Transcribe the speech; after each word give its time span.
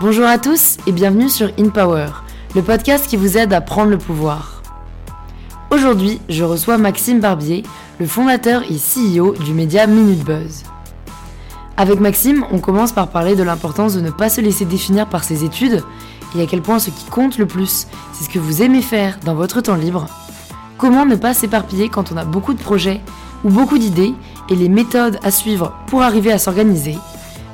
Bonjour 0.00 0.26
à 0.26 0.38
tous 0.38 0.76
et 0.86 0.92
bienvenue 0.92 1.30
sur 1.30 1.50
In 1.58 1.70
Power, 1.70 2.08
le 2.54 2.62
podcast 2.62 3.06
qui 3.06 3.16
vous 3.16 3.38
aide 3.38 3.52
à 3.52 3.60
prendre 3.60 3.90
le 3.90 3.98
pouvoir. 3.98 4.62
Aujourd'hui, 5.70 6.20
je 6.28 6.44
reçois 6.44 6.76
Maxime 6.76 7.20
Barbier, 7.20 7.62
le 7.98 8.06
fondateur 8.06 8.62
et 8.64 8.76
CEO 8.76 9.32
du 9.32 9.54
média 9.54 9.86
Minute 9.86 10.24
Buzz. 10.24 10.64
Avec 11.76 11.98
Maxime, 12.00 12.44
on 12.52 12.58
commence 12.58 12.92
par 12.92 13.08
parler 13.08 13.34
de 13.34 13.42
l'importance 13.42 13.94
de 13.94 14.00
ne 14.00 14.10
pas 14.10 14.28
se 14.28 14.40
laisser 14.40 14.64
définir 14.64 15.08
par 15.08 15.24
ses 15.24 15.44
études 15.44 15.82
et 16.36 16.42
à 16.42 16.46
quel 16.46 16.62
point 16.62 16.78
ce 16.78 16.90
qui 16.90 17.06
compte 17.06 17.38
le 17.38 17.46
plus, 17.46 17.86
c'est 18.12 18.24
ce 18.24 18.28
que 18.28 18.38
vous 18.38 18.62
aimez 18.62 18.82
faire 18.82 19.18
dans 19.24 19.34
votre 19.34 19.60
temps 19.60 19.76
libre. 19.76 20.06
Comment 20.76 21.06
ne 21.06 21.16
pas 21.16 21.34
s'éparpiller 21.34 21.88
quand 21.88 22.12
on 22.12 22.16
a 22.16 22.24
beaucoup 22.24 22.52
de 22.52 22.62
projets 22.62 23.00
ou 23.44 23.50
beaucoup 23.50 23.78
d'idées 23.78 24.14
et 24.50 24.56
les 24.56 24.68
méthodes 24.68 25.18
à 25.22 25.30
suivre 25.30 25.74
pour 25.86 26.02
arriver 26.02 26.32
à 26.32 26.38
s'organiser, 26.38 26.96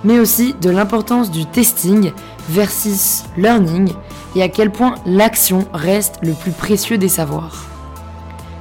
mais 0.04 0.18
aussi 0.18 0.54
de 0.60 0.70
l'importance 0.70 1.30
du 1.30 1.46
testing 1.46 2.12
versus 2.48 3.24
learning 3.36 3.92
et 4.34 4.42
à 4.42 4.48
quel 4.48 4.70
point 4.70 4.94
l'action 5.06 5.66
reste 5.72 6.18
le 6.22 6.32
plus 6.32 6.52
précieux 6.52 6.98
des 6.98 7.08
savoirs. 7.08 7.66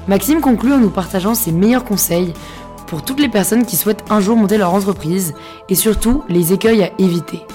Maxime 0.07 0.41
conclut 0.41 0.73
en 0.73 0.79
nous 0.79 0.89
partageant 0.89 1.35
ses 1.35 1.51
meilleurs 1.51 1.85
conseils 1.85 2.33
pour 2.87 3.03
toutes 3.03 3.19
les 3.19 3.29
personnes 3.29 3.65
qui 3.65 3.75
souhaitent 3.75 4.05
un 4.09 4.19
jour 4.19 4.35
monter 4.35 4.57
leur 4.57 4.73
entreprise 4.73 5.35
et 5.69 5.75
surtout 5.75 6.23
les 6.27 6.53
écueils 6.53 6.83
à 6.83 6.91
éviter. 6.97 7.45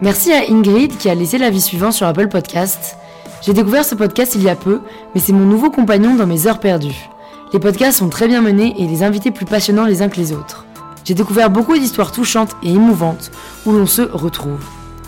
Merci 0.00 0.32
à 0.32 0.50
Ingrid 0.50 0.96
qui 0.96 1.08
a 1.08 1.14
laissé 1.14 1.38
l'avis 1.38 1.60
suivant 1.60 1.92
sur 1.92 2.06
Apple 2.06 2.28
Podcast. 2.28 2.96
J'ai 3.42 3.52
découvert 3.52 3.84
ce 3.84 3.94
podcast 3.94 4.34
il 4.34 4.42
y 4.42 4.48
a 4.48 4.56
peu, 4.56 4.80
mais 5.14 5.20
c'est 5.20 5.32
mon 5.32 5.44
nouveau 5.44 5.70
compagnon 5.70 6.16
dans 6.16 6.26
mes 6.26 6.48
heures 6.48 6.58
perdues. 6.58 7.08
Les 7.54 7.58
podcasts 7.58 7.98
sont 7.98 8.10
très 8.10 8.28
bien 8.28 8.42
menés 8.42 8.74
et 8.76 8.86
les 8.86 9.02
invités 9.02 9.30
plus 9.30 9.46
passionnants 9.46 9.86
les 9.86 10.02
uns 10.02 10.10
que 10.10 10.20
les 10.20 10.32
autres. 10.32 10.66
J'ai 11.04 11.14
découvert 11.14 11.48
beaucoup 11.48 11.78
d'histoires 11.78 12.12
touchantes 12.12 12.54
et 12.62 12.68
émouvantes 12.68 13.30
où 13.64 13.72
l'on 13.72 13.86
se 13.86 14.02
retrouve. 14.02 14.62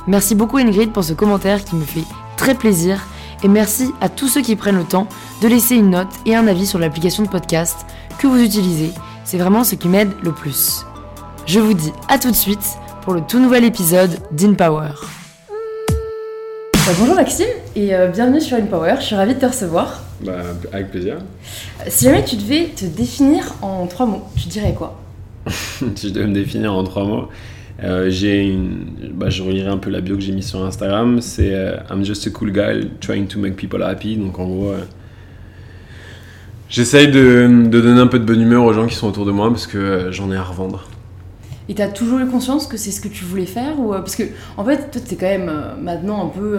Merci 0.06 0.34
beaucoup 0.34 0.56
Ingrid 0.56 0.91
pour 0.91 1.05
ce 1.05 1.12
commentaire 1.12 1.62
qui 1.62 1.77
me 1.77 1.84
fait 1.84 2.05
très 2.38 2.55
plaisir 2.55 3.06
et 3.42 3.48
merci 3.48 3.92
à 4.00 4.08
tous 4.08 4.28
ceux 4.28 4.41
qui 4.41 4.56
prennent 4.56 4.78
le 4.78 4.84
temps 4.84 5.06
de 5.42 5.48
laisser 5.48 5.74
une 5.74 5.91
note 5.91 6.08
et 6.24 6.34
un 6.34 6.47
avis 6.47 6.66
sur 6.66 6.78
l'application 6.78 7.24
de 7.24 7.28
podcast 7.28 7.84
que 8.19 8.27
vous 8.27 8.42
utilisez. 8.42 8.92
C'est 9.25 9.36
vraiment 9.36 9.62
ce 9.62 9.75
qui 9.75 9.88
m'aide 9.88 10.12
le 10.22 10.32
plus. 10.32 10.86
Je 11.44 11.60
vous 11.60 11.75
dis 11.75 11.92
à 12.08 12.19
tout 12.19 12.30
de 12.30 12.36
suite 12.36 12.78
pour 13.02 13.12
le 13.12 13.20
tout 13.20 13.38
nouvel 13.38 13.64
épisode 13.64 14.19
d'InPower. 14.32 14.92
Bah, 16.72 16.92
bonjour 16.98 17.14
Maxime 17.14 17.47
et 17.77 17.94
euh, 17.94 18.08
bienvenue 18.08 18.41
sur 18.41 18.56
InPower, 18.56 18.94
je 19.00 19.04
suis 19.04 19.16
ravie 19.16 19.34
de 19.34 19.41
te 19.41 19.47
recevoir. 19.47 20.00
Bah, 20.24 20.42
avec 20.72 20.90
plaisir. 20.90 21.18
Si 21.88 22.04
jamais 22.04 22.24
tu 22.24 22.36
devais 22.36 22.66
te 22.66 22.84
définir 22.84 23.54
en 23.62 23.86
trois 23.86 24.06
mots, 24.06 24.24
tu 24.36 24.48
dirais 24.48 24.74
quoi 24.76 25.00
Si 25.50 26.08
je 26.08 26.12
devais 26.12 26.26
me 26.26 26.34
définir 26.34 26.74
en 26.74 26.84
trois 26.84 27.04
mots, 27.04 27.28
euh, 27.82 28.10
j'ai 28.10 28.44
une, 28.44 28.86
bah, 29.14 29.30
je 29.30 29.42
relirai 29.42 29.68
un 29.68 29.78
peu 29.78 29.88
la 29.88 30.02
bio 30.02 30.16
que 30.16 30.22
j'ai 30.22 30.32
mise 30.32 30.48
sur 30.48 30.62
Instagram. 30.62 31.20
C'est 31.22 31.54
euh, 31.54 31.76
I'm 31.91 32.04
just 32.04 32.26
a 32.26 32.30
cool 32.30 32.52
guy 32.52 32.91
trying 33.00 33.26
to 33.28 33.38
make 33.38 33.56
people 33.56 33.82
happy. 33.82 34.16
Donc 34.16 34.38
en 34.38 34.44
gros, 34.44 34.68
euh, 34.68 34.84
j'essaye 36.68 37.10
de, 37.10 37.48
de, 37.68 37.80
donner 37.80 38.00
un 38.00 38.06
peu 38.06 38.18
de 38.18 38.24
bonne 38.24 38.42
humeur 38.42 38.64
aux 38.64 38.74
gens 38.74 38.86
qui 38.86 38.96
sont 38.96 39.08
autour 39.08 39.24
de 39.24 39.32
moi 39.32 39.48
parce 39.48 39.66
que 39.66 40.08
j'en 40.10 40.30
ai 40.30 40.36
à 40.36 40.42
revendre. 40.42 40.86
Et 41.70 41.74
t'as 41.74 41.88
toujours 41.88 42.18
eu 42.18 42.26
conscience 42.26 42.66
que 42.66 42.76
c'est 42.76 42.91
ce 42.91 43.00
que 43.00 43.08
tu 43.08 43.24
voulais 43.24 43.46
faire 43.46 43.78
ou 43.78 43.92
parce 43.92 44.16
que 44.16 44.24
en 44.56 44.64
fait 44.64 44.91
toi 44.91 45.00
t'es 45.06 45.14
quand 45.14 45.26
même 45.26 45.52
maintenant 45.80 46.26
un 46.26 46.28
peu 46.28 46.58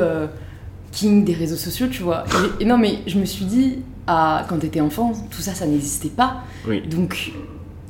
king 0.92 1.24
des 1.24 1.34
réseaux 1.34 1.56
sociaux 1.56 1.88
tu 1.90 2.04
vois 2.04 2.24
et, 2.60 2.66
non 2.66 2.78
mais 2.78 3.00
je 3.08 3.18
me 3.18 3.26
suis 3.26 3.46
dit 3.46 3.80
à, 4.08 4.46
quand 4.50 4.58
t'étais 4.58 4.82
enfant 4.82 5.14
tout 5.30 5.42
ça 5.42 5.54
ça 5.54 5.66
n'existait 5.66 6.10
pas 6.10 6.44
oui. 6.68 6.82
donc 6.82 7.32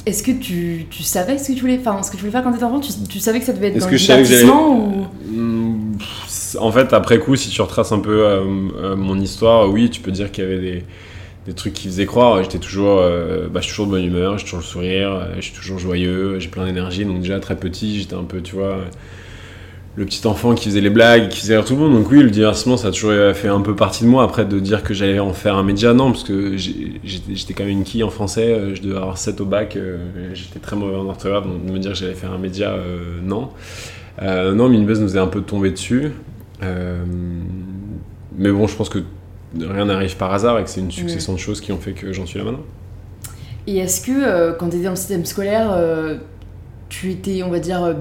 est-ce 0.06 0.24
que 0.24 0.32
tu, 0.32 0.88
tu, 0.90 1.04
savais 1.04 1.38
ce 1.38 1.50
que 1.50 1.54
tu 1.54 1.62
voulais 1.62 1.78
faire, 1.78 2.04
ce 2.04 2.10
que 2.10 2.16
tu 2.16 2.22
voulais 2.22 2.32
faire 2.32 2.44
quand 2.44 2.52
tu 2.52 2.58
étais 2.58 2.66
enfant 2.66 2.80
tu, 2.80 2.92
tu, 3.08 3.20
savais 3.20 3.40
que 3.40 3.46
ça 3.46 3.54
devait 3.54 3.68
être 3.68 3.80
dans 3.80 3.88
le 3.88 3.98
divertissement 3.98 4.76
ou... 4.76 5.08
Hmm, 5.32 5.92
en 6.60 6.72
fait, 6.72 6.94
après 6.94 7.20
coup, 7.20 7.36
si 7.36 7.50
tu 7.50 7.62
retraces 7.62 7.92
un 7.92 8.00
peu 8.00 8.26
euh, 8.26 8.44
euh, 8.78 8.96
mon 8.96 9.20
histoire, 9.20 9.70
oui, 9.70 9.90
tu 9.90 10.02
peux 10.02 10.12
dire 10.12 10.32
qu'il 10.32 10.44
y 10.44 10.48
avait 10.48 10.60
des, 10.60 10.84
des, 11.46 11.54
trucs 11.54 11.74
qui 11.74 11.88
faisaient 11.88 12.06
croire. 12.06 12.42
J'étais 12.44 12.58
toujours, 12.58 13.00
euh, 13.00 13.48
bah, 13.48 13.62
je 13.62 13.66
suis 13.66 13.72
toujours 13.72 13.88
de 13.88 13.92
bonne 13.92 14.04
humeur, 14.04 14.38
j'ai 14.38 14.44
toujours 14.44 14.60
le 14.60 14.66
sourire, 14.66 15.28
je 15.36 15.42
suis 15.42 15.54
toujours 15.54 15.80
joyeux, 15.80 16.40
j'ai 16.40 16.50
plein 16.50 16.66
d'énergie. 16.66 17.06
Donc 17.06 17.20
déjà 17.20 17.40
très 17.40 17.56
petit, 17.56 18.00
j'étais 18.00 18.16
un 18.16 18.24
peu, 18.24 18.42
tu 18.42 18.56
vois, 18.56 18.78
le 19.96 20.06
petit 20.06 20.26
enfant 20.26 20.56
qui 20.56 20.70
faisait 20.70 20.82
les 20.82 20.90
blagues, 20.90 21.28
qui 21.30 21.42
faisait 21.42 21.56
rire 21.58 21.66
tout 21.66 21.74
le 21.74 21.80
monde. 21.80 21.94
Donc 21.94 22.10
oui, 22.10 22.24
le 22.24 22.30
divertissement, 22.30 22.78
ça 22.78 22.90
a 22.90 22.92
toujours 22.92 23.36
fait 23.36 23.50
un 23.50 23.60
peu 23.62 23.76
partie 23.76 24.04
de 24.04 24.10
moi. 24.10 24.24
Après, 24.24 24.46
de 24.46 24.60
dire 24.60 24.84
que 24.84 24.94
j'allais 24.94 25.20
en 25.20 25.34
faire 25.34 25.56
un 25.56 25.64
média, 25.64 25.94
non, 25.94 26.12
parce 26.12 26.24
que 26.24 26.56
j'étais 26.56 27.54
quand 27.54 27.64
même 27.64 27.74
une 27.74 27.84
quille 27.84 28.04
en 28.04 28.10
français, 28.10 28.54
euh, 28.54 28.76
je 28.76 28.82
devais 28.82 28.96
avoir 28.96 29.18
7 29.18 29.42
au 29.42 29.46
bac, 29.46 29.76
euh, 29.76 29.98
j'étais 30.34 30.60
très 30.60 30.76
mauvais 30.76 30.96
en 30.96 31.08
orthographe, 31.08 31.46
donc 31.46 31.66
de 31.66 31.72
me 31.72 31.80
dire 31.80 31.92
que 31.92 31.98
j'allais 31.98 32.14
faire 32.14 32.32
un 32.32 32.38
média, 32.38 32.70
euh, 32.72 33.20
non. 33.22 33.50
Euh, 34.22 34.54
non, 34.54 34.70
Minibuzz 34.70 35.02
nous 35.02 35.18
est 35.18 35.20
un 35.20 35.28
peu 35.28 35.42
tombé 35.42 35.72
dessus. 35.72 36.12
mais 36.62 38.52
bon, 38.52 38.68
je 38.68 38.76
pense 38.76 38.90
que 38.90 39.00
rien 39.60 39.86
n'arrive 39.86 40.16
par 40.16 40.34
hasard 40.34 40.60
et 40.60 40.64
que 40.64 40.70
c'est 40.70 40.80
une 40.80 40.92
succession 40.92 41.34
de 41.34 41.40
choses 41.40 41.60
qui 41.60 41.74
ont 41.74 41.80
fait 41.80 41.92
que 41.92 42.14
j'en 42.14 42.26
suis 42.26 42.40
là 42.40 42.46
maintenant. 42.46 42.64
Et 43.68 43.78
est-ce 43.78 44.02
que 44.02 44.58
quand 44.58 44.70
tu 44.70 44.78
étais 44.78 44.86
dans 44.86 44.92
le 44.92 44.96
système 44.96 45.26
scolaire, 45.26 45.78
tu 46.92 47.10
étais, 47.10 47.42
on 47.42 47.50
va 47.50 47.60
dire, 47.60 47.82
euh, 47.82 47.94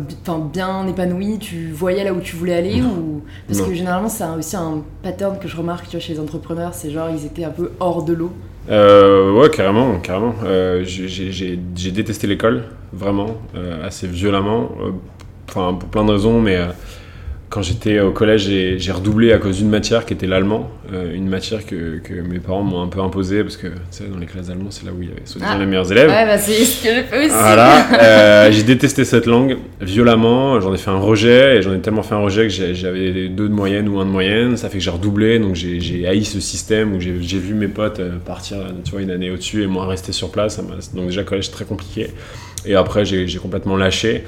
bien 0.53 0.85
épanoui, 0.89 1.39
tu 1.39 1.71
voyais 1.71 2.03
là 2.03 2.13
où 2.13 2.19
tu 2.19 2.35
voulais 2.35 2.55
aller 2.55 2.83
ou? 2.83 3.23
Parce 3.47 3.61
que 3.61 3.73
généralement 3.73 4.09
c'est 4.09 4.25
aussi 4.37 4.57
un 4.57 4.83
pattern 5.05 5.39
que 5.39 5.47
je 5.47 5.57
remarque 5.57 5.85
tu 5.85 5.93
vois, 5.93 6.01
chez 6.01 6.15
les 6.15 6.21
entrepreneurs, 6.21 6.75
c'est 6.75 6.91
genre 6.91 7.09
ils 7.09 7.25
étaient 7.25 7.45
un 7.45 7.51
peu 7.51 7.71
hors 7.79 8.03
de 8.03 8.15
l'eau. 8.15 8.33
Euh, 8.69 9.33
ouais, 9.33 9.49
carrément, 9.49 10.01
carrément. 10.01 10.35
Euh, 10.45 10.83
j'ai 10.85 11.91
détesté 11.93 12.27
l'école, 12.27 12.65
vraiment, 12.93 13.37
assez 13.85 14.09
violemment, 14.09 14.73
enfin 15.49 15.75
pour 15.75 15.89
plein 15.89 16.05
de 16.05 16.11
raisons, 16.11 16.41
mais 16.41 16.59
quand 17.51 17.63
j'étais 17.63 17.99
au 17.99 18.13
collège, 18.13 18.49
j'ai 18.79 18.93
redoublé 18.93 19.33
à 19.33 19.39
cause 19.39 19.59
d'une 19.59 19.69
matière 19.69 20.07
qui 20.07 20.15
était 20.15 20.29
l'allemand, 20.29 20.71
euh, 20.93 21.13
une 21.13 21.29
matière 21.29 21.67
que, 21.67 21.99
que 21.99 22.15
mes 22.15 22.39
parents 22.39 22.63
m'ont 22.63 22.81
un 22.81 22.87
peu 22.87 23.01
imposée 23.01 23.43
parce 23.43 23.57
que 23.57 23.67
tu 23.67 23.75
sais, 23.91 24.05
dans 24.05 24.19
les 24.19 24.27
classes 24.27 24.47
d'allemand, 24.47 24.71
c'est 24.71 24.87
là 24.87 24.93
où 24.97 25.03
il 25.03 25.09
y 25.09 25.11
avait 25.11 25.23
soi-disant 25.25 25.55
ah. 25.57 25.59
les 25.59 25.67
meilleurs 25.67 25.91
élèves. 25.91 26.09
Ouais, 26.09 26.27
bah 26.27 26.39
c'est 26.39 26.65
ce 26.65 26.85
que 26.85 26.95
j'ai 26.95 27.03
fait 27.03 27.27
aussi. 27.27 27.35
Voilà, 27.35 27.87
euh, 28.01 28.53
j'ai 28.53 28.63
détesté 28.63 29.05
cette 29.05 29.27
langue 29.27 29.59
violemment. 29.81 30.61
J'en 30.61 30.73
ai 30.73 30.79
fait 30.79 30.93
un 30.93 31.01
rejet 31.01 31.57
et 31.57 31.63
j'en 31.63 31.75
ai 31.75 31.81
tellement 31.81 32.05
fait 32.05 32.15
un 32.15 32.21
rejet 32.21 32.47
que 32.47 32.73
j'avais 32.73 33.29
deux 33.29 33.49
de 33.49 33.55
moyenne 33.55 33.89
ou 33.89 33.99
un 33.99 34.07
de 34.07 34.11
moyenne. 34.11 34.57
Ça 34.57 34.69
fait 34.69 34.79
que 34.79 34.85
j'ai 34.85 34.91
redoublé, 34.91 35.41
donc 35.41 35.57
j'ai 35.57 36.07
haï 36.07 36.25
ce 36.25 36.39
système 36.39 36.95
où 36.95 37.01
j'ai 37.01 37.11
vu 37.11 37.55
mes 37.55 37.69
potes 37.69 37.99
euh, 37.99 38.13
partir, 38.25 38.59
tu 38.85 38.93
vois, 38.93 39.03
une 39.03 39.11
année 39.11 39.33
au-dessus 39.33 39.65
et 39.65 39.67
moi 39.67 39.89
rester 39.89 40.13
sur 40.13 40.31
place. 40.31 40.61
Donc 40.95 41.07
déjà 41.07 41.25
collège 41.25 41.51
très 41.51 41.65
compliqué. 41.65 42.11
Et 42.65 42.77
après, 42.77 43.05
j'ai 43.05 43.39
complètement 43.39 43.77
lâché. 43.77 44.23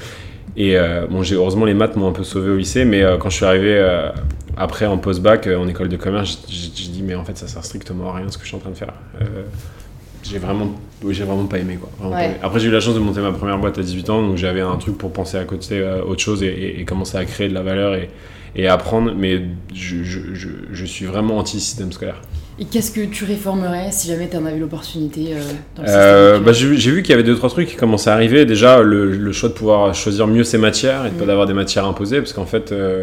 Et 0.56 0.76
euh, 0.76 1.06
bon, 1.08 1.22
heureusement 1.32 1.64
les 1.64 1.74
maths 1.74 1.96
m'ont 1.96 2.08
un 2.08 2.12
peu 2.12 2.24
sauvé 2.24 2.50
au 2.50 2.56
lycée, 2.56 2.84
mais 2.84 3.02
euh, 3.02 3.16
quand 3.16 3.30
je 3.30 3.36
suis 3.36 3.44
arrivé 3.44 3.74
euh, 3.74 4.10
après 4.56 4.86
en 4.86 4.98
post-bac 4.98 5.46
en 5.46 5.66
école 5.68 5.88
de 5.88 5.96
commerce, 5.96 6.44
j'ai 6.48 6.88
dit 6.88 7.02
mais 7.02 7.14
en 7.14 7.24
fait 7.24 7.36
ça 7.38 7.48
sert 7.48 7.64
strictement 7.64 8.10
à 8.10 8.16
rien 8.16 8.30
ce 8.30 8.36
que 8.36 8.44
je 8.44 8.48
suis 8.48 8.56
en 8.56 8.60
train 8.60 8.70
de 8.70 8.76
faire. 8.76 8.92
j'ai 10.22 10.38
vraiment, 10.38 10.72
j'ai 11.08 11.24
vraiment 11.24 11.46
pas 11.46 11.58
aimé 11.58 11.78
quoi. 11.80 11.90
Après 12.42 12.60
j'ai 12.60 12.68
eu 12.68 12.72
la 12.72 12.80
chance 12.80 12.94
de 12.94 13.00
monter 13.00 13.20
ma 13.20 13.32
première 13.32 13.58
boîte 13.58 13.78
à 13.78 13.82
18 13.82 14.10
ans, 14.10 14.22
donc 14.22 14.36
j'avais 14.36 14.60
un 14.60 14.76
truc 14.76 14.98
pour 14.98 15.12
penser 15.12 15.38
à 15.38 15.44
côté 15.44 15.82
autre 16.06 16.20
chose 16.20 16.42
et, 16.42 16.80
et, 16.80 16.84
commencer 16.84 17.16
à 17.16 17.24
créer 17.24 17.48
de 17.48 17.54
la 17.54 17.62
valeur 17.62 17.94
et, 17.94 18.10
et 18.54 18.68
apprendre, 18.68 19.14
mais 19.16 19.40
je, 19.74 20.02
je, 20.02 20.34
je, 20.34 20.48
je 20.70 20.84
suis 20.84 21.06
vraiment 21.06 21.38
anti-système 21.38 21.92
scolaire. 21.92 22.20
Et 22.62 22.64
qu'est-ce 22.64 22.92
que 22.92 23.00
tu 23.00 23.24
réformerais 23.24 23.90
si 23.90 24.06
jamais 24.06 24.28
tu 24.28 24.36
en 24.36 24.46
avais 24.46 24.60
l'opportunité 24.60 25.32
euh, 25.32 25.40
dans 25.74 25.82
le 25.82 25.88
euh, 25.88 26.38
bah, 26.38 26.52
J'ai 26.52 26.92
vu 26.92 27.02
qu'il 27.02 27.10
y 27.10 27.12
avait 27.12 27.24
deux 27.24 27.34
trois 27.34 27.48
trucs 27.48 27.66
qui 27.68 27.74
commençaient 27.74 28.10
à 28.10 28.12
arriver. 28.12 28.44
Déjà, 28.44 28.82
le, 28.82 29.32
choix 29.32 29.48
de 29.48 29.54
pouvoir 29.54 29.92
choisir 29.96 30.28
mieux 30.28 30.44
ses 30.44 30.58
matières 30.58 31.04
et 31.04 31.10
de 31.10 31.16
pas 31.16 31.24
mm. 31.24 31.26
d'avoir 31.26 31.46
des 31.46 31.54
matières 31.54 31.86
imposées, 31.86 32.18
parce 32.18 32.32
qu'en 32.32 32.46
fait, 32.46 32.70
euh, 32.70 33.02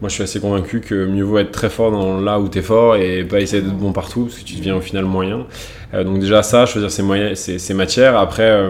moi 0.00 0.08
je 0.08 0.14
suis 0.14 0.24
assez 0.24 0.40
convaincu 0.40 0.80
que 0.80 1.06
mieux 1.06 1.22
vaut 1.22 1.38
être 1.38 1.52
très 1.52 1.70
fort 1.70 1.92
dans 1.92 2.20
là 2.20 2.40
où 2.40 2.48
tu 2.48 2.58
es 2.58 2.62
fort 2.62 2.96
et 2.96 3.22
pas 3.22 3.38
essayer 3.40 3.62
d'être 3.62 3.76
bon 3.76 3.92
partout, 3.92 4.24
parce 4.24 4.40
que 4.40 4.44
tu 4.44 4.56
deviens 4.56 4.74
au 4.74 4.80
final 4.80 5.04
moyen. 5.04 5.46
donc 5.92 6.18
déjà 6.18 6.42
ça, 6.42 6.66
choisir 6.66 6.90
ses, 6.90 7.04
moyens, 7.04 7.38
ses, 7.38 7.74
matières. 7.74 8.18
Après, 8.18 8.66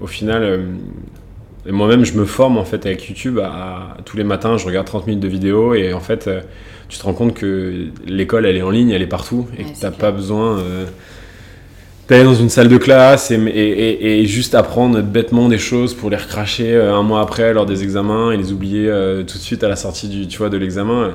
au 0.00 0.06
final... 0.06 0.60
moi-même, 1.66 2.04
je 2.04 2.14
me 2.14 2.24
forme 2.24 2.58
en 2.58 2.64
fait 2.64 2.86
avec 2.86 3.08
YouTube. 3.08 3.38
À, 3.38 3.96
tous 4.04 4.16
les 4.16 4.24
matins, 4.24 4.56
je 4.56 4.66
regarde 4.66 4.86
30 4.86 5.06
minutes 5.06 5.22
de 5.22 5.28
vidéos 5.28 5.74
et 5.74 5.92
en 5.92 6.00
fait, 6.00 6.28
tu 6.92 6.98
te 6.98 7.04
rends 7.04 7.14
compte 7.14 7.32
que 7.32 7.86
l'école, 8.06 8.44
elle 8.44 8.58
est 8.58 8.62
en 8.62 8.68
ligne, 8.70 8.90
elle 8.90 9.00
est 9.00 9.06
partout, 9.06 9.48
et 9.56 9.64
que 9.64 9.68
tu 9.70 9.82
n'as 9.82 9.90
pas 9.90 10.10
besoin 10.10 10.58
euh, 10.58 10.84
d'aller 12.06 12.24
dans 12.24 12.34
une 12.34 12.50
salle 12.50 12.68
de 12.68 12.76
classe 12.76 13.30
et, 13.30 13.36
et, 13.36 14.26
juste 14.26 14.54
apprendre 14.54 15.00
bêtement 15.00 15.48
des 15.48 15.56
choses 15.56 15.94
pour 15.94 16.10
les 16.10 16.18
recracher 16.18 16.74
euh, 16.74 16.94
un 16.94 17.02
mois 17.02 17.22
après 17.22 17.54
lors 17.54 17.64
des 17.64 17.82
examens 17.82 18.32
et 18.32 18.36
les 18.36 18.52
oublier 18.52 18.88
euh, 18.88 19.22
tout 19.22 19.38
de 19.38 19.42
suite 19.42 19.64
à 19.64 19.68
la 19.68 19.76
sortie 19.76 20.08
du, 20.08 20.28
tu 20.28 20.36
vois, 20.36 20.50
de 20.50 20.58
l'examen. 20.58 21.12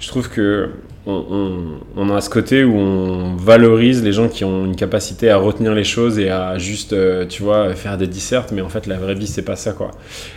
Je 0.00 0.08
trouve 0.08 0.28
que 0.28 0.70
on, 1.06 2.10
a 2.10 2.20
ce 2.20 2.28
côté 2.28 2.64
où 2.64 2.74
on 2.76 3.36
valorise 3.36 4.02
les 4.02 4.12
gens 4.12 4.28
qui 4.28 4.44
ont 4.44 4.66
une 4.66 4.76
capacité 4.76 5.30
à 5.30 5.38
retenir 5.38 5.74
les 5.74 5.84
choses 5.84 6.18
et 6.18 6.28
à 6.28 6.58
juste, 6.58 6.92
euh, 6.92 7.26
tu 7.26 7.42
vois, 7.42 7.74
faire 7.74 7.96
des 7.96 8.06
dissertes, 8.06 8.52
mais 8.52 8.60
en 8.60 8.68
fait, 8.68 8.86
la 8.86 8.98
vraie 8.98 9.14
vie, 9.14 9.26
c'est 9.26 9.44
pas 9.44 9.56
ça, 9.56 9.72
quoi. 9.72 9.92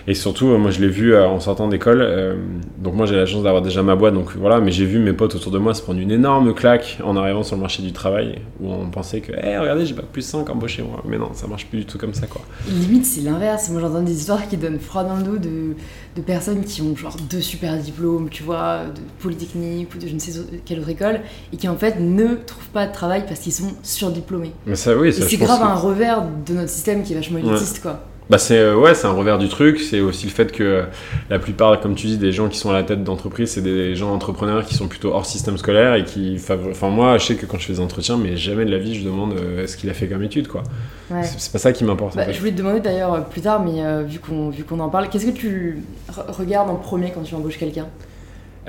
Et 0.07 0.13
surtout, 0.13 0.48
euh, 0.48 0.57
moi, 0.57 0.71
je 0.71 0.80
l'ai 0.80 0.88
vu 0.88 1.13
euh, 1.13 1.27
en 1.27 1.39
sortant 1.39 1.68
d'école. 1.68 2.38
donc, 2.77 2.94
moi, 2.94 3.06
j'ai 3.06 3.15
la 3.15 3.25
chance 3.25 3.44
d'avoir 3.44 3.62
déjà 3.62 3.83
ma 3.83 3.95
boîte, 3.95 4.13
donc 4.13 4.36
voilà, 4.38 4.60
mais 4.60 4.71
j'ai 4.71 4.86
vu 4.86 5.00
mes 5.00 5.13
potes 5.13 5.36
autour 5.36 5.51
de 5.51 5.57
moi 5.57 5.74
se 5.74 5.81
prendre 5.81 6.00
une 6.00 6.12
énorme 6.12 6.54
claque 6.54 7.00
en 7.04 7.18
arrivant 7.18 7.44
sur 7.44 7.56
le 7.56 7.62
marché 7.62 7.83
du 7.83 7.92
travail, 7.92 8.39
où 8.62 8.71
on 8.71 8.89
pensait 8.89 9.19
que, 9.19 9.33
hé, 9.33 9.57
regardez, 9.57 9.86
j'ai 9.86 9.95
pas 9.95 10.04
plus 10.04 10.21
5 10.21 10.50
embauché 10.50 10.81
moi. 10.81 11.04
Mais 11.06 11.18
non, 11.18 11.31
ça 11.33 11.48
marche 11.48 11.65
plus 11.68 11.80
du 11.80 11.86
tout 11.86 11.98
comme 11.98 12.13
ça, 12.13 12.27
quoi. 12.27 12.42
Limite, 12.69 13.06
c'est 13.06 13.21
l'inverse. 13.21 13.69
Moi, 13.69 13.81
j'entends 13.81 14.01
des 14.01 14.13
histoires 14.13 14.48
qui 14.48 14.57
donnent 14.57 14.80
froid 14.80 15.04
dans 15.04 15.18
le 15.18 15.24
dos 15.24 15.38
de, 15.38 15.75
de 16.15 16.21
personnes 16.21 16.63
qui 16.63 16.81
ont 16.81 16.95
genre 16.95 17.15
deux 17.30 17.42
super 17.42 17.77
diplômes, 17.77 18.30
tu 18.30 18.44
vois, 18.44 18.86
de 18.86 19.01
Polytechnique 19.19 19.94
ou 19.95 19.98
de 19.98 20.07
je 20.07 20.13
ne 20.13 20.19
sais 20.19 20.31
quelle 20.65 20.80
autre 20.80 20.89
école 20.89 21.21
et 21.51 21.57
qui 21.57 21.68
en 21.68 21.75
fait 21.75 22.00
ne 22.00 22.36
trouvent 22.36 22.69
pas 22.69 22.88
de 22.88 22.94
travail 22.94 23.25
parce 23.27 23.39
qu'ils 23.39 23.54
sont 23.54 23.74
surdiplômés. 23.81 24.54
Mais 24.65 24.75
ça, 24.75 24.95
oui, 24.95 25.12
ça, 25.12 25.25
et 25.25 25.30
c'est 25.30 25.38
grave 25.38 25.62
un 25.63 25.75
revers 25.75 26.24
de 26.45 26.54
notre 26.54 26.69
système 26.69 27.04
qui 27.04 27.13
est 27.13 27.15
vachement 27.15 27.39
élitiste, 27.39 27.81
quoi. 27.81 28.04
Bah 28.29 28.37
c'est 28.37 28.57
euh, 28.57 28.75
ouais, 28.75 28.95
c'est 28.95 29.07
un 29.07 29.11
revers 29.11 29.37
du 29.37 29.49
truc. 29.49 29.79
C'est 29.79 29.99
aussi 29.99 30.25
le 30.25 30.31
fait 30.31 30.51
que 30.51 30.85
la 31.29 31.39
plupart, 31.39 31.79
comme 31.79 31.95
tu 31.95 32.07
dis, 32.07 32.17
des 32.17 32.31
gens 32.31 32.47
qui 32.47 32.57
sont 32.57 32.69
à 32.69 32.73
la 32.73 32.83
tête 32.83 33.03
d'entreprise, 33.03 33.51
c'est 33.51 33.61
des 33.61 33.95
gens 33.95 34.13
entrepreneurs 34.13 34.65
qui 34.65 34.75
sont 34.75 34.87
plutôt 34.87 35.13
hors 35.13 35.25
système 35.25 35.57
scolaire 35.57 35.95
et 35.95 36.03
qui, 36.03 36.39
enfin 36.69 36.89
moi, 36.89 37.17
je 37.17 37.25
sais 37.25 37.35
que 37.35 37.45
quand 37.45 37.59
je 37.59 37.65
fais 37.65 37.73
des 37.73 37.79
entretiens, 37.79 38.17
mais 38.17 38.37
jamais 38.37 38.65
de 38.65 38.71
la 38.71 38.77
vie, 38.77 38.95
je 38.95 39.03
demande 39.03 39.33
euh, 39.33 39.67
ce 39.67 39.77
qu'il 39.77 39.89
a 39.89 39.93
fait 39.93 40.07
comme 40.07 40.23
étude, 40.23 40.47
quoi. 40.47 40.63
C'est 41.23 41.51
pas 41.51 41.59
ça 41.59 41.73
qui 41.73 41.83
m'importe. 41.83 42.15
Bah, 42.15 42.31
je 42.31 42.39
voulais 42.39 42.51
te 42.51 42.57
demander 42.57 42.79
d'ailleurs 42.79 43.13
euh, 43.13 43.21
plus 43.21 43.41
tard, 43.41 43.63
mais 43.63 44.03
vu 44.05 44.19
qu'on 44.19 44.49
vu 44.49 44.63
qu'on 44.63 44.79
en 44.79 44.89
parle, 44.89 45.09
qu'est-ce 45.09 45.25
que 45.25 45.31
tu 45.31 45.83
regardes 46.09 46.69
en 46.69 46.75
premier 46.75 47.11
quand 47.11 47.21
tu 47.21 47.35
embauches 47.35 47.57
quelqu'un? 47.57 47.87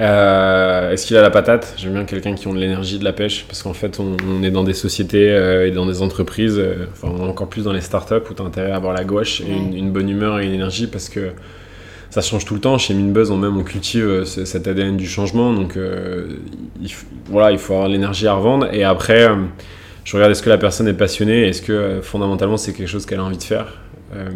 Euh, 0.01 0.93
Est-ce 0.93 1.07
qu'il 1.07 1.17
a 1.17 1.23
la 1.23 1.31
patate? 1.31 1.75
J'aime 1.77 1.93
bien 1.93 2.05
quelqu'un 2.05 2.35
qui 2.35 2.49
a 2.49 2.53
de 2.53 2.59
l'énergie, 2.59 2.99
de 2.99 3.05
la 3.05 3.13
pêche, 3.13 3.45
parce 3.47 3.63
qu'en 3.63 3.75
fait, 3.75 4.01
on, 4.01 4.43
est 4.43 4.51
dans 4.51 4.65
des 4.65 4.73
sociétés 4.73 5.31
euh, 5.31 5.67
et 5.67 5.71
dans 5.71 5.87
des 5.87 6.03
entreprises, 6.03 6.59
euh, 6.59 6.87
enfin 6.93 7.09
encore 7.09 7.49
plus 7.49 7.65
dans 7.65 7.73
les 7.73 7.81
startups 7.81 8.15
où 8.29 8.35
tu 8.35 8.43
as 8.43 8.45
intérêt 8.45 8.73
à 8.73 8.77
avoir 8.77 8.93
la 8.93 9.05
gauche 9.05 9.41
et 9.41 9.53
une, 9.53 9.91
bonne 9.91 10.09
humeur 10.09 10.41
et 10.41 10.47
une 10.47 10.55
énergie, 10.55 10.87
parce 10.87 11.09
que 11.09 11.31
ça 12.11 12.21
change 12.23 12.45
tout 12.45 12.55
le 12.55 12.61
temps. 12.61 12.79
Chez 12.79 12.95
Minbuzz, 12.95 13.31
on 13.31 13.37
même 13.37 13.57
on 13.57 13.63
cultive 13.63 14.07
euh, 14.07 14.25
cet 14.25 14.67
ADN 14.67 14.97
du 14.97 15.07
changement, 15.07 15.53
donc 15.53 15.79
il, 16.81 16.91
voilà, 17.27 17.53
il 17.53 17.59
faut 17.59 17.75
avoir 17.75 17.89
l'énergie 17.89 18.27
à 18.27 18.35
revendre. 18.35 18.69
Et 18.73 18.85
après, 18.85 19.29
je 20.05 20.17
regarde 20.17 20.33
est-ce 20.33 20.43
que 20.43 20.51
la 20.51 20.59
personne 20.59 20.89
est 20.89 20.95
passionnée, 20.95 21.49
est-ce 21.49 21.63
que 21.63 22.01
fondamentalement 22.03 22.57
c'est 22.57 22.73
quelque 22.73 22.89
chose 22.89 23.07
qu'elle 23.07 23.21
a 23.21 23.25
envie 23.25 23.39
de 23.39 23.43
faire? 23.43 23.84
Euh, 24.15 24.31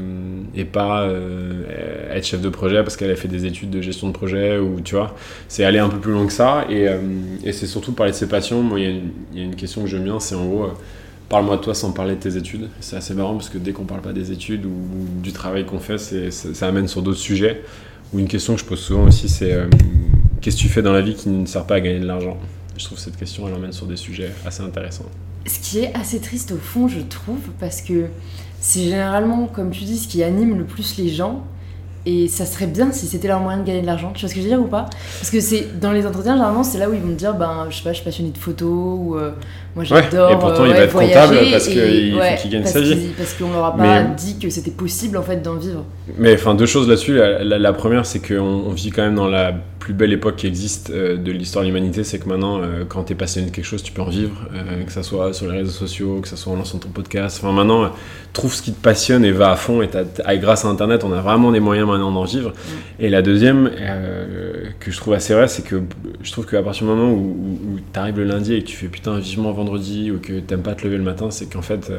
et 0.54 0.64
pas 0.64 1.02
euh, 1.02 1.62
être 2.10 2.26
chef 2.26 2.40
de 2.40 2.48
projet 2.48 2.82
parce 2.82 2.96
qu'elle 2.96 3.10
a 3.10 3.16
fait 3.16 3.28
des 3.28 3.46
études 3.46 3.70
de 3.70 3.80
gestion 3.80 4.08
de 4.08 4.12
projet 4.12 4.58
ou 4.58 4.80
tu 4.80 4.96
vois. 4.96 5.14
C'est 5.46 5.64
aller 5.64 5.78
un 5.78 5.88
peu 5.88 5.98
plus 5.98 6.12
loin 6.12 6.26
que 6.26 6.32
ça 6.32 6.64
et, 6.68 6.88
euh, 6.88 6.98
c'est 7.44 7.66
surtout 7.66 7.92
parler 7.92 8.12
de 8.12 8.16
ses 8.16 8.28
passions. 8.28 8.62
Moi 8.62 8.80
il 8.80 9.02
y, 9.34 9.40
a 9.40 9.44
une 9.44 9.54
question 9.54 9.82
que 9.82 9.88
j'aime 9.88 10.04
bien 10.04 10.18
c'est 10.18 10.34
en 10.34 10.46
gros 10.46 10.70
parle-moi 11.28 11.58
de 11.58 11.62
toi 11.62 11.74
sans 11.74 11.92
parler 11.92 12.16
de 12.16 12.20
tes 12.20 12.36
études. 12.36 12.68
C'est 12.80 12.96
assez 12.96 13.14
marrant 13.14 13.34
parce 13.34 13.50
que 13.50 13.58
dès 13.58 13.72
qu'on 13.72 13.84
parle 13.84 14.00
pas 14.00 14.12
des 14.12 14.32
études 14.32 14.64
ou, 14.64 15.22
du 15.22 15.32
travail 15.32 15.64
qu'on 15.64 15.78
fait 15.78 15.98
c'est, 15.98 16.30
ça 16.32 16.66
amène 16.66 16.88
sur 16.88 17.02
d'autres 17.02 17.18
sujets. 17.18 17.62
Ou 18.12 18.18
une 18.18 18.28
question 18.28 18.54
que 18.54 18.60
je 18.60 18.64
pose 18.64 18.80
souvent 18.80 19.04
aussi 19.04 19.28
c'est 19.28 19.56
qu'est-ce 20.40 20.56
que 20.56 20.62
tu 20.62 20.68
fais 20.68 20.82
dans 20.82 20.92
la 20.92 21.02
vie 21.02 21.14
qui 21.14 21.28
ne 21.28 21.46
sert 21.46 21.66
pas 21.66 21.76
à 21.76 21.80
gagner 21.80 22.00
de 22.00 22.06
l'argent? 22.06 22.36
Je 22.76 22.84
trouve 22.84 22.98
cette 22.98 23.16
question 23.16 23.46
elle 23.46 23.54
emmène 23.54 23.72
sur 23.72 23.86
des 23.86 23.96
sujets 23.96 24.30
assez 24.44 24.62
intéressants. 24.62 25.06
Ce 25.46 25.60
qui 25.60 25.78
est 25.80 25.94
assez 25.94 26.18
triste 26.18 26.50
au 26.50 26.56
fond 26.56 26.88
je 26.88 27.00
trouve 27.00 27.50
parce 27.60 27.80
que 27.80 28.06
c'est 28.60 28.82
généralement, 28.82 29.46
comme 29.46 29.70
tu 29.70 29.84
dis, 29.84 29.98
ce 29.98 30.08
qui 30.08 30.22
anime 30.22 30.58
le 30.58 30.64
plus 30.64 30.96
les 30.98 31.08
gens. 31.08 31.44
Et 32.06 32.26
ça 32.26 32.46
serait 32.46 32.66
bien 32.66 32.90
si 32.90 33.06
c'était 33.06 33.28
leur 33.28 33.40
moyen 33.40 33.58
de 33.58 33.66
gagner 33.66 33.82
de 33.82 33.86
l'argent. 33.86 34.12
Tu 34.14 34.20
vois 34.20 34.30
ce 34.30 34.34
que 34.34 34.40
je 34.40 34.44
veux 34.44 34.50
dire 34.50 34.60
ou 34.60 34.66
pas? 34.68 34.88
Parce 35.18 35.30
que 35.30 35.40
c'est 35.40 35.78
dans 35.78 35.92
les 35.92 36.06
entretiens, 36.06 36.34
généralement, 36.34 36.62
c'est 36.62 36.78
là 36.78 36.88
où 36.88 36.94
ils 36.94 37.00
vont 37.00 37.08
te 37.08 37.18
dire, 37.18 37.34
ben, 37.34 37.66
je 37.68 37.76
sais 37.76 37.82
pas, 37.82 37.90
je 37.90 37.96
suis 37.96 38.04
passionné 38.04 38.30
de 38.30 38.38
photos 38.38 38.70
ou 38.70 39.16
euh, 39.16 39.32
moi 39.76 39.84
j'adore. 39.84 40.30
et 40.30 40.38
pourtant, 40.38 40.64
il 40.64 40.72
va 40.72 40.78
être 40.78 40.92
comptable 40.92 41.38
parce 41.50 41.68
qu'il 41.68 42.12
faut 42.14 42.40
qu'il 42.40 42.50
gagne 42.50 42.64
sa 42.64 42.80
vie. 42.80 43.08
parce 43.16 43.34
qu'on 43.34 43.52
leur 43.52 43.64
a 43.64 43.76
pas 43.76 44.02
dit 44.04 44.38
que 44.38 44.48
c'était 44.48 44.70
possible 44.70 45.18
en 45.18 45.22
fait 45.22 45.42
d'en 45.42 45.56
vivre. 45.56 45.84
Mais 46.16 46.34
enfin, 46.34 46.54
deux 46.54 46.66
choses 46.66 46.88
là-dessus. 46.88 47.20
La, 47.42 47.72
première, 47.74 48.06
c'est 48.06 48.26
qu'on 48.26 48.42
on 48.42 48.70
vit 48.70 48.90
quand 48.90 49.02
même 49.02 49.16
dans 49.16 49.28
la 49.28 49.52
plus 49.88 49.94
belle 49.94 50.12
époque 50.12 50.36
qui 50.36 50.46
existe 50.46 50.90
euh, 50.90 51.16
de 51.16 51.32
l'histoire 51.32 51.64
de 51.64 51.68
l'humanité, 51.70 52.04
c'est 52.04 52.18
que 52.18 52.28
maintenant, 52.28 52.60
euh, 52.60 52.84
quand 52.86 53.04
tu 53.04 53.14
es 53.14 53.16
passionné 53.16 53.48
de 53.48 53.54
quelque 53.54 53.64
chose, 53.64 53.82
tu 53.82 53.90
peux 53.90 54.02
en 54.02 54.10
vivre, 54.10 54.46
euh, 54.52 54.84
que 54.84 54.92
ça 54.92 55.02
soit 55.02 55.32
sur 55.32 55.50
les 55.50 55.56
réseaux 55.56 55.70
sociaux, 55.70 56.20
que 56.20 56.28
ça 56.28 56.36
soit 56.36 56.52
en 56.52 56.56
lançant 56.56 56.76
ton 56.76 56.90
podcast. 56.90 57.40
Enfin, 57.42 57.54
maintenant, 57.54 57.90
trouve 58.34 58.52
ce 58.52 58.60
qui 58.60 58.72
te 58.72 58.82
passionne 58.82 59.24
et 59.24 59.32
va 59.32 59.50
à 59.50 59.56
fond. 59.56 59.80
Et 59.80 59.88
grâce 60.40 60.66
à 60.66 60.68
Internet, 60.68 61.04
on 61.04 61.12
a 61.14 61.22
vraiment 61.22 61.52
des 61.52 61.60
moyens 61.60 61.88
maintenant 61.88 62.12
d'en 62.12 62.24
vivre. 62.24 62.52
Et 63.00 63.08
la 63.08 63.22
deuxième, 63.22 63.70
que 64.78 64.90
je 64.90 64.96
trouve 64.98 65.14
assez 65.14 65.32
vrai, 65.32 65.48
c'est 65.48 65.62
que 65.62 65.80
je 66.22 66.32
trouve 66.32 66.44
qu'à 66.44 66.62
partir 66.62 66.86
du 66.86 66.92
moment 66.92 67.10
où, 67.10 67.78
tu 67.90 67.98
arrives 67.98 68.18
le 68.18 68.24
lundi 68.24 68.52
et 68.52 68.62
que 68.62 68.66
tu 68.66 68.76
fais 68.76 68.88
putain 68.88 69.18
vivement 69.18 69.52
vendredi 69.52 70.10
ou 70.10 70.18
que 70.18 70.38
t'aimes 70.40 70.62
pas 70.62 70.74
te 70.74 70.84
lever 70.84 70.98
le 70.98 71.02
matin, 71.02 71.30
c'est 71.30 71.50
qu'en 71.50 71.62
fait, 71.62 71.90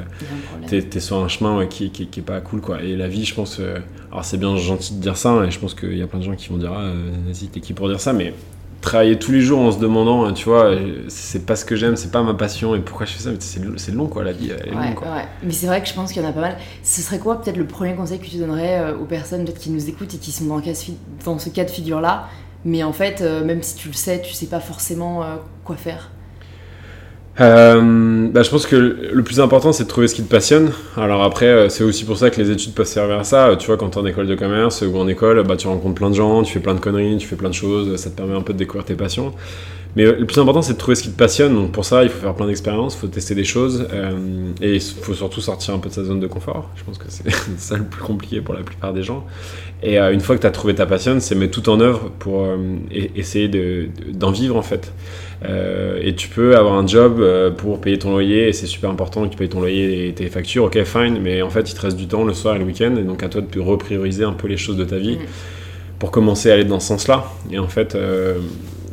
tu 0.67 0.75
es, 0.75 0.99
sur 0.99 1.17
un 1.17 1.27
chemin 1.27 1.65
qui, 1.65 1.89
qui, 1.89 2.05
qui, 2.05 2.19
est 2.19 2.23
pas 2.23 2.39
cool. 2.39 2.61
quoi. 2.61 2.83
Et 2.83 2.95
la 2.95 3.07
vie, 3.07 3.25
je 3.25 3.33
pense, 3.33 3.59
alors 4.11 4.25
c'est 4.25 4.37
bien 4.37 4.55
gentil 4.57 4.95
de 4.95 5.01
dire 5.01 5.17
ça, 5.17 5.29
hein, 5.29 5.45
et 5.45 5.51
je 5.51 5.59
pense 5.59 5.73
qu'il 5.73 5.97
y 5.97 6.01
a 6.01 6.07
plein 6.07 6.19
de 6.19 6.23
gens 6.23 6.35
qui 6.35 6.49
vont 6.49 6.57
dire 6.57 6.73
ah, 6.73 6.91
vas-y, 7.27 7.47
t'es 7.47 7.59
qui 7.59 7.73
pour 7.73 7.87
dire 7.87 7.99
ça, 7.99 8.13
mais 8.13 8.33
travailler 8.81 9.19
tous 9.19 9.31
les 9.31 9.41
jours 9.41 9.59
en 9.59 9.71
se 9.71 9.79
demandant, 9.79 10.25
hein, 10.25 10.33
tu 10.33 10.45
vois, 10.45 10.71
c'est 11.09 11.45
pas 11.45 11.55
ce 11.55 11.65
que 11.65 11.75
j'aime, 11.75 11.95
c'est 11.95 12.11
pas 12.11 12.23
ma 12.23 12.33
passion, 12.33 12.75
et 12.75 12.79
pourquoi 12.79 13.05
je 13.05 13.13
fais 13.13 13.23
ça, 13.23 13.31
c'est 13.75 13.91
long 13.91 14.07
quoi, 14.07 14.23
la 14.23 14.31
vie, 14.31 14.51
elle 14.51 14.73
est 14.73 14.75
ouais, 14.75 14.93
quoi. 14.95 15.07
Ouais. 15.07 15.25
Mais 15.43 15.51
c'est 15.51 15.67
vrai 15.67 15.81
que 15.81 15.87
je 15.87 15.93
pense 15.93 16.11
qu'il 16.11 16.21
y 16.21 16.25
en 16.25 16.29
a 16.29 16.33
pas 16.33 16.41
mal. 16.41 16.57
Ce 16.83 17.01
serait 17.01 17.19
quoi 17.19 17.41
peut-être 17.41 17.57
le 17.57 17.65
premier 17.65 17.93
conseil 17.95 18.19
que 18.19 18.25
tu 18.25 18.37
donnerais 18.37 18.79
euh, 18.79 18.97
aux 18.97 19.05
personnes 19.05 19.43
peut-être 19.43 19.59
qui 19.59 19.69
nous 19.69 19.89
écoutent 19.89 20.13
et 20.13 20.17
qui 20.17 20.31
sont 20.31 20.45
dans, 20.45 20.61
dans 21.25 21.39
ce 21.39 21.49
cas 21.49 21.65
de 21.65 21.69
figure-là, 21.69 22.29
mais 22.65 22.83
en 22.83 22.93
fait, 22.93 23.21
euh, 23.21 23.43
même 23.43 23.63
si 23.63 23.75
tu 23.75 23.87
le 23.89 23.93
sais, 23.93 24.21
tu 24.21 24.33
sais 24.33 24.47
pas 24.47 24.59
forcément 24.59 25.23
euh, 25.23 25.35
quoi 25.63 25.75
faire? 25.75 26.09
Euh, 27.39 28.27
bah, 28.31 28.43
je 28.43 28.49
pense 28.49 28.65
que 28.65 28.75
le 28.75 29.23
plus 29.23 29.39
important, 29.39 29.71
c'est 29.71 29.83
de 29.85 29.89
trouver 29.89 30.07
ce 30.07 30.15
qui 30.15 30.23
te 30.23 30.29
passionne. 30.29 30.71
Alors 30.97 31.23
après, 31.23 31.45
euh, 31.45 31.69
c'est 31.69 31.83
aussi 31.83 32.03
pour 32.03 32.17
ça 32.17 32.29
que 32.29 32.41
les 32.41 32.51
études 32.51 32.73
peuvent 32.73 32.85
servir 32.85 33.19
à 33.19 33.23
ça. 33.23 33.55
Tu 33.57 33.67
vois, 33.67 33.77
quand 33.77 33.91
tu 33.91 33.97
es 33.97 34.01
en 34.01 34.05
école 34.05 34.27
de 34.27 34.35
commerce 34.35 34.81
ou 34.81 34.97
en 34.97 35.07
école, 35.07 35.43
bah, 35.43 35.55
tu 35.55 35.67
rencontres 35.67 35.95
plein 35.95 36.09
de 36.09 36.15
gens, 36.15 36.43
tu 36.43 36.53
fais 36.53 36.59
plein 36.59 36.75
de 36.75 36.79
conneries, 36.79 37.17
tu 37.17 37.27
fais 37.27 37.37
plein 37.37 37.49
de 37.49 37.53
choses, 37.53 37.95
ça 37.95 38.09
te 38.09 38.15
permet 38.15 38.35
un 38.35 38.41
peu 38.41 38.53
de 38.53 38.57
découvrir 38.57 38.83
tes 38.83 38.95
passions. 38.95 39.33
Mais 39.95 40.05
le 40.05 40.25
plus 40.25 40.37
important, 40.39 40.61
c'est 40.61 40.73
de 40.73 40.77
trouver 40.77 40.95
ce 40.95 41.01
qui 41.01 41.09
te 41.09 41.17
passionne. 41.17 41.55
Donc 41.55 41.71
pour 41.71 41.85
ça, 41.85 42.03
il 42.03 42.09
faut 42.09 42.21
faire 42.21 42.35
plein 42.35 42.45
d'expériences, 42.45 42.93
il 42.95 42.99
faut 42.99 43.07
tester 43.07 43.35
des 43.35 43.45
choses. 43.45 43.87
Euh, 43.91 44.51
et 44.61 44.75
il 44.75 44.81
faut 44.81 45.13
surtout 45.13 45.41
sortir 45.41 45.73
un 45.73 45.79
peu 45.79 45.89
de 45.89 45.93
sa 45.93 46.03
zone 46.03 46.19
de 46.19 46.27
confort. 46.27 46.69
Je 46.75 46.83
pense 46.83 46.97
que 46.97 47.05
c'est 47.07 47.29
ça 47.57 47.77
le 47.77 47.85
plus 47.85 48.01
compliqué 48.01 48.41
pour 48.41 48.53
la 48.53 48.61
plupart 48.61 48.93
des 48.93 49.01
gens. 49.01 49.25
Et 49.81 49.97
une 49.97 50.19
fois 50.19 50.35
que 50.35 50.41
tu 50.41 50.47
as 50.47 50.51
trouvé 50.51 50.75
ta 50.75 50.85
passion, 50.85 51.21
c'est 51.21 51.35
mettre 51.35 51.59
tout 51.59 51.69
en 51.69 51.79
œuvre 51.79 52.11
pour 52.19 52.45
essayer 53.15 53.47
d'en 54.13 54.29
vivre 54.29 54.57
en 54.57 54.61
fait. 54.61 54.91
Euh, 55.45 55.99
et 56.01 56.15
tu 56.15 56.27
peux 56.27 56.57
avoir 56.57 56.73
un 56.73 56.85
job 56.85 57.19
euh, 57.19 57.49
pour 57.49 57.79
payer 57.79 57.97
ton 57.97 58.11
loyer, 58.11 58.49
et 58.49 58.53
c'est 58.53 58.67
super 58.67 58.89
important 58.89 59.23
que 59.25 59.29
tu 59.29 59.37
payes 59.37 59.49
ton 59.49 59.59
loyer 59.59 60.07
et 60.07 60.13
tes 60.13 60.27
factures, 60.27 60.65
ok, 60.65 60.83
fine, 60.83 61.19
mais 61.21 61.41
en 61.41 61.49
fait, 61.49 61.69
il 61.69 61.73
te 61.73 61.81
reste 61.81 61.97
du 61.97 62.07
temps 62.07 62.23
le 62.23 62.33
soir 62.33 62.55
et 62.55 62.59
le 62.59 62.65
week-end, 62.65 62.95
et 62.97 63.03
donc 63.03 63.23
à 63.23 63.29
toi 63.29 63.41
de 63.41 63.59
reprioriser 63.59 64.23
un 64.23 64.33
peu 64.33 64.47
les 64.47 64.57
choses 64.57 64.77
de 64.77 64.83
ta 64.83 64.97
vie 64.97 65.15
mm. 65.15 65.25
pour 65.97 66.11
commencer 66.11 66.51
à 66.51 66.55
aller 66.55 66.65
dans 66.65 66.79
ce 66.79 66.87
sens-là. 66.87 67.25
Et 67.51 67.59
en 67.59 67.67
fait, 67.67 67.95
euh, 67.95 68.39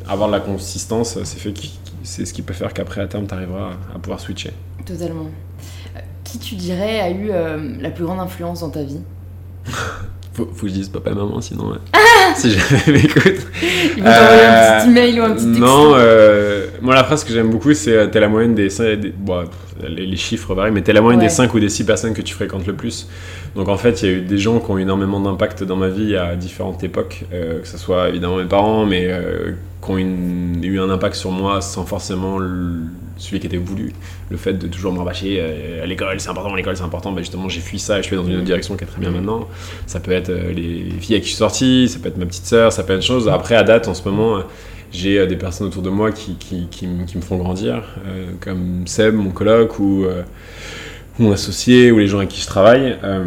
avoir 0.08 0.28
de 0.28 0.34
la 0.34 0.40
consistance, 0.40 1.18
c'est 1.24 1.38
fait 1.38 1.54
c'est 2.02 2.24
ce 2.24 2.32
qui 2.32 2.42
peut 2.42 2.54
faire 2.54 2.72
qu'après, 2.72 3.00
à 3.00 3.08
terme, 3.08 3.26
tu 3.26 3.34
arriveras 3.34 3.72
à 3.92 3.98
pouvoir 3.98 4.20
switcher. 4.20 4.52
Totalement. 4.84 5.28
Qui 6.22 6.38
tu 6.38 6.54
dirais 6.54 7.00
a 7.00 7.10
eu 7.10 7.30
la 7.80 7.90
plus 7.90 8.04
grande 8.04 8.20
influence 8.20 8.60
dans 8.60 8.70
ta 8.70 8.84
vie? 8.84 9.00
faut, 10.36 10.48
faut, 10.54 10.66
que 10.66 10.68
je 10.68 10.74
dise 10.74 10.88
papa 10.88 11.10
et 11.10 11.14
maman, 11.14 11.40
sinon, 11.40 11.72
si 12.36 12.50
jamais 12.50 12.82
m'écoute. 12.88 13.24
Ils 13.96 14.02
vont 14.02 14.10
t'envoyer 14.10 14.44
un 14.44 14.80
petit 14.80 14.88
email 14.88 15.20
ou 15.20 15.24
un 15.24 15.30
petit 15.30 15.46
texte. 15.46 15.60
Non, 15.60 15.92
euh, 15.94 16.66
moi 16.82 16.94
la 16.94 17.04
phrase 17.04 17.24
que 17.24 17.32
j'aime 17.32 17.50
beaucoup, 17.50 17.74
c'est 17.74 17.96
euh, 17.96 18.06
t'es 18.06 18.20
la 18.20 18.28
moyenne 18.28 18.54
des, 18.54 18.68
des 18.68 19.12
bon, 19.16 19.44
les, 19.86 20.16
chiffres 20.16 20.54
varient, 20.54 20.72
mais 20.72 20.82
t'es 20.82 20.92
la 20.92 21.00
moyenne 21.00 21.20
des 21.20 21.28
5 21.28 21.52
ou 21.54 21.60
des 21.60 21.68
6 21.68 21.84
personnes 21.84 22.14
que 22.14 22.22
tu 22.22 22.34
fréquentes 22.34 22.66
le 22.66 22.74
plus. 22.74 23.08
Donc 23.54 23.68
en 23.68 23.76
fait, 23.76 24.02
il 24.02 24.08
y 24.08 24.12
a 24.12 24.16
eu 24.16 24.20
des 24.20 24.38
gens 24.38 24.58
qui 24.60 24.70
ont 24.70 24.78
eu 24.78 24.82
énormément 24.82 25.20
d'impact 25.20 25.62
dans 25.62 25.76
ma 25.76 25.88
vie 25.88 26.16
à 26.16 26.36
différentes 26.36 26.82
époques, 26.84 27.24
euh, 27.32 27.60
que 27.60 27.68
ce 27.68 27.78
soit 27.78 28.08
évidemment 28.08 28.36
mes 28.36 28.44
parents, 28.44 28.86
mais 28.86 29.10
qui 29.82 29.90
ont 29.90 29.98
eu 29.98 30.80
un 30.80 30.90
impact 30.90 31.14
sur 31.14 31.30
moi 31.30 31.60
sans 31.60 31.84
forcément 31.84 32.38
celui 33.18 33.40
qui 33.40 33.46
était 33.46 33.56
voulu. 33.56 33.92
Le 34.30 34.36
fait 34.36 34.54
de 34.54 34.66
toujours 34.66 34.92
me 34.92 34.98
rabâcher 34.98 35.38
euh, 35.40 35.82
à 35.82 35.86
l'école, 35.86 36.20
c'est 36.20 36.28
important, 36.28 36.54
l'école, 36.54 36.76
c'est 36.76 36.82
important. 36.82 37.12
Bah, 37.12 37.20
justement, 37.20 37.48
j'ai 37.48 37.60
fui 37.60 37.78
ça 37.78 37.98
et 37.98 38.02
je 38.02 38.08
suis 38.08 38.16
dans 38.16 38.24
une 38.24 38.36
autre 38.36 38.44
direction 38.44 38.76
qui 38.76 38.84
est 38.84 38.86
très 38.86 39.00
bien 39.00 39.10
maintenant. 39.10 39.48
Ça 39.86 40.00
peut 40.00 40.12
être 40.12 40.30
euh, 40.30 40.52
les 40.52 40.90
filles 41.00 41.16
avec 41.16 41.22
qui 41.22 41.30
je 41.30 41.34
suis 41.34 41.36
sorti, 41.36 41.88
ça 41.88 41.98
peut 41.98 42.08
être 42.08 42.18
ma 42.18 42.26
petite 42.26 42.46
sœur, 42.46 42.72
ça 42.72 42.82
peut 42.82 42.92
être 42.92 43.00
une 43.00 43.06
chose. 43.06 43.28
Après, 43.28 43.54
à 43.54 43.62
date, 43.62 43.88
en 43.88 43.94
ce 43.94 44.06
moment, 44.08 44.42
euh, 44.86 44.92
j'ai 44.92 45.26
des 45.26 45.36
personnes 45.36 45.66
autour 45.66 45.82
de 45.82 45.90
moi 45.90 46.12
qui, 46.12 46.36
qui, 46.36 46.66
qui, 46.70 46.86
me 46.86 47.22
font 47.22 47.36
grandir, 47.36 47.82
comme 48.40 48.86
Seb, 48.86 49.14
mon 49.14 49.30
coloc, 49.30 49.78
ou 49.78 50.06
mon 51.18 51.32
associé 51.32 51.90
ou 51.92 51.98
les 51.98 52.08
gens 52.08 52.18
avec 52.18 52.30
qui 52.30 52.40
je 52.40 52.46
travaille. 52.46 52.96
Euh, 53.04 53.24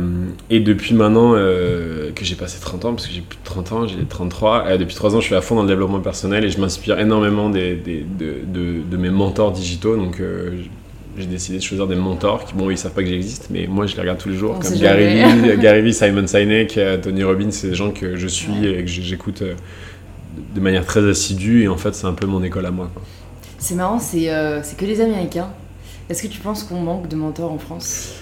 et 0.49 0.59
depuis 0.59 0.93
maintenant 0.93 1.33
euh, 1.35 2.11
que 2.13 2.23
j'ai 2.23 2.35
passé 2.35 2.59
30 2.59 2.85
ans, 2.85 2.93
parce 2.93 3.07
que 3.07 3.13
j'ai 3.13 3.21
plus 3.21 3.37
de 3.37 3.43
30 3.43 3.71
ans, 3.71 3.87
j'ai 3.87 3.95
33, 4.07 4.65
euh, 4.67 4.77
depuis 4.77 4.95
3 4.95 5.15
ans 5.15 5.19
je 5.19 5.25
suis 5.25 5.35
à 5.35 5.41
fond 5.41 5.55
dans 5.55 5.63
le 5.63 5.67
développement 5.67 5.99
personnel 5.99 6.45
et 6.45 6.49
je 6.49 6.59
m'inspire 6.59 6.99
énormément 6.99 7.49
des, 7.49 7.75
des, 7.75 8.03
de, 8.03 8.81
de, 8.89 8.97
mes 8.97 9.09
mentors 9.09 9.51
digitaux. 9.51 9.95
Donc 9.95 10.21
j'ai 11.17 11.25
décidé 11.25 11.57
de 11.57 11.63
choisir 11.63 11.87
des 11.87 11.95
mentors 11.95 12.45
qui, 12.45 12.53
bon, 12.53 12.69
ils 12.69 12.77
savent 12.77 12.93
pas 12.93 13.01
que 13.01 13.09
j'existe, 13.09 13.47
mais 13.49 13.67
moi 13.67 13.87
je 13.87 13.95
les 13.95 14.01
regarde 14.01 14.19
tous 14.19 14.29
les 14.29 14.37
jours, 14.37 14.59
comme 14.59 14.75
Gary 14.75 15.05
Vee, 15.05 15.57
Gary 15.61 15.81
Vee, 15.81 15.93
Simon 15.93 16.27
Sinek, 16.27 16.79
Tony 17.01 17.23
Robbins, 17.23 17.51
c'est 17.51 17.69
des 17.69 17.75
gens 17.75 17.91
que 17.91 18.15
je 18.15 18.27
suis 18.27 18.65
et 18.65 18.83
que 18.83 18.87
j'écoute 18.87 19.43
de 20.35 20.59
manière 20.59 20.85
très 20.85 21.07
assidue 21.07 21.63
et 21.63 21.67
en 21.67 21.77
fait 21.77 21.95
c'est 21.95 22.07
un 22.07 22.13
peu 22.13 22.27
mon 22.27 22.43
école 22.43 22.65
à 22.65 22.71
moi. 22.71 22.89
C'est 23.57 23.75
marrant, 23.75 23.99
euh, 24.15 24.61
c'est 24.63 24.77
que 24.77 24.85
les 24.85 25.01
Américains. 25.01 25.49
Est-ce 26.09 26.23
que 26.23 26.27
tu 26.27 26.39
penses 26.39 26.63
qu'on 26.63 26.81
manque 26.81 27.07
de 27.07 27.15
mentors 27.15 27.51
en 27.51 27.57
France? 27.57 28.13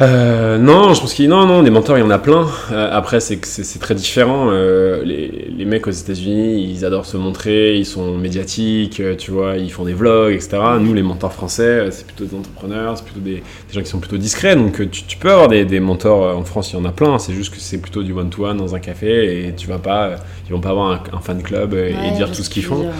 Euh, 0.00 0.58
non, 0.58 0.94
je 0.94 1.00
pense 1.00 1.12
qu'il 1.12 1.28
non, 1.28 1.44
non, 1.44 1.64
des 1.64 1.70
mentors, 1.70 1.98
il 1.98 2.02
y 2.02 2.04
en 2.04 2.10
a 2.10 2.20
plein. 2.20 2.46
Euh, 2.70 2.88
après, 2.92 3.18
c'est 3.18 3.38
que 3.38 3.48
c'est 3.48 3.80
très 3.80 3.96
différent. 3.96 4.46
Euh, 4.48 5.02
les, 5.04 5.50
les 5.50 5.64
mecs 5.64 5.88
aux 5.88 5.90
États-Unis, 5.90 6.62
ils 6.70 6.84
adorent 6.84 7.04
se 7.06 7.16
montrer, 7.16 7.76
ils 7.76 7.84
sont 7.84 8.16
médiatiques, 8.16 9.00
euh, 9.00 9.16
tu 9.16 9.32
vois, 9.32 9.56
ils 9.56 9.72
font 9.72 9.84
des 9.84 9.94
vlogs, 9.94 10.32
etc. 10.34 10.58
Nous, 10.80 10.94
les 10.94 11.02
mentors 11.02 11.32
français, 11.32 11.62
euh, 11.64 11.90
c'est 11.90 12.06
plutôt 12.06 12.26
des 12.26 12.36
entrepreneurs, 12.36 12.96
c'est 12.96 13.04
plutôt 13.04 13.18
des, 13.18 13.34
des 13.38 13.72
gens 13.72 13.80
qui 13.80 13.88
sont 13.88 13.98
plutôt 13.98 14.18
discrets. 14.18 14.54
Donc, 14.54 14.80
euh, 14.80 14.86
tu, 14.88 15.02
tu 15.02 15.16
peux 15.18 15.32
avoir 15.32 15.48
des, 15.48 15.64
des 15.64 15.80
mentors 15.80 16.36
en 16.36 16.44
France, 16.44 16.70
il 16.72 16.76
y 16.76 16.80
en 16.80 16.84
a 16.84 16.92
plein. 16.92 17.18
C'est 17.18 17.32
juste 17.32 17.52
que 17.52 17.58
c'est 17.58 17.78
plutôt 17.78 18.04
du 18.04 18.12
one-to-one 18.12 18.56
dans 18.56 18.76
un 18.76 18.80
café 18.80 19.48
et 19.48 19.54
tu 19.56 19.66
vas 19.66 19.78
pas, 19.78 20.14
ils 20.48 20.52
vont 20.52 20.60
pas 20.60 20.70
avoir 20.70 20.92
un, 20.92 21.02
un 21.12 21.20
fan 21.20 21.42
club 21.42 21.74
et 21.74 21.92
Ouais, 21.94 22.12
dire 22.16 22.30
tout 22.30 22.44
ce 22.44 22.50
qu'ils 22.50 22.64
font. 22.64 22.76
dire, 22.76 22.86
ouais. 22.90 22.92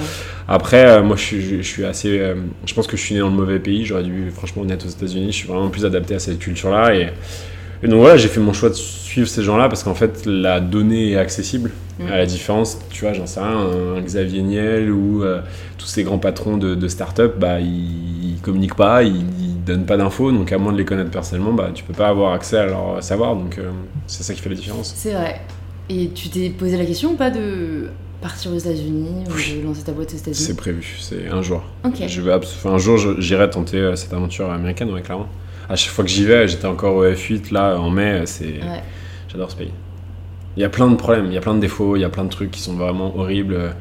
Après, 0.51 0.87
euh, 0.87 1.03
moi, 1.03 1.15
je 1.17 1.23
suis, 1.23 1.43
je, 1.43 1.57
je 1.57 1.69
suis 1.69 1.85
assez. 1.85 2.19
euh, 2.19 2.35
je 2.65 2.73
pense 2.73 2.87
que 2.87 2.97
je 2.97 3.03
suis 3.03 3.15
né 3.15 3.21
dans 3.21 3.29
le 3.29 3.35
mauvais 3.37 3.59
pays. 3.59 3.85
J'aurais 3.85 4.03
dû, 4.03 4.31
franchement, 4.31 4.65
naître 4.65 4.87
aux 4.87 4.91
États-Unis. 4.91 5.27
Je 5.31 5.37
suis 5.37 5.49
vraiment 5.49 5.69
plus 5.69 5.85
adapté 5.85 6.15
à 6.15 6.19
cette 6.19 6.39
culture-là. 6.39 6.95
Et, 6.95 7.09
et 7.83 7.87
donc 7.87 8.01
voilà, 8.01 8.17
j'ai 8.17 8.29
fait 8.29 8.41
mon 8.41 8.55
choix 8.55 8.71
de 8.71 8.75
suivre 8.75 9.29
ces 9.29 9.43
gens-là 9.43 9.69
parce 9.69 9.83
qu'en 9.83 9.95
fait, 9.95 10.25
la 10.25 10.59
donnée 10.61 11.13
est 11.13 11.17
accessible. 11.19 11.71
Mm. 11.99 12.07
À 12.07 12.17
la 12.17 12.27
différence, 12.27 12.79
tu 12.91 13.05
vois, 13.05 13.13
j'en 13.13 13.27
sais 13.27 13.41
rien, 13.41 13.59
un 13.97 14.01
Xavier 14.01 14.41
Niel 14.43 14.91
ou 14.91 15.23
euh, 15.23 15.41
tous 15.77 15.87
ces 15.87 16.03
grands 16.03 16.19
patrons 16.19 16.57
de, 16.57 16.75
de 16.75 16.89
start-up, 16.89 17.35
bah, 17.39 17.61
ils, 17.61 18.33
ils 18.37 18.41
communiquent 18.41 18.77
pas, 18.77 19.03
ils, 19.03 19.17
ils 19.41 19.63
donnent 19.65 19.85
pas 19.85 19.99
d'infos. 19.99 20.33
Donc, 20.33 20.51
à 20.51 20.57
moins 20.59 20.73
de 20.73 20.79
les 20.79 20.85
connaître 20.87 21.11
personnellement, 21.11 21.53
bah, 21.53 21.71
tu 21.75 21.85
peux 21.85 21.93
pas 21.93 22.09
avoir 22.09 22.33
accès 22.33 22.57
à 22.57 22.67
leur 22.67 23.03
savoir. 23.03 23.37
Donc, 23.37 23.59
euh, 23.59 23.71
c'est 24.07 24.23
ça 24.23 24.33
qui 24.33 24.41
fait 24.41 24.49
la 24.49 24.57
différence. 24.57 24.95
C'est 24.97 25.13
vrai. 25.13 25.43
Et 25.91 26.11
tu 26.15 26.29
t'es 26.29 26.51
posé 26.51 26.77
la 26.77 26.85
question 26.85 27.13
ou 27.13 27.17
pas 27.17 27.31
de 27.31 27.89
partir 28.21 28.53
aux 28.53 28.59
États-Unis 28.59 29.25
ou 29.27 29.61
de 29.61 29.65
lancer 29.65 29.83
ta 29.85 29.93
boîte 29.93 30.09
aux 30.09 30.17
C'est 30.17 30.29
États-Unis 30.29 30.57
prévu, 30.57 30.97
c'est 31.01 31.29
un 31.29 31.41
jour. 31.43 31.63
Ok. 31.85 32.03
Je 32.07 32.21
vais 32.21 32.33
enfin, 32.35 32.71
un 32.71 32.79
jour, 32.79 32.99
j'irai 33.19 33.49
tenter 33.49 33.79
euh, 33.79 33.97
cette 33.97 34.13
aventure 34.13 34.51
américaine, 34.51 34.91
ouais, 34.91 35.03
clairement. 35.03 35.29
À 35.69 35.77
chaque 35.77 35.93
fois 35.93 36.05
que 36.05 36.11
j'y 36.11 36.25
vais, 36.25 36.49
j'étais 36.49 36.67
encore 36.67 36.97
au 36.97 37.05
F8, 37.07 37.53
là, 37.53 37.79
en 37.79 37.91
mai, 37.91 38.23
c'est... 38.27 38.45
Ouais. 38.45 38.83
J'adore 39.29 39.51
ce 39.51 39.57
pays. 39.57 39.71
Il 40.57 40.61
y 40.61 40.65
a 40.65 40.69
plein 40.69 40.89
de 40.89 40.97
problèmes, 40.97 41.27
il 41.27 41.35
y 41.35 41.37
a 41.37 41.41
plein 41.41 41.55
de 41.55 41.61
défauts, 41.61 41.97
il 41.97 42.01
y 42.01 42.05
a 42.05 42.09
plein 42.09 42.25
de 42.25 42.31
trucs 42.31 42.51
qui 42.51 42.61
sont 42.61 42.75
vraiment 42.75 43.17
horribles. 43.17 43.75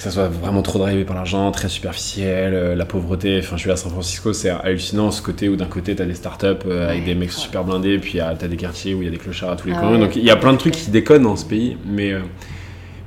Que 0.00 0.04
ça 0.04 0.10
soit 0.12 0.28
vraiment 0.28 0.62
trop 0.62 0.78
drivé 0.78 1.04
par 1.04 1.14
l'argent, 1.14 1.50
très 1.50 1.68
superficiel, 1.68 2.54
euh, 2.54 2.74
la 2.74 2.86
pauvreté. 2.86 3.38
Enfin, 3.40 3.56
je 3.56 3.60
suis 3.60 3.70
à 3.70 3.76
San 3.76 3.90
Francisco, 3.92 4.32
c'est 4.32 4.48
hallucinant 4.48 5.10
ce 5.10 5.20
côté 5.20 5.50
où 5.50 5.56
d'un 5.56 5.66
côté 5.66 5.94
t'as 5.94 6.06
des 6.06 6.14
startups 6.14 6.46
euh, 6.66 6.88
avec 6.88 7.04
des 7.04 7.14
mecs 7.14 7.32
super 7.32 7.64
blindés, 7.64 7.98
puis 7.98 8.18
euh, 8.18 8.32
t'as 8.38 8.48
des 8.48 8.56
quartiers 8.56 8.94
où 8.94 9.02
il 9.02 9.04
y 9.04 9.08
a 9.08 9.10
des 9.10 9.18
clochards 9.18 9.50
à 9.50 9.56
tous 9.56 9.68
les 9.68 9.74
Ah 9.76 9.80
coins. 9.80 9.92
ouais, 9.92 9.98
Donc 9.98 10.16
il 10.16 10.24
y 10.24 10.30
a 10.30 10.36
plein 10.36 10.54
de 10.54 10.58
trucs 10.58 10.72
qui 10.72 10.90
déconnent 10.90 11.24
dans 11.24 11.36
ce 11.36 11.44
pays, 11.44 11.76
mais. 11.86 12.12
euh, 12.12 12.20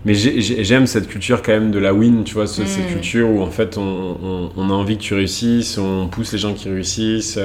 mais 0.06 0.14
j'ai- 0.14 0.40
j'ai- 0.40 0.64
j'aime 0.64 0.86
cette 0.86 1.08
culture 1.08 1.42
quand 1.42 1.54
même 1.54 1.72
de 1.72 1.80
la 1.80 1.96
win, 1.96 2.24
tu 2.26 2.36
vois, 2.36 2.46
ce- 2.46 2.64
cette 2.66 2.86
Mm. 2.88 2.94
culture 2.94 3.28
où 3.28 3.42
en 3.42 3.50
fait 3.50 3.76
on, 3.80 3.82
on- 3.82 4.52
on 4.56 4.70
a 4.70 4.74
envie 4.74 4.98
que 4.98 5.02
tu 5.02 5.16
réussisses, 5.16 5.80
on 5.80 6.08
pousse 6.10 6.32
les 6.34 6.38
gens 6.38 6.54
qui 6.54 6.70
réussissent, 6.70 7.40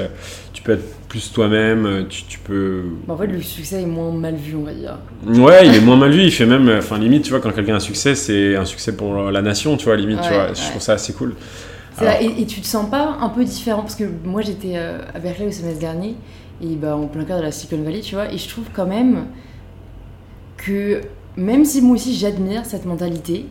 tu 0.59 0.65
peux 0.65 0.73
être 0.73 1.07
plus 1.07 1.31
toi-même, 1.31 1.85
euh, 1.85 2.03
tu, 2.09 2.23
tu 2.25 2.37
peux... 2.37 2.83
Bah, 3.07 3.13
en 3.13 3.17
fait, 3.17 3.27
le 3.27 3.41
succès 3.41 3.81
est 3.81 3.85
moins 3.85 4.11
mal 4.11 4.35
vu, 4.35 4.57
on 4.57 4.63
va 4.63 4.73
dire. 4.73 4.97
Ouais, 5.25 5.65
il 5.65 5.73
est 5.73 5.79
moins 5.79 5.95
mal 5.95 6.11
vu, 6.11 6.21
il 6.21 6.31
fait 6.31 6.45
même, 6.45 6.67
euh, 6.67 6.79
enfin 6.79 6.97
limite, 6.97 7.23
tu 7.23 7.29
vois, 7.29 7.39
quand 7.39 7.53
quelqu'un 7.53 7.75
a 7.75 7.77
un 7.77 7.79
succès, 7.79 8.13
c'est 8.13 8.57
un 8.57 8.65
succès 8.65 8.93
pour 8.93 9.31
la 9.31 9.41
nation, 9.41 9.77
tu 9.77 9.85
vois, 9.85 9.95
limite, 9.95 10.19
tu 10.19 10.27
vois, 10.33 10.47
ouais. 10.47 10.55
je 10.55 10.69
trouve 10.69 10.81
ça 10.81 10.93
assez 10.93 11.13
cool. 11.13 11.35
Alors- 11.97 12.13
et, 12.21 12.41
et 12.41 12.45
tu 12.45 12.59
te 12.59 12.67
sens 12.67 12.89
pas 12.89 13.17
un 13.21 13.29
peu 13.29 13.45
différent? 13.45 13.81
Parce 13.83 13.95
que 13.95 14.03
moi 14.25 14.41
j'étais 14.41 14.73
euh, 14.75 14.99
à 15.13 15.19
Berkeley 15.19 15.47
au 15.47 15.51
semestre 15.51 15.79
dernier, 15.79 16.15
et 16.61 16.75
bah, 16.75 16.97
en 16.97 17.07
plein 17.07 17.23
cœur 17.23 17.37
de 17.37 17.43
la 17.43 17.53
Silicon 17.53 17.81
Valley, 17.81 18.01
tu 18.01 18.15
vois, 18.15 18.29
et 18.33 18.37
je 18.37 18.49
trouve 18.49 18.65
quand 18.73 18.87
même 18.87 19.27
que 20.57 20.99
même 21.37 21.63
si 21.63 21.81
moi 21.81 21.95
aussi 21.95 22.15
j'admire 22.15 22.65
cette 22.65 22.85
mentalité, 22.85 23.45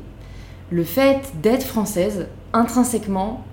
le 0.70 0.84
fait 0.84 1.32
d'être 1.42 1.64
française, 1.64 2.26
intrinsèquement, 2.52 3.46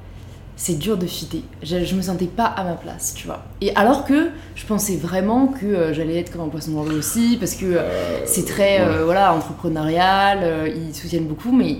c'est 0.55 0.77
dur 0.77 0.97
de 0.97 1.05
fitter. 1.05 1.43
Je, 1.63 1.83
je 1.83 1.95
me 1.95 2.01
sentais 2.01 2.25
pas 2.25 2.45
à 2.45 2.63
ma 2.63 2.73
place, 2.73 3.13
tu 3.15 3.27
vois. 3.27 3.43
Et 3.61 3.75
alors 3.75 4.05
que 4.05 4.29
je 4.55 4.65
pensais 4.65 4.95
vraiment 4.95 5.47
que 5.47 5.65
euh, 5.65 5.93
j'allais 5.93 6.19
être 6.19 6.31
comme 6.31 6.41
un 6.41 6.49
poisson 6.49 6.71
dans 6.71 6.83
l'eau 6.83 6.97
aussi, 6.97 7.37
parce 7.39 7.55
que 7.55 7.65
euh, 7.65 8.25
c'est 8.25 8.45
très 8.45 8.79
ouais. 8.79 8.87
euh, 8.87 9.05
voilà 9.05 9.33
entrepreneurial, 9.33 10.71
ils 10.75 10.95
soutiennent 10.95 11.27
beaucoup, 11.27 11.51
mais 11.51 11.77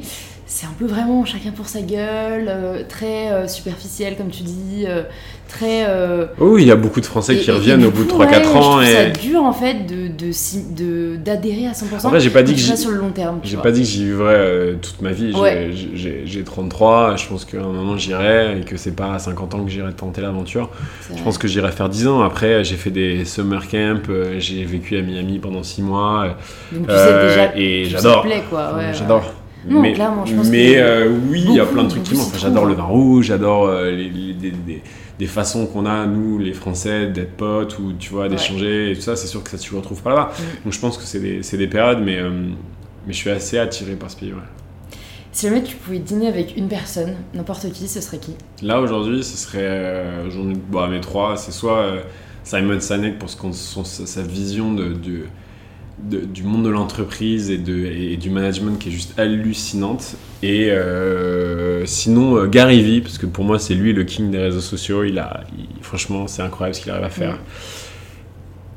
c'est 0.48 0.68
un 0.68 0.74
peu 0.78 0.86
vraiment 0.86 1.26
chacun 1.26 1.52
pour 1.52 1.68
sa 1.68 1.82
gueule, 1.82 2.46
euh, 2.48 2.84
très 2.88 3.32
euh, 3.32 3.48
superficiel 3.48 4.16
comme 4.16 4.30
tu 4.30 4.44
dis, 4.44 4.86
euh, 4.88 5.02
très. 5.48 5.86
euh, 5.88 6.26
Oh 6.40 6.50
Oui, 6.52 6.64
il 6.64 6.68
y 6.68 6.72
a 6.72 6.76
beaucoup 6.76 7.02
de 7.02 7.06
Français 7.06 7.36
et- 7.36 7.40
qui 7.40 7.50
et- 7.50 7.54
et 7.54 7.58
reviennent 7.58 7.80
du 7.80 7.86
au 7.88 7.92
bout 7.92 8.04
de 8.04 8.12
coup, 8.12 8.18
3-4 8.20 8.46
ouais, 8.48 8.52
Je 8.54 8.58
ans 8.58 8.82
ça 8.82 9.04
et... 9.08 9.12
dur 9.12 9.42
en 9.44 9.54
fait 9.54 9.86
de 9.88 10.08
de 10.08 10.32
de- 10.76 11.16
d'adhérer 11.16 11.66
à 11.68 11.72
100%. 11.74 12.06
En 12.06 12.10
vrai, 12.12 12.20
j'ai 12.20 12.30
pas 12.30 12.44
dit 12.44 12.54
que 12.54 12.60
sur 12.78 12.92
le 12.92 12.98
long 12.98 13.10
terme. 13.10 13.40
J'ai 13.44 13.58
pas 13.58 13.72
dit 13.72 13.82
que 13.82 13.88
j'y 13.88 14.06
vivrais 14.06 14.36
euh, 14.38 14.76
toute 14.82 15.02
ma 15.02 15.12
vie. 15.12 15.32
J'ai- 15.34 15.40
Ouais. 15.40 15.70
J'ai 15.96 16.22
j'ai 16.26 16.44
33, 16.44 17.16
je 17.16 17.28
pense 17.28 17.44
qu'à 17.46 17.58
un 17.60 17.64
moment 17.72 17.98
j'irai 17.98 18.60
et 18.60 18.66
que 18.66 18.78
c'est 18.78 18.96
pas 18.96 19.14
à 19.14 19.20
50 19.20 19.56
ans 19.56 19.64
que 19.66 19.72
j'irai 19.72 19.94
tenter 19.94 20.22
l'aventure. 20.22 20.70
Je 21.16 21.24
pense 21.24 21.38
que 21.40 21.48
j'irai 21.48 21.72
faire 21.72 21.90
10 21.90 22.08
ans. 22.08 22.22
Après, 22.22 22.64
j'ai 22.64 22.76
fait 22.76 22.92
des 22.92 23.26
summer 23.26 23.68
camps, 23.68 24.00
euh, 24.10 24.36
j'ai 24.40 24.64
vécu 24.64 24.96
à 24.98 25.02
Miami 25.02 25.40
pendant 25.40 25.64
6 25.64 25.82
mois. 25.82 26.36
Donc 26.72 26.88
tu 26.88 26.94
sais 26.94 27.28
déjà. 27.28 27.52
et 27.58 27.86
ça 27.86 27.90
j'adore. 27.98 28.28
J'adore. 28.94 29.34
Non, 29.68 29.82
mais 29.82 29.94
clairement, 29.94 30.26
je 30.26 30.36
pense 30.36 30.48
mais 30.50 30.74
que 30.76 30.80
euh, 30.80 31.10
oui, 31.30 31.44
il 31.48 31.54
y 31.56 31.60
a 31.60 31.66
plein 31.66 31.84
de 31.84 31.90
trucs 31.90 32.04
qui 32.04 32.16
manquent. 32.16 32.28
Enfin, 32.28 32.38
j'adore 32.38 32.64
trouvent, 32.64 32.70
le 32.70 32.76
vin 32.76 32.84
rouge, 32.84 33.26
j'adore 33.26 33.66
euh, 33.68 33.92
les, 33.92 34.10
les- 34.10 34.34
des, 34.34 34.52
des- 34.52 34.82
des 35.18 35.26
façons 35.28 35.66
qu'on 35.66 35.86
a, 35.86 36.06
nous, 36.06 36.38
les 36.40 36.54
Français, 36.54 37.08
d'être 37.08 37.38
potes 37.38 37.80
ou 37.80 37.94
tu 37.98 38.12
vois, 38.12 38.28
d'échanger 38.30 38.92
et 38.92 38.96
tout 38.96 39.02
ça. 39.02 39.16
C'est 39.16 39.28
sûr 39.28 39.42
que 39.44 39.50
ça, 39.50 39.58
tu 39.58 39.72
le 39.72 39.78
retrouves 39.80 40.02
pas 40.02 40.10
là-bas. 40.10 40.32
Mm. 40.38 40.64
Donc 40.66 40.74
je 40.74 40.80
pense 40.80 40.98
que 40.98 41.04
c'est 41.04 41.20
des, 41.20 41.42
des 41.58 41.68
périodes, 41.68 42.02
mais, 42.04 42.18
euh, 42.20 42.30
mais 43.08 43.14
je 43.14 43.18
suis 43.18 43.30
assez 43.30 43.58
attiré 43.58 43.94
par 43.96 44.12
ce 44.12 44.18
pays. 44.18 44.34
ouais. 44.34 44.40
Si 45.32 45.48
jamais 45.48 45.64
tu 45.64 45.76
pouvais 45.78 46.00
dîner 46.00 46.28
avec 46.28 46.56
une 46.56 46.68
personne, 46.68 47.14
n'importe 47.34 47.70
qui, 47.72 47.88
ce 47.88 48.02
serait 48.02 48.20
qui? 48.20 48.34
Là 48.62 48.80
aujourd'hui, 48.82 49.24
ce 49.24 49.36
serait 49.38 49.60
euh, 49.62 50.30
j'en 50.30 50.50
ai- 50.50 50.54
bon, 50.56 50.88
mes 50.90 51.02
trois, 51.02 51.36
c'est 51.38 51.52
soit 51.52 51.86
Simon 52.44 52.80
Sinek 52.80 53.18
pour 53.20 53.30
ce 53.30 53.36
qu'on- 53.38 53.52
son- 53.52 53.84
sa 53.84 54.06
sa 54.06 54.22
vision 54.22 54.74
de, 54.74 54.90
de- 54.94 55.26
du 55.98 56.44
monde 56.44 56.66
de 56.66 56.70
l'entreprise 56.70 57.50
et, 57.50 57.60
et 58.14 58.18
du 58.18 58.30
management 58.30 58.78
qui 58.78 58.90
est 58.90 58.92
juste 58.92 59.18
hallucinante. 59.18 60.16
Et 60.44 60.70
euh, 60.70 61.86
sinon 61.86 62.38
euh, 62.38 62.48
Gary 62.48 62.82
Vee, 62.82 63.02
parce 63.02 63.18
que 63.18 63.26
pour 63.26 63.44
moi 63.44 63.60
c'est 63.60 63.74
lui 63.74 63.94
le 63.94 64.04
king 64.04 64.30
des 64.30 64.40
réseaux 64.40 64.62
sociaux. 64.62 65.04
Il 65.04 65.18
a, 65.20 65.44
franchement, 65.82 66.28
c'est 66.28 66.42
incroyable 66.42 66.76
ce 66.76 66.82
qu'il 66.82 66.92
arrive 66.92 67.06
à 67.06 67.10
faire. 67.10 67.40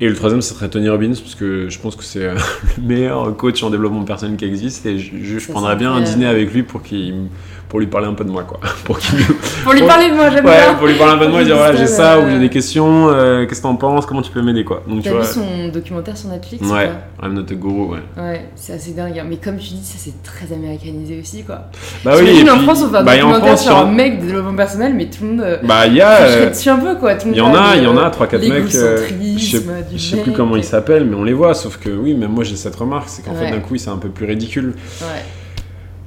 Et 0.00 0.09
le 0.09 0.14
troisième, 0.14 0.40
ce 0.43 0.55
serait 0.55 0.69
Tony 0.69 0.88
Robbins, 0.88 1.09
parce 1.09 1.35
que 1.35 1.69
je 1.69 1.78
pense 1.81 1.97
que 1.97 2.05
c'est 2.05 2.23
euh, 2.23 2.35
le 2.78 2.83
meilleur 2.85 3.37
coach 3.37 3.62
en 3.64 3.71
développement 3.71 4.05
personnel 4.05 4.37
qui 4.37 4.45
existe. 4.45 4.87
Et 4.87 4.99
je, 4.99 5.11
je 5.38 5.50
prendrais 5.50 5.75
bien 5.76 5.93
un 5.93 6.00
dîner 6.02 6.26
avec 6.26 6.52
lui 6.55 6.62
pour, 6.62 6.83
qu'il, 6.83 7.14
pour 7.69 7.81
lui 7.81 7.88
parler 7.88 8.07
un 8.07 8.14
peu 8.14 8.23
de 8.25 8.31
moi. 8.31 8.45
Quoi. 8.45 8.61
pour 8.85 8.97
qu'il 9.00 9.19
Pour 9.64 9.73
lui 9.73 9.83
parler 9.83 10.09
de 10.11 10.14
moi, 10.14 10.31
j'aime 10.31 10.45
Ouais, 10.47 10.57
bien. 10.67 10.75
pour 10.75 10.87
lui 10.87 10.95
parler 10.95 11.14
un 11.14 11.19
peu 11.19 11.26
de 11.26 11.31
moi 11.33 11.43
et 11.43 11.45
dire 11.45 11.57
voilà, 11.57 11.76
j'ai 11.76 11.87
ça, 11.88 12.14
Euh, 12.14 12.26
ou 12.26 12.31
j'ai 12.31 12.38
des 12.38 12.49
questions, 12.49 13.09
euh, 13.11 13.45
qu'est-ce 13.47 13.59
que 13.61 13.67
t'en 13.67 13.75
penses, 13.75 14.07
comment 14.07 14.23
tu 14.23 14.31
peux 14.31 14.40
m'aider 14.40 14.64
quoi. 14.64 14.85
Donc 14.88 14.99
tu 15.02 15.09
T'as 15.09 15.17
vois. 15.17 15.23
vu 15.23 15.26
son 15.26 15.69
documentaire 15.69 16.17
sur 16.17 16.28
Netflix 16.28 16.64
ou 16.64 16.73
Ouais, 16.73 16.90
I'm 17.21 17.35
not 17.35 17.43
a 17.50 17.55
guru, 17.55 17.88
ouais. 17.88 17.99
Ouais, 18.17 18.49
c'est 18.55 18.75
assez 18.75 18.93
dingue. 18.93 19.19
hein. 19.19 19.26
Mais 19.28 19.37
comme 19.38 19.57
tu 19.57 19.71
dis, 19.75 19.85
ça 19.85 19.97
c'est 19.99 20.23
très 20.23 20.55
américanisé 20.55 21.19
aussi, 21.21 21.43
quoi. 21.43 21.62
Bah 22.05 22.12
oui, 22.21 22.49
en 22.49 22.61
France, 22.61 22.85
on 22.87 22.90
fait 22.90 22.99
un 22.99 23.02
bah, 23.02 23.14
documentaire 23.17 23.47
France, 23.49 23.62
sur 23.64 23.73
il 23.73 23.75
y 23.75 23.81
un 23.81 23.93
mec 23.93 24.21
de 24.21 24.26
développement 24.26 24.55
personnel, 24.57 24.95
mais 24.95 25.07
tout 25.07 25.25
le 25.25 25.28
monde. 25.31 25.40
euh, 25.40 25.57
Bah 25.64 25.88
il 25.88 25.95
y 25.97 26.00
a. 26.00 26.21
euh, 26.21 26.50
dessus 26.50 26.71
un 26.71 26.78
peu, 26.78 26.95
quoi. 26.95 27.14
Il 27.26 27.35
y 27.35 27.40
en 27.40 27.52
a, 27.52 27.75
il 27.76 27.83
y 27.83 27.87
en 27.88 27.97
a 27.99 28.09
3-4 28.11 28.49
mecs. 28.49 28.73
Je 29.92 29.97
sais, 29.97 29.97
l'égocentrisme 29.97 29.97
du 29.97 29.99
je 29.99 30.16
sais 30.16 30.23
plus 30.23 30.33
comment 30.33 30.57
ils 30.57 30.64
s'appellent, 30.64 31.04
mais 31.04 31.16
on 31.16 31.25
les 31.25 31.33
voit. 31.33 31.54
Sauf 31.54 31.78
que 31.78 31.90
oui, 31.90 32.14
même 32.14 32.33
moi 32.33 32.45
j'ai 32.45 32.57
cette 32.57 32.76
remarque, 32.76 33.09
c'est 33.09 33.23
qu'en 33.25 33.33
Ouais. 33.33 33.47
fait 33.47 33.50
d'un 33.50 33.61
coup 33.61 33.76
c'est 33.76 33.90
un 33.90 33.97
peu 33.99 34.09
plus 34.09 34.26
ridicule. 34.26 34.75
Ouais. 35.00 35.07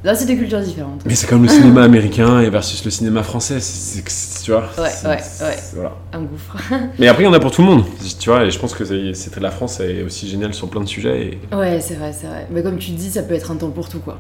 Là, 0.04 0.16
c'est 0.16 0.26
des 0.26 0.36
cultures 0.36 0.62
différentes. 0.62 1.04
Mais 1.06 1.14
c'est 1.14 1.28
comme 1.28 1.44
le 1.44 1.48
cinéma 1.60 1.84
américain 1.84 2.40
et 2.42 2.50
versus 2.50 2.84
le 2.84 2.90
cinéma 2.90 3.22
français, 3.22 3.60
c'est, 3.60 4.02
c'est- 4.10 4.44
tu 4.44 4.50
vois. 4.50 4.62
Ouais, 4.80 4.90
c'est- 4.90 5.08
ouais, 5.08 5.20
c'est- 5.22 5.44
ouais. 5.44 5.56
Voilà. 5.76 5.96
Un 6.14 6.22
gouffre. 6.24 6.58
Mais 7.00 7.08
après 7.08 7.22
il 7.22 7.28
y 7.28 7.30
en 7.30 7.34
a 7.34 7.40
pour 7.40 7.52
tout 7.52 7.62
le 7.62 7.68
monde, 7.68 7.84
tu 8.20 8.30
vois. 8.32 8.44
Et 8.46 8.50
je 8.50 8.58
pense 8.58 8.74
que 8.74 8.84
c'est, 8.84 9.40
la 9.40 9.52
France 9.52 9.80
est 9.80 10.02
aussi 10.02 10.28
géniale 10.28 10.56
sur 10.56 10.68
plein 10.70 10.82
de 10.82 10.88
sujets. 10.88 11.38
Et 11.52 11.56
ouais, 11.56 11.80
c'est 11.82 11.94
vrai, 11.94 12.14
c'est 12.20 12.26
vrai. 12.26 12.48
Mais 12.50 12.64
comme 12.64 12.78
tu 12.80 12.92
dis, 12.92 13.12
ça 13.12 13.22
peut 13.22 13.36
être 13.36 13.52
un 13.52 13.56
temps 13.58 13.70
pour 13.70 13.90
tout, 13.90 14.00
quoi. 14.00 14.18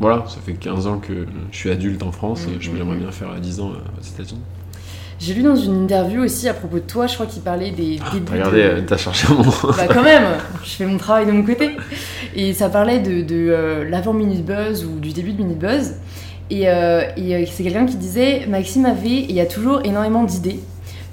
voilà, 0.00 0.24
ça 0.28 0.36
fait 0.44 0.52
15 0.52 0.86
ans 0.86 0.98
que 0.98 1.24
je 1.50 1.56
suis 1.56 1.70
adulte 1.70 2.02
en 2.02 2.12
France 2.12 2.42
et 2.54 2.60
je 2.62 2.70
Mhm. 2.70 2.76
j'aimerais 2.76 2.96
bien 2.96 3.10
faire 3.10 3.34
10 3.40 3.60
ans 3.60 3.70
euh, 3.70 3.78
aux 3.98 4.04
États-Unis. 4.06 4.42
J'ai 5.18 5.32
lu 5.34 5.42
dans 5.42 5.56
une 5.56 5.84
interview 5.84 6.22
aussi 6.22 6.46
à 6.48 6.52
propos 6.54 6.76
de 6.76 6.82
toi, 6.82 7.06
je 7.06 7.14
crois 7.14 7.24
qu'il 7.26 7.40
parlait 7.42 7.70
des 7.70 7.98
débuts. 8.12 8.30
Regardez, 8.32 8.58
de- 8.62 8.62
euh, 8.68 8.80
t'as 8.86 8.98
cherché 8.98 9.26
mon. 9.32 9.42
Bah 9.42 9.86
quand 9.92 10.02
même, 10.02 10.24
je 10.62 10.68
fais 10.70 10.84
mon 10.86 10.98
travail 10.98 11.24
de 11.26 11.32
mon 11.32 11.42
côté. 11.42 11.70
Et 12.34 12.52
ça 12.52 12.68
parlait 12.68 12.98
de, 12.98 13.22
de 13.22 13.48
euh, 13.50 13.88
l'avant 13.88 14.12
Minute 14.12 14.44
Buzz 14.44 14.84
ou 14.84 14.98
du 15.00 15.12
début 15.12 15.32
de 15.32 15.42
Minute 15.42 15.58
Buzz. 15.58 15.94
Et, 16.50 16.68
euh, 16.68 17.02
et, 17.16 17.46
c'est 17.46 17.62
quelqu'un 17.62 17.86
qui 17.86 17.96
disait 17.96 18.46
Maxime 18.46 18.84
avait 18.84 19.24
et 19.28 19.40
a 19.40 19.46
toujours 19.46 19.80
énormément 19.84 20.22
d'idées. 20.24 20.60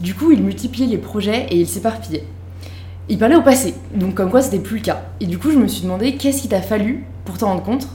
Du 0.01 0.13
coup, 0.13 0.31
il 0.31 0.43
multipliait 0.43 0.87
les 0.87 0.97
projets 0.97 1.47
et 1.49 1.55
il 1.55 1.67
s'éparpillait. 1.67 2.25
Il 3.09 3.17
parlait 3.17 3.35
au 3.35 3.41
passé, 3.41 3.73
donc 3.95 4.15
comme 4.15 4.29
quoi 4.29 4.41
c'était 4.41 4.59
plus 4.59 4.77
le 4.77 4.81
cas. 4.83 5.03
Et 5.21 5.25
du 5.25 5.37
coup, 5.37 5.49
je 5.51 5.57
me 5.57 5.67
suis 5.67 5.83
demandé 5.83 6.15
qu'est-ce 6.15 6.41
qu'il 6.41 6.49
t'a 6.49 6.61
fallu 6.61 7.05
pour 7.25 7.37
t'en 7.37 7.47
rendre 7.47 7.63
compte? 7.63 7.87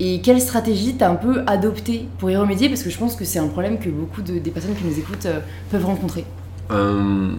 Et 0.00 0.20
quelle 0.20 0.40
stratégie 0.40 0.94
t'as 0.94 1.10
un 1.10 1.16
peu 1.16 1.42
adopté 1.46 2.06
pour 2.18 2.30
y 2.30 2.36
remédier? 2.36 2.68
Parce 2.68 2.82
que 2.82 2.90
je 2.90 2.98
pense 2.98 3.16
que 3.16 3.24
c'est 3.24 3.40
un 3.40 3.48
problème 3.48 3.78
que 3.78 3.88
beaucoup 3.88 4.22
de, 4.22 4.38
des 4.38 4.50
personnes 4.50 4.74
qui 4.74 4.84
nous 4.84 4.98
écoutent 4.98 5.26
euh, 5.26 5.40
peuvent 5.70 5.84
rencontrer. 5.84 6.24
Euh, 6.70 7.30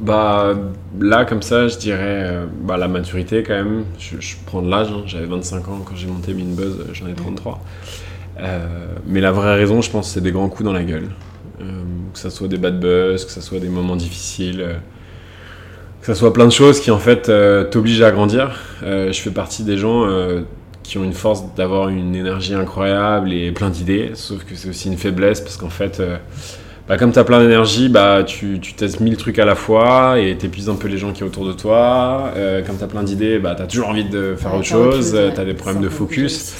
bah 0.00 0.54
là 1.00 1.24
comme 1.24 1.40
ça 1.40 1.66
je 1.66 1.76
dirais 1.78 2.22
euh, 2.22 2.46
bah, 2.62 2.76
la 2.76 2.86
maturité 2.86 3.42
quand 3.42 3.54
même 3.54 3.84
je, 3.98 4.20
je 4.20 4.36
prends 4.46 4.60
de 4.62 4.70
l'âge 4.70 4.88
hein. 4.92 5.02
j'avais 5.06 5.24
25 5.24 5.66
ans 5.68 5.80
quand 5.84 5.96
j'ai 5.96 6.06
monté 6.06 6.34
Minbuzz 6.34 6.84
j'en 6.92 7.08
ai 7.08 7.14
33 7.14 7.60
mais 9.06 9.20
la 9.20 9.32
vraie 9.32 9.56
raison, 9.56 9.80
je 9.82 9.90
pense, 9.90 10.12
c'est 10.12 10.20
des 10.20 10.30
grands 10.30 10.48
coups 10.48 10.64
dans 10.64 10.72
la 10.72 10.84
gueule. 10.84 11.08
que 11.58 12.18
ça 12.18 12.30
soit 12.30 12.46
des 12.46 12.58
bad 12.58 12.78
buzz, 12.78 13.24
que 13.24 13.32
ça 13.32 13.40
soit 13.40 13.58
des 13.58 13.68
moments 13.68 13.96
difficiles 13.96 14.64
que 16.00 16.06
ça 16.06 16.14
soit 16.14 16.32
plein 16.32 16.46
de 16.46 16.52
choses 16.52 16.78
qui 16.78 16.92
en 16.92 17.00
fait 17.00 17.32
t'obligent 17.70 18.02
à 18.02 18.12
grandir. 18.12 18.60
je 18.82 19.12
fais 19.12 19.32
partie 19.32 19.64
des 19.64 19.76
gens 19.76 20.06
qui 20.88 20.96
ont 20.96 21.04
une 21.04 21.12
force 21.12 21.44
d'avoir 21.54 21.90
une 21.90 22.16
énergie 22.16 22.54
incroyable 22.54 23.30
et 23.34 23.52
plein 23.52 23.68
d'idées, 23.68 24.12
sauf 24.14 24.42
que 24.44 24.54
c'est 24.54 24.70
aussi 24.70 24.88
une 24.88 24.96
faiblesse 24.96 25.42
parce 25.42 25.58
qu'en 25.58 25.68
fait, 25.68 26.00
euh, 26.00 26.16
bah, 26.88 26.96
comme 26.96 27.12
tu 27.12 27.18
as 27.18 27.24
plein 27.24 27.40
d'énergie, 27.40 27.90
bah, 27.90 28.24
tu, 28.26 28.58
tu 28.58 28.72
testes 28.72 29.00
mille 29.00 29.18
trucs 29.18 29.38
à 29.38 29.44
la 29.44 29.54
fois 29.54 30.18
et 30.18 30.34
t'épuises 30.38 30.70
un 30.70 30.76
peu 30.76 30.88
les 30.88 30.96
gens 30.96 31.12
qui 31.12 31.18
sont 31.18 31.26
autour 31.26 31.46
de 31.46 31.52
toi. 31.52 32.32
Euh, 32.36 32.62
comme 32.62 32.78
tu 32.78 32.84
as 32.84 32.86
plein 32.86 33.02
d'idées, 33.02 33.38
bah, 33.38 33.54
tu 33.54 33.62
as 33.62 33.66
toujours 33.66 33.90
envie 33.90 34.06
de 34.06 34.34
faire 34.38 34.54
autre 34.54 34.64
chose, 34.64 35.10
tu 35.34 35.38
as 35.38 35.44
des 35.44 35.52
problèmes 35.52 35.82
de 35.82 35.90
focus. 35.90 36.54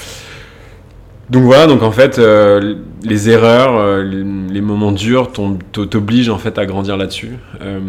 Donc 1.31 1.43
voilà, 1.43 1.67
donc 1.67 1.83
en 1.83 1.91
fait, 1.91 2.19
euh, 2.19 2.77
les 3.03 3.29
erreurs, 3.29 3.77
euh, 3.77 4.03
les, 4.03 4.61
moments 4.63 4.93
durs 4.93 5.31
t'obligent 5.31 6.31
en 6.31 6.39
fait 6.39 6.59
à 6.59 6.65
grandir 6.65 6.97
là-dessus. 6.97 7.33
Euh, 7.61 7.81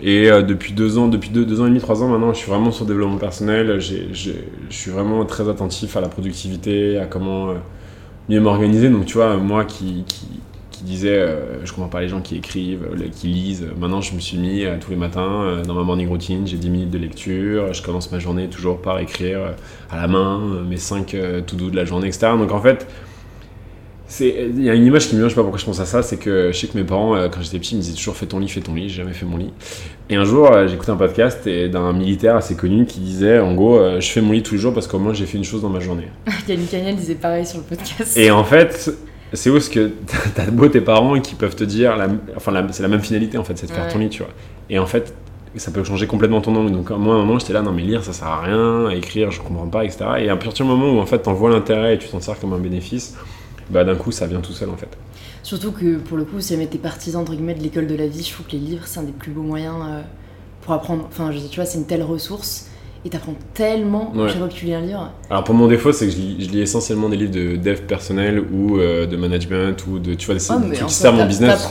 et 0.00 0.28
depuis 0.42 0.72
deux 0.72 0.98
ans, 0.98 1.06
depuis 1.06 1.30
deux, 1.30 1.60
ans 1.60 1.66
et 1.66 1.68
demi, 1.68 1.80
trois 1.80 2.02
ans 2.02 2.08
maintenant, 2.08 2.32
je 2.32 2.38
suis 2.38 2.50
vraiment 2.50 2.72
sur 2.72 2.84
le 2.84 2.88
développement 2.88 3.18
personnel. 3.18 3.80
Je 3.80 4.32
suis 4.70 4.90
vraiment 4.90 5.24
très 5.24 5.48
attentif 5.48 5.96
à 5.96 6.00
la 6.00 6.08
productivité, 6.08 6.98
à 6.98 7.06
comment 7.06 7.54
mieux 8.28 8.40
m'organiser. 8.40 8.88
Donc 8.88 9.06
tu 9.06 9.14
vois, 9.14 9.36
moi 9.36 9.64
qui, 9.64 10.04
qui 10.06 10.26
disait 10.84 11.16
euh, 11.16 11.64
je 11.64 11.72
comprends 11.72 11.88
pas 11.88 12.00
les 12.00 12.08
gens 12.08 12.20
qui 12.20 12.36
écrivent, 12.36 12.86
qui 13.14 13.28
lisent. 13.28 13.66
Maintenant, 13.78 14.00
je 14.00 14.14
me 14.14 14.20
suis 14.20 14.38
mis 14.38 14.64
euh, 14.64 14.76
tous 14.80 14.90
les 14.90 14.96
matins 14.96 15.42
euh, 15.42 15.64
dans 15.64 15.74
ma 15.74 15.82
morning 15.82 16.08
routine, 16.08 16.46
j'ai 16.46 16.56
10 16.56 16.70
minutes 16.70 16.90
de 16.90 16.98
lecture, 16.98 17.72
je 17.72 17.82
commence 17.82 18.10
ma 18.12 18.18
journée 18.18 18.48
toujours 18.48 18.80
par 18.80 18.98
écrire 18.98 19.54
à 19.90 19.96
la 19.96 20.08
main 20.08 20.62
mes 20.68 20.76
5 20.76 21.16
tout 21.46 21.56
doux 21.56 21.70
de 21.70 21.76
la 21.76 21.84
journée, 21.84 22.08
etc. 22.08 22.28
Donc 22.38 22.52
en 22.52 22.60
fait, 22.60 22.86
il 24.20 24.62
y 24.62 24.70
a 24.70 24.74
une 24.74 24.86
image 24.86 25.08
qui 25.08 25.14
me 25.14 25.20
vient, 25.20 25.28
je 25.28 25.34
sais 25.34 25.36
pas 25.36 25.42
pourquoi 25.42 25.60
je 25.60 25.66
pense 25.66 25.80
à 25.80 25.84
ça, 25.84 26.02
c'est 26.02 26.16
que 26.16 26.50
je 26.52 26.58
sais 26.58 26.66
que 26.66 26.76
mes 26.76 26.84
parents, 26.84 27.28
quand 27.30 27.42
j'étais 27.42 27.58
petit, 27.58 27.74
ils 27.74 27.78
me 27.78 27.82
disaient 27.82 27.96
toujours 27.96 28.16
fais 28.16 28.26
ton 28.26 28.38
lit, 28.38 28.48
fais 28.48 28.60
ton 28.60 28.74
lit, 28.74 28.88
j'ai 28.88 29.02
jamais 29.02 29.12
fait 29.12 29.26
mon 29.26 29.36
lit. 29.36 29.52
Et 30.08 30.16
un 30.16 30.24
jour, 30.24 30.50
j'écoutais 30.66 30.90
un 30.90 30.96
podcast 30.96 31.46
d'un 31.48 31.92
militaire 31.92 32.36
assez 32.36 32.56
connu 32.56 32.86
qui 32.86 33.00
disait 33.00 33.38
en 33.38 33.54
gros, 33.54 34.00
je 34.00 34.08
fais 34.08 34.20
mon 34.20 34.32
lit 34.32 34.42
tous 34.42 34.54
les 34.54 34.60
jours 34.60 34.72
parce 34.72 34.86
qu'au 34.86 34.98
moins 34.98 35.12
j'ai 35.12 35.26
fait 35.26 35.38
une 35.38 35.44
chose 35.44 35.62
dans 35.62 35.68
ma 35.68 35.80
journée. 35.80 36.08
Yannick 36.48 36.70
Cagnel 36.70 36.96
disait 36.96 37.14
pareil 37.14 37.44
sur 37.44 37.58
le 37.58 37.64
podcast. 37.64 38.16
Et 38.16 38.30
en 38.30 38.44
fait, 38.44 38.90
c'est 39.32 39.50
où 39.50 39.60
ce 39.60 39.70
que 39.70 39.92
t'as 40.34 40.50
beau 40.50 40.68
tes 40.68 40.80
parents 40.80 41.20
qui 41.20 41.34
peuvent 41.34 41.56
te 41.56 41.64
dire, 41.64 41.96
enfin 42.36 42.52
c'est 42.70 42.82
la 42.82 42.88
même 42.88 43.00
finalité 43.00 43.38
en 43.38 43.44
fait, 43.44 43.56
c'est 43.58 43.66
de 43.66 43.72
faire 43.72 43.88
ton 43.88 43.98
lit, 43.98 44.08
tu 44.08 44.22
vois. 44.22 44.32
Et 44.70 44.78
en 44.78 44.86
fait, 44.86 45.14
ça 45.56 45.70
peut 45.70 45.82
changer 45.84 46.06
complètement 46.06 46.40
ton 46.40 46.54
angle. 46.56 46.72
Donc 46.72 46.90
moi 46.90 47.14
à 47.14 47.18
un 47.18 47.20
moment 47.20 47.38
j'étais 47.38 47.52
là, 47.52 47.62
non 47.62 47.72
mais 47.72 47.82
lire 47.82 48.04
ça 48.04 48.12
sert 48.12 48.28
à 48.28 48.40
rien, 48.42 48.90
écrire 48.90 49.30
je 49.30 49.40
comprends 49.40 49.66
pas, 49.66 49.84
etc. 49.84 50.04
Et 50.18 50.28
à 50.28 50.36
partir 50.36 50.64
du 50.64 50.70
moment 50.70 50.92
où 50.92 51.00
en 51.00 51.06
fait 51.06 51.20
t'en 51.20 51.34
vois 51.34 51.50
l'intérêt 51.50 51.94
et 51.94 51.98
tu 51.98 52.08
t'en 52.08 52.20
sers 52.20 52.38
comme 52.38 52.52
un 52.52 52.58
bénéfice, 52.58 53.16
bah 53.70 53.84
d'un 53.84 53.96
coup 53.96 54.12
ça 54.12 54.26
vient 54.26 54.40
tout 54.40 54.52
seul 54.52 54.70
en 54.70 54.76
fait. 54.76 54.96
Surtout 55.42 55.72
que 55.72 55.96
pour 55.96 56.16
le 56.16 56.24
coup, 56.24 56.40
si 56.40 56.52
jamais 56.52 56.66
t'es 56.66 56.78
partisan 56.78 57.20
entre 57.20 57.32
guillemets 57.32 57.54
de 57.54 57.62
l'école 57.62 57.86
de 57.86 57.94
la 57.94 58.06
vie, 58.06 58.22
je 58.22 58.32
trouve 58.32 58.46
que 58.46 58.52
les 58.52 58.58
livres 58.58 58.86
c'est 58.86 59.00
un 59.00 59.04
des 59.04 59.12
plus 59.12 59.30
beaux 59.30 59.42
moyens 59.42 59.76
euh, 59.82 60.02
pour 60.62 60.74
apprendre. 60.74 61.04
Enfin, 61.08 61.32
je, 61.32 61.38
tu 61.38 61.56
vois, 61.56 61.64
c'est 61.64 61.78
une 61.78 61.86
telle 61.86 62.02
ressource 62.02 62.67
et 63.04 63.10
t'apprends 63.10 63.34
tellement 63.54 64.12
chaque 64.28 64.38
fois 64.38 64.48
que 64.48 64.54
tu 64.54 64.66
lis 64.66 64.74
un 64.74 64.80
livre. 64.80 65.10
Alors 65.30 65.44
pour 65.44 65.54
mon 65.54 65.66
défaut, 65.68 65.92
c'est 65.92 66.06
que 66.06 66.12
je 66.12 66.16
lis, 66.18 66.60
essentiellement 66.60 67.08
des 67.08 67.16
livres 67.16 67.32
de 67.32 67.56
dev 67.56 67.82
personnel 67.82 68.40
ou 68.52 68.78
euh, 68.78 69.06
de 69.06 69.16
management 69.16 69.86
ou 69.86 69.98
de 69.98 70.14
tu 70.14 70.26
vois 70.26 70.34
des, 70.34 70.40
trucs 70.40 70.88
qui 70.88 70.94
servent 70.94 71.16
mon 71.16 71.26
business. 71.26 71.68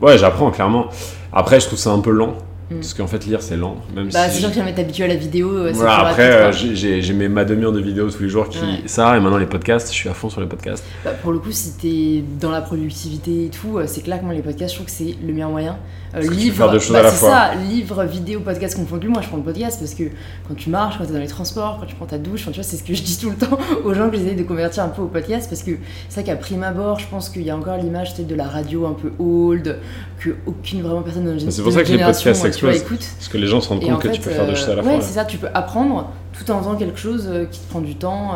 Ouais, 0.00 0.18
j'apprends 0.18 0.50
clairement. 0.50 0.86
Après, 1.32 1.60
je 1.60 1.66
trouve 1.66 1.78
ça 1.78 1.90
un 1.90 2.00
peu 2.00 2.10
lent. 2.10 2.36
Mm. 2.70 2.76
Parce 2.76 2.94
qu'en 2.94 3.06
fait, 3.06 3.24
lire, 3.26 3.42
c'est 3.42 3.56
lent. 3.56 3.76
Même 3.94 4.10
bah, 4.10 4.28
c'est 4.28 4.40
sûr 4.40 4.48
que 4.48 4.54
jamais 4.54 4.74
t'habitué 4.74 5.04
à 5.04 5.08
la 5.08 5.14
vidéo. 5.14 5.50
Euh, 5.50 5.72
voilà, 5.72 6.08
après, 6.08 6.30
euh, 6.32 6.52
j'ai 6.52 7.12
mes 7.12 7.28
ma 7.28 7.44
demi-heure 7.44 7.72
de 7.72 7.80
vidéos 7.80 8.10
tous 8.10 8.22
les 8.22 8.28
jours 8.28 8.48
qui. 8.48 8.58
Ça, 8.86 9.16
et 9.16 9.20
maintenant 9.20 9.38
les 9.38 9.46
podcasts, 9.46 9.88
je 9.88 9.94
suis 9.94 10.08
à 10.08 10.14
fond 10.14 10.30
sur 10.30 10.40
les 10.40 10.46
podcasts. 10.46 10.84
Bah, 11.04 11.12
pour 11.22 11.32
le 11.32 11.38
coup, 11.38 11.52
si 11.52 11.72
t'es 11.72 12.24
dans 12.40 12.50
la 12.50 12.60
productivité 12.60 13.46
et 13.46 13.50
tout, 13.50 13.78
c'est 13.86 14.02
clair 14.02 14.20
que 14.20 14.24
moi, 14.24 14.34
les 14.34 14.42
podcasts, 14.42 14.72
je 14.72 14.76
trouve 14.76 14.86
que 14.86 14.92
c'est 14.92 15.16
le 15.24 15.32
meilleur 15.32 15.50
moyen. 15.50 15.78
Euh, 16.14 16.20
livre, 16.20 16.66
bah, 16.66 16.70
à 16.70 17.02
la 17.02 17.10
fois. 17.10 17.30
ça, 17.30 17.54
livre, 17.54 18.04
vidéo, 18.04 18.40
podcast 18.40 18.76
confondu. 18.76 19.08
Moi, 19.08 19.20
je 19.22 19.28
prends 19.28 19.36
le 19.36 19.42
podcast 19.42 19.78
parce 19.78 19.94
que 19.94 20.04
quand 20.48 20.54
tu 20.54 20.70
marches, 20.70 20.98
quand 20.98 21.04
tu 21.04 21.10
es 21.10 21.14
dans 21.14 21.20
les 21.20 21.26
transports, 21.26 21.78
quand 21.78 21.86
tu 21.86 21.94
prends 21.94 22.06
ta 22.06 22.18
douche, 22.18 22.44
tu 22.46 22.52
vois, 22.52 22.62
c'est 22.62 22.76
ce 22.76 22.84
que 22.84 22.94
je 22.94 23.02
dis 23.02 23.18
tout 23.18 23.30
le 23.30 23.36
temps 23.36 23.58
aux 23.84 23.92
gens 23.92 24.08
que 24.08 24.16
j'essaie 24.16 24.34
de 24.34 24.42
convertir 24.42 24.84
un 24.84 24.88
peu 24.88 25.02
au 25.02 25.08
podcast 25.08 25.48
parce 25.48 25.62
que 25.62 25.72
c'est 26.08 26.20
vrai 26.20 26.32
qu'à 26.32 26.36
prime 26.36 26.62
abord, 26.62 26.98
je 27.00 27.06
pense 27.08 27.28
qu'il 27.28 27.42
y 27.42 27.50
a 27.50 27.56
encore 27.56 27.76
l'image 27.76 28.14
de 28.16 28.34
la 28.34 28.46
radio 28.46 28.86
un 28.86 28.94
peu 28.94 29.12
old, 29.18 29.78
que 30.18 30.30
aucune 30.46 30.82
vraiment 30.82 31.02
personne 31.02 31.24
dans 31.24 31.50
C'est 31.50 31.62
pour 31.62 31.72
ça 31.72 31.82
que 31.82 31.92
les 31.92 31.98
podcasts 31.98 32.34
s'explosent. 32.34 32.82
Parce 32.82 33.28
que 33.28 33.38
les 33.38 33.46
gens 33.46 33.60
se 33.60 33.68
rendent 33.68 33.82
compte 33.82 34.02
que 34.02 34.08
tu 34.08 34.20
peux 34.20 34.30
faire 34.30 34.46
deux 34.46 34.54
choses 34.54 34.70
à 34.70 34.74
la 34.74 34.80
euh, 34.80 34.82
fois. 34.82 34.92
Ouais, 34.92 35.00
c'est 35.00 35.14
ça, 35.14 35.24
tu 35.24 35.38
peux 35.38 35.48
apprendre 35.52 36.10
tout 36.32 36.50
en 36.50 36.58
faisant 36.58 36.76
quelque 36.76 36.98
chose 36.98 37.28
euh, 37.28 37.44
qui 37.44 37.60
te 37.60 37.68
prend 37.68 37.80
du 37.80 37.94
temps. 37.96 38.34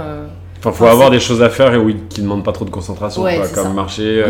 Enfin, 0.58 0.72
faut 0.72 0.86
avoir 0.86 1.10
des 1.10 1.20
choses 1.20 1.42
à 1.42 1.48
faire 1.48 1.72
et 1.72 1.78
oui, 1.78 1.96
qui 2.10 2.20
demandent 2.20 2.44
pas 2.44 2.52
trop 2.52 2.64
de 2.64 2.70
concentration, 2.70 3.24
comme 3.54 3.74
marcher, 3.74 4.24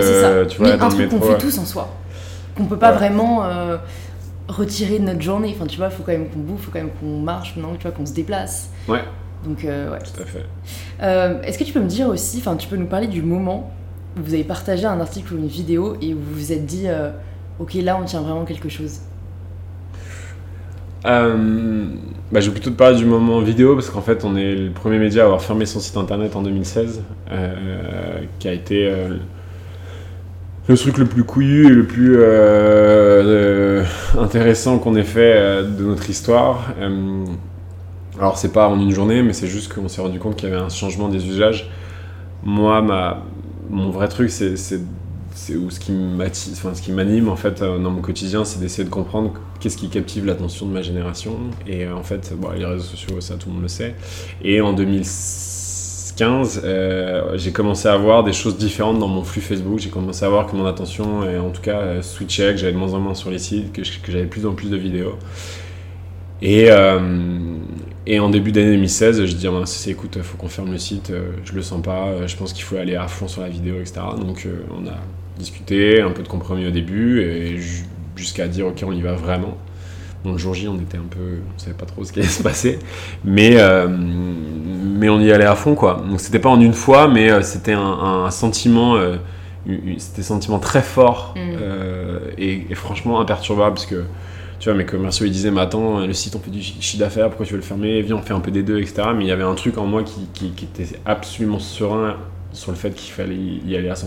tu 0.49 0.59
vois, 0.59 0.77
dans 0.77 0.89
le 0.89 0.97
métro. 0.97 1.19
qu'on 1.19 1.27
fait 1.27 1.39
tous 1.39 1.59
en 1.59 1.65
soi. 1.65 1.89
Qu'on 2.57 2.65
peut 2.65 2.79
pas 2.79 2.93
vraiment 2.93 3.45
retirer 4.51 4.99
de 4.99 5.05
notre 5.05 5.23
journée. 5.23 5.55
Enfin, 5.57 5.67
tu 5.67 5.77
vois, 5.77 5.87
il 5.87 5.93
faut 5.93 6.03
quand 6.03 6.13
même 6.13 6.29
qu'on 6.29 6.41
bouffe, 6.41 6.61
il 6.61 6.65
faut 6.65 6.71
quand 6.73 6.81
même 6.81 6.91
qu'on 7.01 7.21
marche, 7.21 7.57
non, 7.57 7.75
tu 7.77 7.83
vois, 7.83 7.93
qu'on 7.93 8.07
se 8.07 8.13
déplace. 8.13 8.71
Ouais. 8.89 9.03
Donc, 9.45 9.65
euh, 9.65 9.91
ouais. 9.91 9.99
Tout 9.99 10.23
à 10.23 10.27
fait. 10.27 10.45
Euh, 11.03 11.43
est-ce 11.43 11.59
que 11.59 11.65
tu 11.65 11.73
peux 11.73 11.81
me 11.81 11.89
dire 11.89 12.09
aussi, 12.09 12.39
enfin, 12.39 12.57
tu 12.57 12.69
peux 12.69 12.77
nous 12.77 12.87
parler 12.87 13.07
du 13.07 13.23
moment 13.23 13.73
où 14.19 14.23
vous 14.23 14.35
avez 14.35 14.45
partagé 14.45 14.87
un 14.87 15.01
article 15.01 15.35
ou 15.35 15.39
une 15.39 15.47
vidéo 15.47 15.97
et 16.03 16.15
où 16.15 16.19
vous 16.19 16.35
vous 16.35 16.53
êtes 16.53 16.67
dit, 16.67 16.85
euh, 16.87 17.11
ok, 17.61 17.75
là, 17.75 17.99
on 18.01 18.05
tient 18.05 18.23
vraiment 18.23 18.45
quelque 18.45 18.69
chose 18.69 19.01
bah, 21.03 22.41
je 22.41 22.47
vais 22.47 22.53
plutôt 22.53 22.69
te 22.69 22.77
parler 22.77 22.99
du 22.99 23.07
moment 23.07 23.41
vidéo 23.41 23.75
parce 23.75 23.89
qu'en 23.89 24.03
fait 24.03 24.23
on 24.23 24.37
est 24.37 24.55
le 24.55 24.71
premier 24.71 24.99
média 24.99 25.23
à 25.23 25.25
avoir 25.25 25.41
fermé 25.41 25.65
son 25.65 25.81
site 25.81 25.97
internet 25.97 26.37
en 26.37 26.43
2016 26.43 27.01
qui 28.39 28.49
a 28.49 28.53
été 28.53 28.93
le 30.71 30.77
truc 30.77 30.99
le 30.99 31.07
plus 31.07 31.25
couillu 31.25 31.67
et 31.67 31.71
le 31.71 31.85
plus 31.85 32.17
euh, 32.17 32.23
euh, 32.23 33.85
intéressant 34.19 34.79
qu'on 34.79 34.95
ait 34.95 35.03
fait 35.03 35.35
euh, 35.35 35.63
de 35.65 35.85
notre 35.85 36.09
histoire. 36.09 36.73
alors 38.19 38.39
c'est 38.39 38.53
pas 38.53 38.69
en 38.69 38.79
une 38.79 38.93
journée, 38.93 39.23
mais 39.23 39.33
c'est 39.33 39.49
juste 39.49 39.73
qu'on 39.73 39.89
s'est 39.89 40.01
rendu 40.01 40.21
compte 40.21 40.37
qu'il 40.37 40.49
y 40.49 40.53
avait 40.53 40.61
un 40.61 40.69
changement 40.69 41.09
des 41.09 41.27
usages. 41.27 41.69
Moi, 42.45 42.81
ma, 42.83 43.25
mon 43.69 43.91
vrai 43.91 44.07
truc, 44.07 44.31
c'est 44.31 44.81
où 45.57 45.71
ce 45.71 45.81
qui 45.81 45.93
enfin, 46.53 46.75
ce 46.75 46.83
qui 46.83 46.93
m'anime 46.93 47.29
en 47.29 47.37
fait 47.37 47.61
dans 47.61 47.91
mon 47.91 48.03
quotidien, 48.03 48.45
c'est 48.45 48.61
d'essayer 48.61 48.85
de 48.85 48.91
comprendre 48.91 49.35
qu'est-ce 49.61 49.77
qui 49.77 49.89
captive 49.89 50.27
l'attention 50.27 50.67
de 50.67 50.73
ma 50.73 50.83
génération. 50.83 51.37
Et 51.67 51.89
en 51.89 52.03
fait, 52.03 52.33
les 52.57 52.65
réseaux 52.65 52.85
sociaux, 52.85 53.21
ça 53.21 53.35
tout 53.35 53.49
le 53.49 53.55
monde 53.55 53.63
le 53.63 53.69
sait. 53.69 53.95
Et 54.43 54.61
en 54.61 54.73
2006 54.73 55.61
euh, 56.23 57.37
j'ai 57.37 57.53
commencé 57.53 57.89
à 57.89 57.97
voir 57.97 58.25
des 58.25 58.33
choses 58.33 58.57
différentes 58.57 58.99
dans 58.99 59.09
mon 59.09 59.23
flux 59.23 59.41
Facebook. 59.41 59.79
J'ai 59.79 59.91
commencé 59.91 60.25
à 60.25 60.29
voir 60.29 60.47
que 60.47 60.57
mon 60.57 60.67
attention, 60.67 61.29
et 61.29 61.39
en 61.39 61.51
tout 61.51 61.63
cas, 61.63 61.79
euh, 61.79 62.03
switchait, 62.03 62.53
que 62.53 62.57
j'avais 62.59 62.73
de 62.73 62.79
moins 62.79 62.93
en 62.95 63.01
moins 63.01 63.15
sur 63.15 63.31
les 63.31 63.39
sites, 63.39 63.73
que, 63.73 63.83
j'avais 63.85 64.27
plus 64.27 64.47
en 64.47 64.53
plus 64.53 64.71
de 64.71 64.77
vidéos. 64.77 65.17
Et, 66.43 66.67
euh, 66.71 67.01
et 68.07 68.19
en 68.19 68.31
début 68.31 68.53
d'année 68.53 68.73
2016, 68.73 69.25
je 69.27 69.35
dis, 69.35 69.47
ah, 69.47 69.67
c'est 69.67 69.91
écoute, 69.91 70.19
faut 70.23 70.37
qu'on 70.37 70.49
ferme 70.49 70.73
le 70.73 70.79
site, 70.79 71.13
je 71.45 71.53
le 71.53 71.63
sens 71.63 71.83
pas, 71.83 72.27
je 72.27 72.37
pense 72.37 72.53
qu'il 72.53 72.65
faut 72.65 72.77
aller 72.77 72.97
à 72.97 73.09
fond 73.09 73.29
sur 73.29 73.43
la 73.43 73.49
vidéo, 73.49 73.77
etc. 73.81 74.01
Donc 74.19 74.49
on 74.71 74.87
a 74.87 74.97
discuté, 75.41 76.01
un 76.01 76.11
peu 76.11 76.23
de 76.23 76.29
compromis 76.29 76.67
au 76.67 76.71
début, 76.71 77.21
et 77.23 77.59
jusqu'à 78.17 78.47
dire, 78.47 78.67
ok, 78.67 78.85
on 78.87 78.93
y 78.93 79.01
va 79.01 79.13
vraiment. 79.13 79.57
Bon, 80.25 80.33
le 80.33 80.39
jour 80.39 80.53
J, 80.53 80.69
on 80.69 80.77
était 80.77 80.99
un 80.99 81.09
peu. 81.09 81.39
On 81.55 81.59
savait 81.59 81.77
pas 81.77 81.87
trop 81.87 82.05
ce 82.05 82.13
qui 82.13 82.21
allait 82.21 82.29
se 82.41 82.43
passer. 82.43 82.79
Mais, 83.25 83.59
euh, 83.59 83.89
mais 83.89 85.09
on 85.09 85.21
y 85.21 85.33
allait 85.33 85.45
à 85.45 85.55
fond, 85.55 85.75
quoi. 85.75 86.05
Donc, 86.09 86.21
c'était 86.21 86.39
pas 86.39 86.51
en 86.51 86.61
une 86.61 86.75
fois, 86.75 87.09
mais 87.09 87.31
euh, 87.31 87.43
c'était 87.43 87.73
un, 87.73 88.31
sentiment. 88.31 88.97
Euh, 88.97 89.17
c'était 89.99 90.23
sentiment 90.23 90.59
très 90.59 90.81
fort 90.81 91.35
mm. 91.37 92.39
et, 92.39 92.75
franchement 92.75 93.21
imperturbable 93.21 93.75
parce 93.75 93.85
que 93.85 94.05
tu 94.59 94.71
vois 94.71 94.75
mes 94.77 94.87
commerciaux 94.87 95.27
ils 95.27 95.33
disaient 95.33 95.51
mais 95.51 95.61
attends 95.61 96.07
le 96.07 96.15
site 96.15 96.35
on 96.35 96.39
fait 96.39 96.51
du 96.51 96.63
chiffre 96.63 96.99
d'affaires 96.99 97.29
pourquoi 97.29 97.45
tu 97.45 97.53
veux 97.53 97.59
le 97.59 97.65
fermer? 97.65 98.01
Viens 98.01 98.17
on 98.17 98.23
fait 98.23 98.33
un 98.33 98.41
peu 98.41 98.51
des 98.51 98.63
deux 98.63 98.81
etc 98.81 99.03
mais 99.15 99.25
il 99.25 99.29
y 99.29 99.33
avait 99.33 99.43
un 99.43 99.55
truc 99.55 99.77
en 99.77 99.85
moi 99.85 100.03
qui, 100.03 100.29
qui, 100.33 100.53
qui 100.53 100.65
était 100.65 100.99
absolument 101.05 101.59
serein 101.59 102.17
sur 102.55 102.71
le 102.71 102.79
fait 102.79 102.93
qu'il 102.95 103.13
fallait 103.13 103.37
y 103.37 103.77
aller 103.77 103.91
à 103.91 103.95
100% 103.95 104.07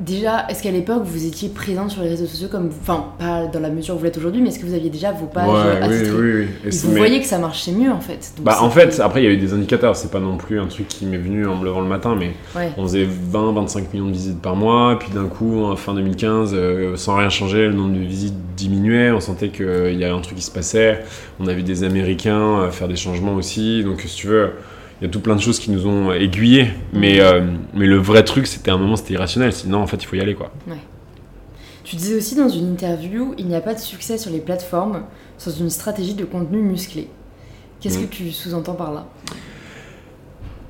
Déjà, 0.00 0.46
est-ce 0.48 0.62
qu'à 0.62 0.70
l'époque 0.70 1.02
vous 1.04 1.26
étiez 1.26 1.48
présente 1.48 1.90
sur 1.90 2.02
les 2.02 2.08
réseaux 2.08 2.26
sociaux 2.26 2.48
comme, 2.50 2.70
enfin, 2.82 3.12
pas 3.18 3.46
dans 3.46 3.60
la 3.60 3.70
mesure 3.70 3.94
où 3.94 3.98
vous 3.98 4.04
l'êtes 4.04 4.16
aujourd'hui, 4.16 4.40
mais 4.40 4.48
est-ce 4.48 4.58
que 4.58 4.66
vous 4.66 4.74
aviez 4.74 4.90
déjà 4.90 5.12
vos 5.12 5.26
pages 5.26 5.48
ouais, 5.48 5.88
oui, 5.88 6.10
oui, 6.10 6.32
oui. 6.32 6.46
Et, 6.64 6.70
vous 6.70 6.92
voyez 6.92 7.20
que 7.20 7.26
ça 7.26 7.38
marchait 7.38 7.72
mieux 7.72 7.90
en 7.90 8.00
fait. 8.00 8.32
bah 8.40 8.58
en 8.60 8.70
fait, 8.70 9.00
après 9.00 9.22
il 9.22 9.24
y 9.24 9.28
a 9.28 9.30
eu 9.32 9.36
des 9.36 9.52
indicateurs. 9.52 9.96
C'est 9.96 10.10
pas 10.10 10.20
non 10.20 10.36
plus 10.36 10.60
un 10.60 10.66
truc 10.66 10.88
qui 10.88 11.06
m'est 11.06 11.18
venu 11.18 11.46
en 11.46 11.56
me 11.56 11.64
levant 11.64 11.80
le 11.80 11.88
matin, 11.88 12.16
mais 12.18 12.32
on 12.76 12.82
faisait 12.82 13.06
20-25 13.06 13.92
millions 13.92 14.06
de 14.06 14.12
visites 14.12 14.40
par 14.40 14.56
mois, 14.56 14.98
puis 14.98 15.10
d'un 15.12 15.26
coup, 15.26 15.64
en 15.64 15.76
fin 15.76 15.94
2015, 15.94 16.52
euh, 16.54 16.96
sans 16.96 17.16
rien 17.16 17.28
changer, 17.28 17.66
le 17.66 17.74
nombre 17.74 17.94
de 17.94 18.00
visites 18.00 18.34
diminuait. 18.56 19.10
On 19.10 19.20
sentait 19.20 19.50
qu'il 19.50 19.94
y 19.94 20.04
avait 20.04 20.14
un 20.14 20.20
truc 20.20 20.36
qui 20.36 20.44
se 20.44 20.50
passait. 20.50 21.02
On 21.40 21.46
a 21.46 21.52
vu 21.52 21.62
des 21.62 21.84
Américains 21.84 22.60
euh, 22.60 22.70
faire 22.70 22.88
des 22.88 22.96
changements 22.96 23.34
aussi. 23.34 23.84
Donc 23.84 24.00
si 24.00 24.14
tu 24.14 24.26
veux 24.26 24.50
il 25.00 25.04
y 25.04 25.06
a 25.06 25.10
tout 25.10 25.20
plein 25.20 25.36
de 25.36 25.40
choses 25.40 25.58
qui 25.58 25.70
nous 25.70 25.86
ont 25.86 26.12
aiguillés. 26.12 26.70
Mais, 26.92 27.20
euh, 27.20 27.42
mais 27.74 27.86
le 27.86 27.98
vrai 27.98 28.24
truc, 28.24 28.46
c'était 28.46 28.70
un 28.70 28.78
moment, 28.78 28.96
c'était 28.96 29.14
irrationnel. 29.14 29.52
Sinon, 29.52 29.78
en 29.78 29.86
fait, 29.86 29.98
il 30.02 30.06
faut 30.06 30.16
y 30.16 30.20
aller, 30.20 30.34
quoi. 30.34 30.52
Ouais. 30.66 30.78
Tu 31.84 31.96
disais 31.96 32.16
aussi 32.16 32.34
dans 32.34 32.48
une 32.48 32.72
interview, 32.72 33.34
il 33.38 33.46
n'y 33.46 33.54
a 33.54 33.60
pas 33.60 33.74
de 33.74 33.78
succès 33.78 34.18
sur 34.18 34.30
les 34.30 34.40
plateformes 34.40 35.04
sans 35.38 35.52
une 35.58 35.70
stratégie 35.70 36.14
de 36.14 36.24
contenu 36.24 36.60
musclé. 36.60 37.08
Qu'est-ce 37.80 37.98
mm. 37.98 38.02
que 38.02 38.14
tu 38.14 38.30
sous-entends 38.30 38.74
par 38.74 38.92
là? 38.92 39.06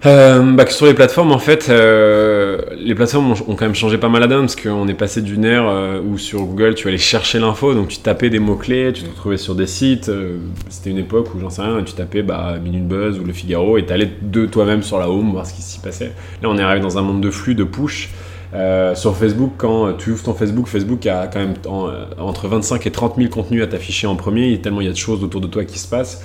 Euh, 0.07 0.53
bah, 0.53 0.65
que 0.65 0.73
sur 0.73 0.87
les 0.87 0.95
plateformes, 0.95 1.33
en 1.33 1.41
fait, 1.41 1.67
euh, 1.71 2.61
les 2.79 2.95
plateformes 2.95 3.33
ont, 3.33 3.55
quand 3.57 3.63
même 3.63 3.75
changé 3.75 3.99
pas 3.99 4.09
mal 4.09 4.21
la 4.21 4.29
donne 4.29 4.43
parce 4.43 4.55
qu'on 4.55 4.87
est 4.87 4.95
passé 4.95 5.23
d'une 5.23 5.45
ère 5.45 5.67
euh, 5.69 6.01
où 6.01 6.19
sur 6.19 6.41
Google 6.45 6.77
tu 6.77 6.87
allais 6.87 6.99
chercher 6.99 7.41
l'info, 7.41 7.75
donc 7.75 7.89
tu 7.89 7.99
tapais 7.99 8.31
des 8.31 8.39
mots-clés, 8.39 8.93
tu 8.95 9.03
te 9.03 9.11
retrouvais 9.11 9.39
sur 9.39 9.57
des 9.57 9.67
sites. 9.67 10.09
euh, 10.09 10.37
C'était 10.69 10.91
une 10.91 10.99
époque 10.99 11.35
où 11.35 11.41
j'en 11.41 11.51
sais 11.51 11.63
rien, 11.63 11.83
tu 11.83 11.95
tapais 11.95 12.23
bah, 12.23 12.59
Minute 12.63 12.87
Buzz 12.87 13.19
ou 13.19 13.25
Le 13.25 13.33
Figaro 13.33 13.77
et 13.77 13.87
t'allais 13.87 14.09
de 14.23 14.47
toi-même 14.47 14.85
sur 14.85 15.01
la 15.01 15.11
home 15.11 15.33
voir 15.33 15.45
ce 15.47 15.55
qui 15.55 15.63
s'y 15.63 15.81
passait. 15.81 16.13
Là, 16.43 16.49
on 16.49 16.57
est 16.57 16.63
arrivé 16.63 16.81
dans 16.81 16.97
un 16.97 17.03
monde 17.03 17.21
de 17.21 17.31
flux, 17.31 17.57
de 17.57 17.65
push. 17.65 18.11
Euh, 18.55 18.95
sur 18.95 19.17
Facebook, 19.17 19.55
quand 19.59 19.95
tu 19.99 20.13
ouvres 20.13 20.23
ton 20.23 20.33
Facebook, 20.33 20.69
Facebook 20.69 21.05
a 21.07 21.27
quand 21.27 21.41
même 21.41 21.55
en- 21.69 21.89
entre 22.19 22.47
25 22.47 22.87
et 22.87 22.91
30 22.93 23.17
000 23.17 23.29
contenus 23.31 23.65
à 23.65 23.67
t'afficher 23.67 24.07
en 24.07 24.15
premier, 24.15 24.59
tellement 24.61 24.81
il 24.81 24.87
y 24.87 24.91
a 24.91 24.93
de 24.93 24.97
choses 24.97 25.25
autour 25.25 25.41
de 25.41 25.49
toi 25.49 25.65
qui 25.65 25.79
se 25.81 25.89
passent. 25.89 26.23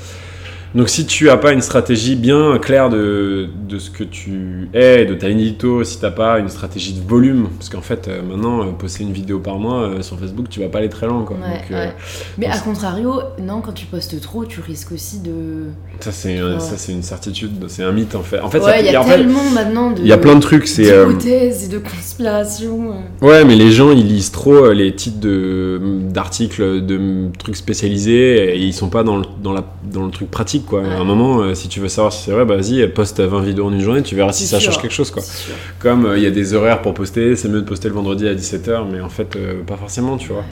Donc 0.76 0.90
si 0.90 1.06
tu 1.06 1.30
as 1.30 1.38
pas 1.38 1.52
une 1.54 1.62
stratégie 1.62 2.16
bien 2.16 2.58
claire 2.58 2.90
de, 2.90 3.48
de 3.70 3.78
ce 3.78 3.92
que 3.92 4.04
tu 4.04 4.70
es, 4.74 5.06
de 5.06 5.14
ta 5.14 5.28
ligne 5.30 5.40
édito, 5.42 5.84
si 5.84 6.00
t'as 6.00 6.10
pas 6.10 6.40
une 6.40 6.50
stratégie 6.50 6.94
de 6.94 7.08
volume, 7.08 7.48
parce 7.60 7.70
qu'en 7.70 7.82
fait 7.82 8.08
euh, 8.08 8.24
maintenant 8.24 8.62
euh, 8.64 8.72
poster 8.72 9.04
une 9.04 9.12
vidéo 9.14 9.38
par 9.40 9.60
mois 9.60 9.84
euh, 9.84 10.02
sur 10.02 10.18
Facebook, 10.20 10.48
tu 10.50 10.60
vas 10.62 10.70
pas 10.70 10.80
aller 10.80 10.90
très 10.90 11.06
loin 11.06 11.24
quoi. 11.26 11.38
Ouais, 11.38 11.58
Donc, 11.60 11.70
ouais. 11.70 11.94
Mais 12.40 12.48
donc 12.48 12.56
à 12.56 12.60
contrario, 12.60 13.22
non, 13.40 13.62
quand 13.62 13.74
tu 13.74 13.86
postes 13.86 14.20
trop, 14.20 14.46
tu 14.46 14.62
risques 14.62 14.92
aussi 14.94 15.20
de. 15.20 15.66
ça 16.00 16.12
c'est 16.12 16.42
Ouais. 16.42 16.60
ça 16.60 16.76
c'est 16.78 16.92
une 16.92 17.04
certitude, 17.04 17.52
c'est 17.68 17.84
un 17.84 17.92
mythe 17.92 18.16
en 18.16 18.24
fait. 18.24 18.40
En 18.40 18.50
fait, 18.50 18.60
ouais, 18.60 18.84
il 18.84 18.92
y 18.92 18.96
a 18.96 19.02
en 19.02 19.04
fait, 19.04 19.18
tellement 19.18 19.48
maintenant 19.52 19.92
de. 19.92 20.00
il 20.02 20.08
y 20.08 20.12
a 20.12 20.18
plein 20.18 20.36
de 20.36 20.42
trucs, 20.42 20.66
c'est 20.68 20.84
d'hypothèses 20.84 21.66
et 21.66 21.68
de 21.68 21.78
conspirations. 21.78 22.94
euh. 23.22 23.26
Ouais, 23.28 23.46
mais 23.46 23.56
les 23.56 23.72
gens 23.72 23.92
ils 23.92 24.08
lisent 24.08 24.32
trop 24.32 24.72
les 24.72 24.96
titres 24.96 25.20
de 25.20 25.80
d'articles, 26.10 26.84
de 26.84 27.28
trucs 27.38 27.56
spécialisés 27.58 28.56
et 28.56 28.60
ils 28.60 28.74
sont 28.74 28.90
pas 28.90 29.04
dans 29.04 29.18
le, 29.18 29.24
dans 29.44 29.54
la, 29.54 29.64
dans 29.92 30.06
le 30.06 30.12
truc 30.12 30.32
pratique 30.32 30.63
quoi. 30.66 30.82
Ouais. 30.82 30.90
À 30.90 31.00
un 31.00 31.04
moment, 31.04 31.40
euh, 31.42 31.54
si 31.54 31.68
tu 31.68 31.80
veux 31.80 31.88
savoir 31.88 32.12
si 32.14 32.24
c'est 32.24 32.32
vrai, 32.32 32.46
bah 32.46 32.56
vas-y, 32.56 32.88
poste 32.88 33.20
20 33.20 33.42
vidéos 33.42 33.66
en 33.68 33.74
une 33.74 33.82
journée, 33.82 34.02
tu 34.02 34.16
verras 34.16 34.32
si 34.34 34.46
ça 34.48 34.60
change 34.60 34.82
quelque 34.82 34.94
chose 34.94 35.12
quoi. 35.12 35.22
Comme 35.80 36.06
euh, 36.06 36.18
il 36.18 36.24
y 36.24 36.28
a 36.28 36.32
des 36.32 36.54
horaires 36.54 36.82
pour 36.82 36.94
poster, 36.94 37.36
c'est 37.36 37.48
mieux 37.50 37.62
de 37.62 37.66
poster 37.66 37.88
le 37.90 37.94
vendredi 37.96 38.28
à 38.28 38.34
17h, 38.34 38.86
mais 38.92 39.02
en 39.02 39.10
fait, 39.10 39.36
euh, 39.36 39.62
pas 39.66 39.76
forcément, 39.78 40.18
tu 40.18 40.30
vois. 40.30 40.44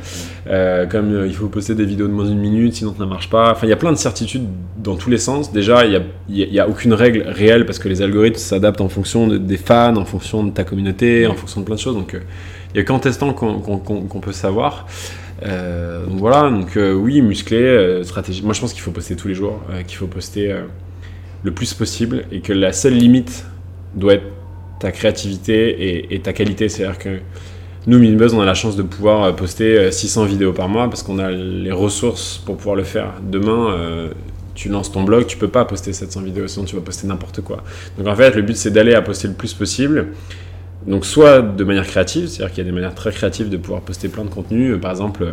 Comme 0.90 1.26
il 1.28 1.34
faut 1.36 1.48
poster 1.48 1.76
des 1.76 1.86
vidéos 1.86 2.08
de 2.08 2.14
moins 2.14 2.26
d'une 2.26 2.40
minute, 2.40 2.74
sinon 2.76 2.94
ça 2.98 3.04
ne 3.04 3.10
marche 3.10 3.30
pas. 3.30 3.52
Enfin, 3.52 3.68
il 3.68 3.70
y 3.70 3.74
a 3.74 3.78
plein 3.78 3.92
de 3.92 3.98
certitudes 3.98 4.46
dans 4.78 4.96
tous 4.96 5.10
les 5.10 5.18
sens. 5.18 5.52
Déjà, 5.52 5.86
il 5.86 6.02
n'y 6.30 6.44
a, 6.44 6.48
y 6.48 6.60
a- 6.60 6.68
aucune 6.68 6.94
règle 6.94 7.24
réelle 7.28 7.66
parce 7.66 7.80
que 7.80 7.88
les 7.90 8.02
algorithmes 8.02 8.38
s'adaptent 8.38 8.82
en 8.82 8.90
fonction 8.90 9.28
de- 9.28 9.38
des 9.38 9.58
fans, 9.58 9.96
en 9.98 10.06
fonction 10.06 10.44
de 10.44 10.52
ta 10.52 10.64
communauté, 10.64 11.28
en 11.28 11.36
fonction 11.36 11.62
de 11.62 11.66
plein 11.66 11.76
de 11.76 11.80
choses. 11.80 11.96
Donc, 11.96 12.14
il 12.14 12.74
n'y 12.76 12.80
a 12.80 12.84
qu'en 12.84 13.00
testant 13.00 13.34
qu'on 13.34 14.20
peut 14.22 14.32
savoir. 14.32 14.88
Euh, 15.44 16.06
donc 16.06 16.20
voilà, 16.20 16.50
donc 16.50 16.78
euh, 16.78 16.94
oui, 16.94 17.22
musclé, 17.22 17.58
euh, 17.58 18.04
stratégie. 18.04 18.44
Moi, 18.44 18.54
je 18.54 18.62
pense 18.62 18.74
qu'il 18.74 18.82
faut 18.82 18.92
poster 18.92 19.16
tous 19.16 19.28
les 19.28 19.34
jours, 19.34 19.62
qu'il 19.88 19.98
faut 19.98 20.08
poster 20.08 20.56
le 21.44 21.52
plus 21.52 21.74
possible 21.74 22.26
et 22.32 22.42
que 22.42 22.54
la 22.54 22.74
seule 22.74 22.94
limite 22.94 23.46
doit 23.96 24.16
être 24.16 24.26
ta 24.80 24.92
créativité 24.92 26.14
et, 26.14 26.20
ta 26.20 26.34
qualité. 26.34 26.70
C'est-à-dire 26.70 26.98
que 26.98 27.20
nous, 27.88 28.00
Minbuzz, 28.00 28.34
on 28.34 28.42
a 28.42 28.46
la 28.46 28.54
chance 28.54 28.76
de 28.76 28.84
pouvoir 28.84 29.36
poster 29.36 29.78
euh, 29.78 29.92
600 29.92 30.26
vidéos 30.26 30.54
par 30.54 30.70
mois 30.70 30.88
parce 30.90 31.04
qu'on 31.04 31.20
a 31.20 31.32
les 31.32 31.72
ressources 31.72 32.38
pour 32.46 32.58
pouvoir 32.58 32.76
le 32.76 32.84
faire. 32.84 33.14
Demain, 33.24 34.10
tu 34.54 34.70
lances 34.70 34.92
ton 34.92 35.04
blog, 35.04 35.26
tu 35.26 35.38
peux 35.38 35.48
pas 35.48 35.66
poster 35.66 35.94
700 35.94 36.22
vidéos, 36.22 36.48
sinon 36.48 36.66
tu 36.66 36.76
vas 36.76 36.82
poster 36.82 37.08
n'importe 37.08 37.42
quoi. 37.42 37.64
Donc 37.98 38.08
en 38.08 38.16
fait, 38.16 38.36
le 38.36 38.42
but, 38.44 38.56
c'est 38.56 38.72
d'aller 38.72 38.94
à 38.94 39.02
poster 39.02 39.28
le 39.28 39.34
plus 39.34 39.54
possible. 39.54 40.10
Donc 40.88 41.06
soit 41.06 41.42
de 41.42 41.64
manière 41.64 41.86
créative, 41.86 42.28
c'est-à-dire 42.28 42.54
qu'il 42.56 42.64
y 42.64 42.68
a 42.68 42.70
des 42.70 42.76
manières 42.76 42.96
très 42.96 43.12
créatives 43.12 43.50
de 43.50 43.58
pouvoir 43.58 43.82
poster 43.82 44.08
plein 44.10 44.24
de 44.24 44.30
contenu. 44.30 44.72
Euh, 44.72 44.78
Par 44.78 44.92
exemple, 44.92 45.24
euh, 45.24 45.32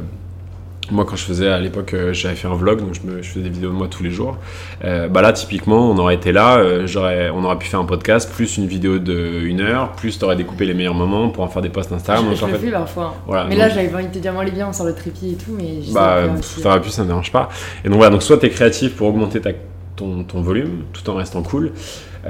moi 0.91 1.05
quand 1.07 1.17
je 1.17 1.23
faisais 1.25 1.49
à 1.49 1.59
l'époque, 1.59 1.93
euh, 1.95 2.13
j'avais 2.13 2.35
fait 2.35 2.49
un 2.49 2.55
vlog, 2.55 2.81
donc 2.81 2.95
je, 2.95 3.01
me, 3.11 3.23
je 3.23 3.29
faisais 3.29 3.45
des 3.45 3.51
vidéos 3.51 3.71
de 3.71 3.75
moi 3.75 3.89
tous 3.89 4.03
les 4.03 4.11
jours. 4.11 4.37
Euh, 4.85 5.09
bah 5.09 5.21
là, 5.23 5.33
typiquement, 5.33 5.91
on 5.91 5.97
aurait 5.99 6.15
été 6.15 6.33
là, 6.33 6.59
euh, 6.59 6.87
j'aurais, 6.87 7.31
on 7.31 7.45
aurait 7.45 7.59
pu 7.59 7.67
faire 7.67 7.81
un 7.81 7.85
podcast, 7.87 8.31
plus 8.33 8.57
une 8.59 8.67
vidéo 8.67 8.99
de 8.99 9.41
une 9.43 9.61
heure, 9.61 9.93
plus 9.93 10.19
t'aurais 10.19 10.37
découpé 10.37 10.65
les 10.67 10.75
meilleurs 10.75 10.95
moments 10.95 11.29
pour 11.31 11.45
en 11.45 11.49
faire 11.49 11.63
des 11.63 11.69
posts 11.71 11.93
Instagram. 11.93 12.25
je 12.27 12.31
Donc, 12.31 12.39
je 12.39 12.45
en 12.45 12.47
le 12.49 12.53
fait, 12.55 12.67
fais 12.67 12.73
parfois. 12.73 13.15
voilà, 13.27 13.45
mais 13.45 13.51
donc- 13.51 13.59
là, 13.61 13.69
j'avais 13.71 13.95
envie 13.95 14.07
de 14.09 14.13
te 14.13 14.19
dire, 14.19 14.33
moi, 14.33 14.45
les 14.45 14.51
biens, 14.51 14.69
on 14.69 14.73
sort 14.73 14.87
le 14.87 14.95
trépied 14.95 15.33
et 15.33 15.35
tout, 15.37 15.53
mais 15.57 15.83
je 15.83 15.93
bah, 15.93 16.23
t'aurais 16.63 16.81
pu, 16.81 16.91
ça 16.91 17.03
me 17.03 17.09
dérange 17.09 17.33
pas. 17.33 17.49
Et 17.85 17.89
donc 17.89 17.97
voilà, 17.97 18.11
donc 18.11 18.23
soit 18.23 18.39
t'es 18.39 18.51
créatif 18.51 18.95
pour 18.97 19.09
augmenter 19.09 19.41
ta, 19.41 19.51
ton, 19.97 20.25
ton 20.25 20.41
volume, 20.43 20.85
tout 20.93 21.09
en 21.11 21.15
restant 21.17 21.43
cool, 21.43 21.73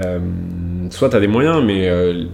euh, 0.04 0.18
soit 0.90 1.08
t'as 1.10 1.20
des 1.20 1.26
moyens, 1.28 1.62
mais 1.64 1.88
euh, 1.88 2.24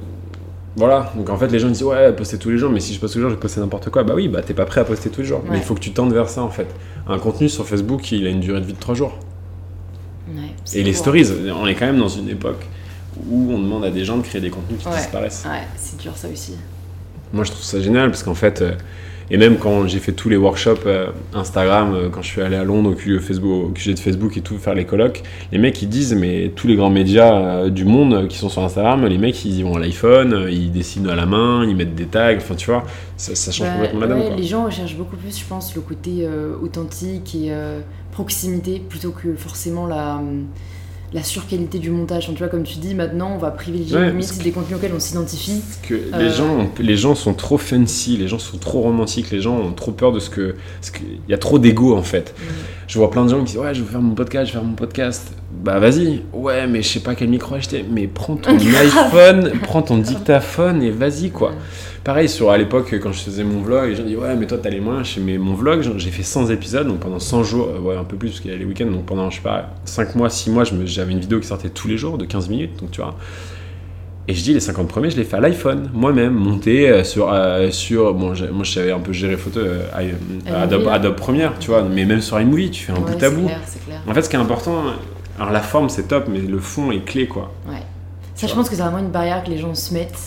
voilà. 0.76 1.12
Donc 1.16 1.30
en 1.30 1.36
fait, 1.36 1.48
les 1.48 1.58
gens 1.58 1.68
disent 1.68 1.82
ouais, 1.84 2.12
poster 2.12 2.38
tous 2.38 2.50
les 2.50 2.58
jours, 2.58 2.70
mais 2.70 2.80
si 2.80 2.94
je 2.94 3.00
poste 3.00 3.14
tous 3.14 3.18
les 3.18 3.22
jours, 3.22 3.30
je 3.30 3.36
vais 3.36 3.40
poster 3.40 3.60
n'importe 3.60 3.90
quoi. 3.90 4.02
Bah 4.04 4.14
oui, 4.16 4.28
bah 4.28 4.42
t'es 4.42 4.54
pas 4.54 4.66
prêt 4.66 4.80
à 4.80 4.84
poster 4.84 5.10
tous 5.10 5.20
les 5.20 5.26
jours. 5.26 5.42
Mais 5.48 5.58
il 5.58 5.62
faut 5.62 5.74
que 5.74 5.80
tu 5.80 5.92
tentes 5.92 6.12
vers 6.12 6.28
ça 6.28 6.42
en 6.42 6.50
fait. 6.50 6.66
Un 7.06 7.18
contenu 7.18 7.48
sur 7.48 7.66
Facebook, 7.66 8.10
il 8.12 8.26
a 8.26 8.30
une 8.30 8.40
durée 8.40 8.60
de 8.60 8.66
vie 8.66 8.72
de 8.72 8.78
3 8.80 8.94
jours. 8.94 9.18
Ouais, 10.28 10.42
Et 10.74 10.82
les 10.82 10.94
stories, 10.94 11.26
on 11.60 11.66
est 11.66 11.74
quand 11.74 11.86
même 11.86 11.98
dans 11.98 12.08
une 12.08 12.28
époque 12.28 12.66
où 13.28 13.52
on 13.52 13.58
demande 13.58 13.84
à 13.84 13.90
des 13.90 14.04
gens 14.04 14.16
de 14.16 14.22
créer 14.22 14.40
des 14.40 14.50
contenus 14.50 14.80
qui 14.80 14.88
Ouais. 14.88 14.96
disparaissent. 14.96 15.44
Ouais, 15.46 15.60
c'est 15.76 15.98
dur 16.00 16.12
ça 16.16 16.28
aussi. 16.32 16.54
Moi, 17.32 17.44
je 17.44 17.50
trouve 17.50 17.62
ça 17.62 17.80
génial 17.80 18.10
parce 18.10 18.22
qu'en 18.22 18.34
fait, 18.34 18.62
euh, 18.62 18.72
et 19.30 19.36
même 19.36 19.56
quand 19.58 19.86
j'ai 19.86 19.98
fait 19.98 20.12
tous 20.12 20.28
les 20.28 20.36
workshops 20.36 20.86
euh, 20.86 21.06
Instagram, 21.32 21.94
euh, 21.94 22.08
quand 22.10 22.22
je 22.22 22.28
suis 22.28 22.40
allé 22.42 22.56
à 22.56 22.64
Londres 22.64 22.90
au 22.90 22.94
QG, 22.94 23.20
Facebook, 23.20 23.66
au 23.66 23.68
QG 23.70 23.94
de 23.94 23.98
Facebook 23.98 24.36
et 24.36 24.40
tout, 24.40 24.58
faire 24.58 24.74
les 24.74 24.84
colloques, 24.84 25.22
les 25.52 25.58
mecs 25.58 25.80
ils 25.82 25.88
disent, 25.88 26.14
mais 26.14 26.52
tous 26.54 26.66
les 26.66 26.76
grands 26.76 26.90
médias 26.90 27.34
euh, 27.34 27.70
du 27.70 27.84
monde 27.84 28.28
qui 28.28 28.38
sont 28.38 28.48
sur 28.48 28.62
Instagram, 28.62 29.06
les 29.06 29.18
mecs 29.18 29.44
ils 29.44 29.62
vont 29.62 29.76
à 29.76 29.80
l'iPhone, 29.80 30.46
ils 30.50 30.70
dessinent 30.70 31.08
à 31.08 31.16
la 31.16 31.26
main, 31.26 31.64
ils 31.66 31.74
mettent 31.74 31.94
des 31.94 32.06
tags, 32.06 32.36
enfin 32.36 32.54
tu 32.54 32.66
vois, 32.70 32.84
ça, 33.16 33.34
ça 33.34 33.50
change 33.52 33.68
Bah, 33.68 33.74
complètement 33.88 34.00
la 34.00 34.06
donne. 34.08 34.18
ouais, 34.18 34.26
quoi. 34.28 34.36
les 34.36 34.44
gens 34.44 34.64
recherchent 34.66 34.96
beaucoup 34.96 35.16
plus, 35.16 35.38
je 35.38 35.44
pense, 35.44 35.74
le 35.74 35.80
côté 35.80 36.26
authentique 36.62 37.34
et 37.34 37.52
proximité 38.12 38.80
plutôt 38.80 39.10
que 39.10 39.34
forcément 39.34 39.86
la, 39.86 40.16
hum, 40.16 40.44
la 41.14 41.22
surqualité 41.22 41.78
du 41.78 41.90
montage. 41.90 42.26
Tu 42.26 42.34
vois, 42.36 42.48
comme 42.48 42.64
tu 42.64 42.78
dis, 42.78 42.94
maintenant, 42.94 43.32
on 43.34 43.38
va 43.38 43.50
privilégier 43.52 43.96
Ouais, 43.96 44.10
limite 44.10 44.42
des 44.42 44.50
contenus 44.50 44.76
auxquels 44.78 44.92
on 44.94 44.98
s'identifie. 45.00 45.62
Que 45.88 45.94
Euh, 45.94 46.18
les, 46.18 46.30
gens, 46.30 46.58
ont- 46.58 46.70
les 46.80 46.96
gens 46.96 47.14
sont 47.14 47.32
trop 47.34 47.56
fancy, 47.56 48.16
les 48.16 48.26
gens 48.28 48.40
sont 48.40 48.58
trop 48.58 48.80
romantiques, 48.80 49.30
les 49.30 49.40
gens 49.40 49.56
ont 49.56 49.72
trop 49.72 49.92
peur 49.92 50.10
de 50.12 50.18
ce 50.18 50.28
que. 50.28 50.56
parce 50.80 50.90
que 50.90 50.98
Il 51.04 51.30
y 51.30 51.34
a 51.34 51.38
trop 51.38 51.58
d'ego 51.60 51.94
en 51.96 52.02
fait. 52.02 52.34
Je 52.88 52.98
vois 52.98 53.10
plein 53.10 53.24
de 53.24 53.30
gens 53.30 53.38
qui 53.38 53.44
disent 53.52 53.58
Ouais, 53.58 53.72
je 53.74 53.80
veux 53.82 53.88
faire 53.88 54.02
mon 54.02 54.14
podcast, 54.14 54.48
je 54.48 54.54
veux 54.54 54.60
faire 54.60 54.68
mon 54.68 54.74
podcast. 54.76 55.32
Bah 55.62 55.78
vas-y, 55.78 56.22
ouais, 56.32 56.66
mais 56.66 56.82
je 56.82 56.88
sais 56.88 57.00
pas 57.00 57.14
quel 57.14 57.28
micro 57.28 57.54
acheter. 57.54 57.84
Mais 57.90 58.06
prends 58.06 58.36
ton 58.36 58.56
iPhone, 58.80 59.52
prends 59.62 59.82
ton 59.82 59.98
dictaphone 59.98 60.82
et 60.82 60.90
vas-y 60.90 61.30
quoi. 61.30 61.52
Pareil, 62.02 62.28
sur 62.28 62.50
à 62.50 62.58
l'époque, 62.58 62.94
quand 63.02 63.12
je 63.12 63.20
faisais 63.20 63.44
mon 63.44 63.60
vlog, 63.62 63.88
les 63.88 63.94
gens 63.96 64.02
disaient 64.02 64.16
Ouais, 64.16 64.36
mais 64.36 64.46
toi 64.46 64.58
t'as 64.62 64.68
les 64.68 64.80
moyens. 64.80 65.08
Je 65.14 65.20
Mais 65.20 65.38
mon 65.38 65.54
vlog, 65.54 65.82
j'ai 65.96 66.10
fait 66.10 66.22
100 66.22 66.50
épisodes, 66.50 66.86
donc 66.86 66.98
pendant 67.00 67.18
100 67.18 67.44
jours, 67.44 67.68
euh, 67.74 67.78
ouais, 67.80 67.96
un 67.96 68.04
peu 68.04 68.16
plus 68.16 68.28
parce 68.30 68.40
qu'il 68.40 68.50
y 68.50 68.54
a 68.54 68.58
les 68.58 68.64
week-ends, 68.66 68.90
donc 68.90 69.06
pendant, 69.06 69.30
je 69.30 69.36
sais 69.36 69.42
pas, 69.42 69.70
5 69.86 70.14
mois, 70.16 70.28
6 70.28 70.50
mois, 70.50 70.64
j'avais 70.84 71.12
une 71.12 71.20
vidéo 71.20 71.40
qui 71.40 71.46
sortait 71.46 71.70
tous 71.70 71.88
les 71.88 71.96
jours 71.96 72.18
de 72.18 72.26
15 72.26 72.48
minutes, 72.50 72.80
donc 72.80 72.90
tu 72.90 73.00
vois. 73.00 73.14
Et 74.26 74.32
je 74.34 74.42
dis, 74.42 74.54
les 74.54 74.60
50 74.60 74.88
premiers, 74.88 75.10
je 75.10 75.16
les 75.16 75.24
fais 75.24 75.36
à 75.36 75.40
l'iPhone, 75.40 75.90
moi-même, 75.92 76.32
monté 76.34 76.88
euh, 76.88 77.04
sur. 77.04 77.30
euh, 77.32 77.70
sur 77.70 78.12
bon, 78.14 78.32
moi, 78.52 78.64
je 78.64 78.70
savais 78.72 78.90
un 78.90 78.98
peu 79.00 79.12
gérer 79.12 79.36
photo, 79.36 79.60
euh, 79.60 79.82
i- 80.02 80.50
Adobe. 80.50 80.88
Adobe 80.88 81.14
Premiere, 81.16 81.52
tu 81.60 81.68
vois, 81.70 81.82
mais 81.82 82.04
même 82.06 82.20
sur 82.22 82.40
iMovie, 82.40 82.70
tu 82.70 82.84
fais 82.84 82.92
un 82.92 82.96
Ouais, 82.96 83.00
bout 83.02 83.16
à 83.24 83.28
c'est 83.28 83.34
bout. 83.34 83.46
clair, 83.46 83.60
c'est 83.66 83.84
clair. 83.84 84.00
En 84.06 84.12
fait, 84.14 84.22
ce 84.22 84.28
qui 84.30 84.36
est 84.36 84.38
important, 84.38 84.82
alors 85.38 85.50
la 85.52 85.60
forme, 85.60 85.88
c'est 85.88 86.04
top, 86.08 86.26
mais 86.28 86.38
le 86.40 86.58
fond 86.58 86.90
est 86.92 87.04
clé, 87.04 87.26
quoi. 87.26 87.52
Ouais. 87.68 87.82
Ça, 88.34 88.46
je 88.46 88.54
pense 88.54 88.68
que 88.68 88.74
c'est 88.74 88.82
vraiment 88.82 88.98
une 88.98 89.10
barrière 89.10 89.42
que 89.44 89.50
les 89.50 89.58
gens 89.58 89.74
se 89.74 89.92
mettent. 89.94 90.18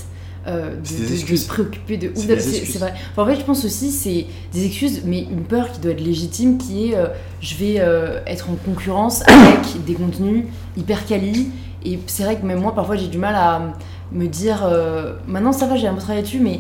euh, 0.47 0.75
de, 0.75 1.03
de- 1.03 1.07
de 1.09 1.13
excuses. 1.13 1.43
se 1.43 1.47
préoccuper 1.49 1.97
de 1.97 2.11
c'est 2.15 2.77
vrai. 2.79 2.93
Enfin, 3.11 3.23
en 3.23 3.25
fait, 3.25 3.35
je 3.41 3.43
pense 3.45 3.65
aussi 3.65 3.91
c'est 3.91 4.25
des 4.53 4.65
excuses, 4.65 5.01
mais 5.03 5.23
une 5.23 5.43
peur 5.43 5.69
qui 5.73 5.81
doit 5.81 5.91
être 5.91 5.99
légitime, 5.99 6.57
qui 6.57 6.91
est 6.91 6.95
euh, 6.95 7.07
je 7.41 7.55
vais 7.55 7.75
euh, 7.79 8.21
être 8.25 8.49
en 8.49 8.55
concurrence 8.55 9.23
avec 9.27 9.83
des 9.85 9.93
contenus 9.93 10.45
hyper 10.77 11.05
quali. 11.05 11.49
Et 11.83 11.99
c'est 12.07 12.23
vrai 12.23 12.37
que 12.37 12.45
même 12.45 12.61
moi, 12.61 12.73
parfois, 12.73 12.95
j'ai 12.95 13.07
du 13.07 13.17
mal 13.17 13.35
à 13.35 13.73
me 14.13 14.27
dire. 14.27 14.61
euh, 14.63 15.15
maintenant, 15.27 15.51
ça 15.51 15.67
va, 15.67 15.75
j'ai 15.75 15.87
un 15.87 15.93
peu 15.93 15.99
travaillé 15.99 16.21
dessus, 16.23 16.39
mais 16.39 16.59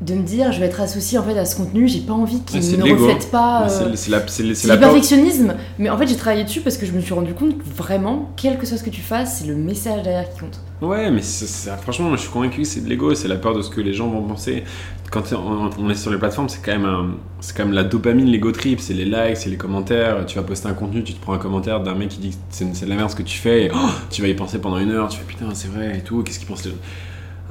de 0.00 0.14
me 0.14 0.22
dire 0.22 0.50
je 0.52 0.60
vais 0.60 0.66
être 0.66 0.80
associée 0.80 1.18
en 1.18 1.22
fait 1.22 1.38
à 1.38 1.44
ce 1.44 1.56
contenu, 1.56 1.86
j'ai 1.86 2.00
pas 2.00 2.14
envie 2.14 2.40
qu'il 2.42 2.60
ne 2.78 2.84
reflète 3.04 3.30
pas. 3.30 3.64
Euh, 3.84 3.90
c'est- 4.54 4.54
c'est 4.54 4.68
le- 4.68 4.80
perfectionnisme, 4.80 5.54
mais 5.78 5.90
en 5.90 5.98
fait 5.98 6.06
j'ai 6.06 6.16
travaillé 6.16 6.44
dessus 6.44 6.60
parce 6.62 6.78
que 6.78 6.86
je 6.86 6.92
me 6.92 7.00
suis 7.00 7.12
rendu 7.12 7.34
compte 7.34 7.58
que 7.58 7.64
vraiment, 7.76 8.30
quel 8.36 8.56
que 8.58 8.64
soit 8.66 8.78
ce 8.78 8.82
que 8.84 8.90
tu 8.90 9.02
fasses, 9.02 9.38
c'est 9.40 9.46
le 9.46 9.56
message 9.56 10.02
derrière 10.02 10.32
qui 10.32 10.40
compte. 10.40 10.60
Ouais, 10.80 11.10
mais 11.10 11.20
franchement, 11.82 12.08
moi 12.08 12.16
je 12.16 12.22
suis 12.22 12.30
convaincu 12.30 12.62
que 12.62 12.66
c'est 12.66 12.80
de 12.82 12.88
l'ego, 12.88 13.14
c'est 13.14 13.28
la 13.28 13.36
peur 13.36 13.54
de 13.54 13.60
ce 13.60 13.68
que 13.68 13.82
les 13.82 13.92
gens 13.92 14.08
vont 14.08 14.22
penser. 14.22 14.64
Quand 15.10 15.24
on, 15.34 15.68
on 15.78 15.90
est 15.90 15.94
sur 15.94 16.10
les 16.10 16.16
plateformes, 16.18 16.48
c'est 16.48 16.62
quand 16.64 16.78
même 16.78 17.14
c'est 17.40 17.54
quand 17.54 17.64
même 17.66 17.74
la 17.74 17.84
dopamine, 17.84 18.26
l'ego 18.26 18.52
trip, 18.52 18.80
c'est 18.80 18.94
les 18.94 19.04
likes, 19.04 19.36
c'est 19.36 19.50
les 19.50 19.56
commentaires. 19.58 20.24
Tu 20.24 20.36
vas 20.36 20.44
poster 20.44 20.68
un 20.68 20.72
contenu, 20.72 21.02
tu 21.04 21.12
te 21.12 21.20
prends 21.20 21.34
un 21.34 21.38
commentaire 21.38 21.80
d'un 21.82 21.94
mec 21.94 22.08
qui 22.08 22.18
dit 22.20 22.34
c'est 22.48 22.64
c'est 22.74 22.86
de 22.86 22.90
la 22.90 22.96
merde 22.96 23.10
ce 23.10 23.16
que 23.16 23.22
tu 23.22 23.36
fais, 23.36 23.64
et, 23.66 23.70
oh, 23.74 23.88
tu 24.10 24.22
vas 24.22 24.28
y 24.28 24.34
penser 24.34 24.58
pendant 24.60 24.78
une 24.78 24.92
heure, 24.92 25.08
tu 25.08 25.18
fais 25.18 25.24
putain 25.24 25.46
c'est 25.52 25.68
vrai 25.68 25.98
et 25.98 26.00
tout, 26.02 26.22
qu'est-ce 26.22 26.38
qu'ils 26.38 26.48
pensent 26.48 26.64
les 26.64 26.70
gens? 26.70 26.76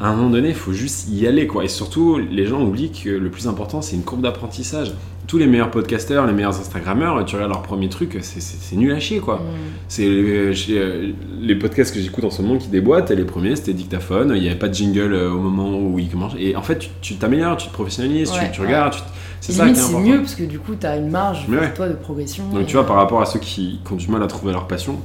À 0.01 0.07
un 0.09 0.15
moment 0.15 0.29
donné, 0.29 0.49
il 0.49 0.55
faut 0.55 0.71
juste 0.73 1.09
y 1.09 1.27
aller 1.27 1.45
quoi. 1.47 1.63
Et 1.65 1.67
surtout, 1.67 2.17
les 2.17 2.45
gens 2.45 2.61
oublient 2.61 2.91
que 2.91 3.09
le 3.09 3.29
plus 3.29 3.47
important, 3.47 3.81
c'est 3.81 3.95
une 3.95 4.03
courbe 4.03 4.21
d'apprentissage. 4.21 4.93
Tous 5.27 5.37
les 5.37 5.45
meilleurs 5.45 5.69
podcasteurs, 5.69 6.25
les 6.25 6.33
meilleurs 6.33 6.59
Instagrammeurs, 6.59 7.23
tu 7.25 7.35
regardes 7.35 7.51
leur 7.51 7.61
premier 7.61 7.87
truc, 7.89 8.17
c'est- 8.21 8.39
c'est 8.39 8.57
c'est 8.59 8.75
nul 8.75 8.91
à 8.93 8.99
chier 8.99 9.19
quoi. 9.19 9.35
Mm. 9.35 9.39
C'est 9.87 10.07
euh, 10.07 10.53
euh, 10.69 11.11
les 11.41 11.55
podcasts 11.55 11.93
que 11.93 11.99
j'écoute 11.99 12.23
en 12.23 12.31
ce 12.31 12.41
moment 12.41 12.57
qui 12.57 12.67
déboîtent, 12.69 13.11
et 13.11 13.15
les 13.15 13.25
premiers 13.25 13.55
c'était 13.55 13.73
dictaphone, 13.73 14.31
il 14.35 14.41
n'y 14.41 14.47
avait 14.49 14.57
pas 14.57 14.69
de 14.69 14.73
jingle 14.73 15.13
euh, 15.13 15.31
au 15.31 15.37
moment 15.39 15.77
où 15.77 15.99
ils 15.99 16.09
commencent. 16.09 16.33
Et 16.39 16.55
en 16.55 16.63
fait, 16.63 16.79
tu- 16.79 16.89
tu 17.01 17.15
t'améliores, 17.15 17.57
tu 17.57 17.67
te 17.67 17.73
professionnalises, 17.73 18.31
tu- 18.31 18.39
Ouais, 18.39 18.51
tu, 18.51 18.61
ouais. 18.61 18.67
regardes, 18.67 18.93
tu 18.93 18.99
c'est 19.41 19.51
ça 19.53 19.65
qui 19.65 19.71
est 19.71 19.75
c'est 19.75 19.99
mieux 19.99 20.17
parce 20.17 20.35
que 20.35 20.43
du 20.43 20.57
coup, 20.59 20.73
t'as 20.79 20.97
une 20.97 21.09
marge 21.11 21.45
Mais 21.47 21.57
pour 21.57 21.65
ouais. 21.67 21.73
toi 21.73 21.89
de 21.89 21.93
progression. 21.93 22.45
Donc 22.51 22.63
et- 22.63 22.65
tu 22.65 22.73
vois, 22.73 22.85
par 22.87 22.95
rapport 22.95 23.21
à 23.21 23.25
ceux 23.25 23.39
qui, 23.39 23.79
qui 23.85 23.93
ont 23.93 23.97
du 23.97 24.07
mal 24.09 24.23
à 24.23 24.27
trouver 24.27 24.53
leur 24.53 24.65
passion, 24.67 24.97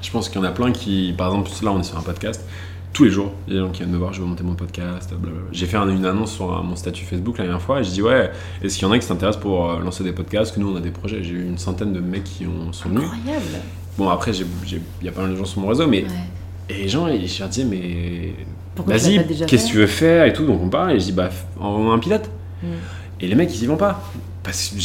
Je 0.00 0.10
pense 0.10 0.28
qu'il 0.28 0.40
y 0.40 0.44
en 0.44 0.48
a 0.48 0.50
plein 0.50 0.72
qui, 0.72 1.14
par 1.16 1.28
exemple, 1.28 1.48
là 1.62 1.70
on 1.72 1.78
est 1.78 1.84
sur 1.84 1.96
un 1.96 2.02
podcast, 2.02 2.44
tous 2.92 3.04
les 3.04 3.10
jours, 3.10 3.32
il 3.46 3.54
y 3.54 3.56
a 3.56 3.60
des 3.60 3.66
gens 3.66 3.72
qui 3.72 3.80
viennent 3.82 3.92
me 3.92 3.96
voir, 3.98 4.12
je 4.12 4.20
veux 4.20 4.26
monter 4.26 4.42
mon 4.44 4.54
podcast. 4.54 5.14
J'ai 5.50 5.66
fait 5.66 5.76
un- 5.78 5.88
une 5.88 6.04
annonce 6.04 6.32
sur 6.32 6.52
un- 6.56 6.62
mon 6.62 6.76
statut 6.76 7.04
Facebook 7.04 7.38
la 7.38 7.44
dernière 7.44 7.62
fois 7.62 7.80
et 7.80 7.84
je 7.84 7.90
dis 7.90 8.02
ouais, 8.02 8.30
est-ce 8.62 8.76
qu'il 8.76 8.86
y 8.86 8.90
en 8.90 8.92
a 8.92 8.98
qui 8.98 9.06
s'intéressent 9.06 9.40
pour 9.42 9.70
euh, 9.70 9.80
lancer 9.80 10.04
des 10.04 10.12
podcasts? 10.12 10.54
Que 10.54 10.60
nous 10.60 10.70
on 10.72 10.76
a 10.76 10.80
des 10.80 10.90
projets, 10.90 11.22
j'ai 11.22 11.30
eu 11.32 11.46
une 11.46 11.58
centaine 11.58 11.92
de 11.92 12.00
mecs 12.00 12.24
qui 12.24 12.46
ont, 12.46 12.72
sont 12.72 12.88
venus. 12.90 13.04
Incroyable. 13.04 13.44
Bon 13.98 14.08
après, 14.08 14.32
il 14.32 14.80
y 15.02 15.08
a 15.08 15.12
pas 15.12 15.22
mal 15.22 15.32
de 15.32 15.36
gens 15.36 15.44
sur 15.44 15.60
mon 15.60 15.68
réseau, 15.68 15.86
mais 15.86 16.02
Ouais. 16.04 16.08
et 16.70 16.74
les 16.82 16.88
gens, 16.88 17.06
ils- 17.08 17.28
leur 17.38 17.48
disais 17.48 17.64
mais 17.64 18.34
vas-y, 18.86 19.26
qu'est-ce 19.46 19.66
que 19.66 19.70
tu 19.70 19.76
veux 19.78 19.86
faire 19.86 20.26
et 20.26 20.32
tout, 20.32 20.44
donc 20.46 20.60
on 20.62 20.68
parle 20.68 20.92
et 20.92 21.00
je 21.00 21.06
dis 21.06 21.12
bah 21.12 21.30
envoie 21.58 21.92
un 21.94 21.98
pilote. 21.98 22.28
Mm. 22.62 22.66
Et 23.20 23.26
les 23.26 23.34
mecs 23.34 23.54
ils 23.54 23.62
y 23.62 23.66
vont 23.66 23.76
pas. 23.76 24.02
Parce 24.42 24.68
que 24.68 24.76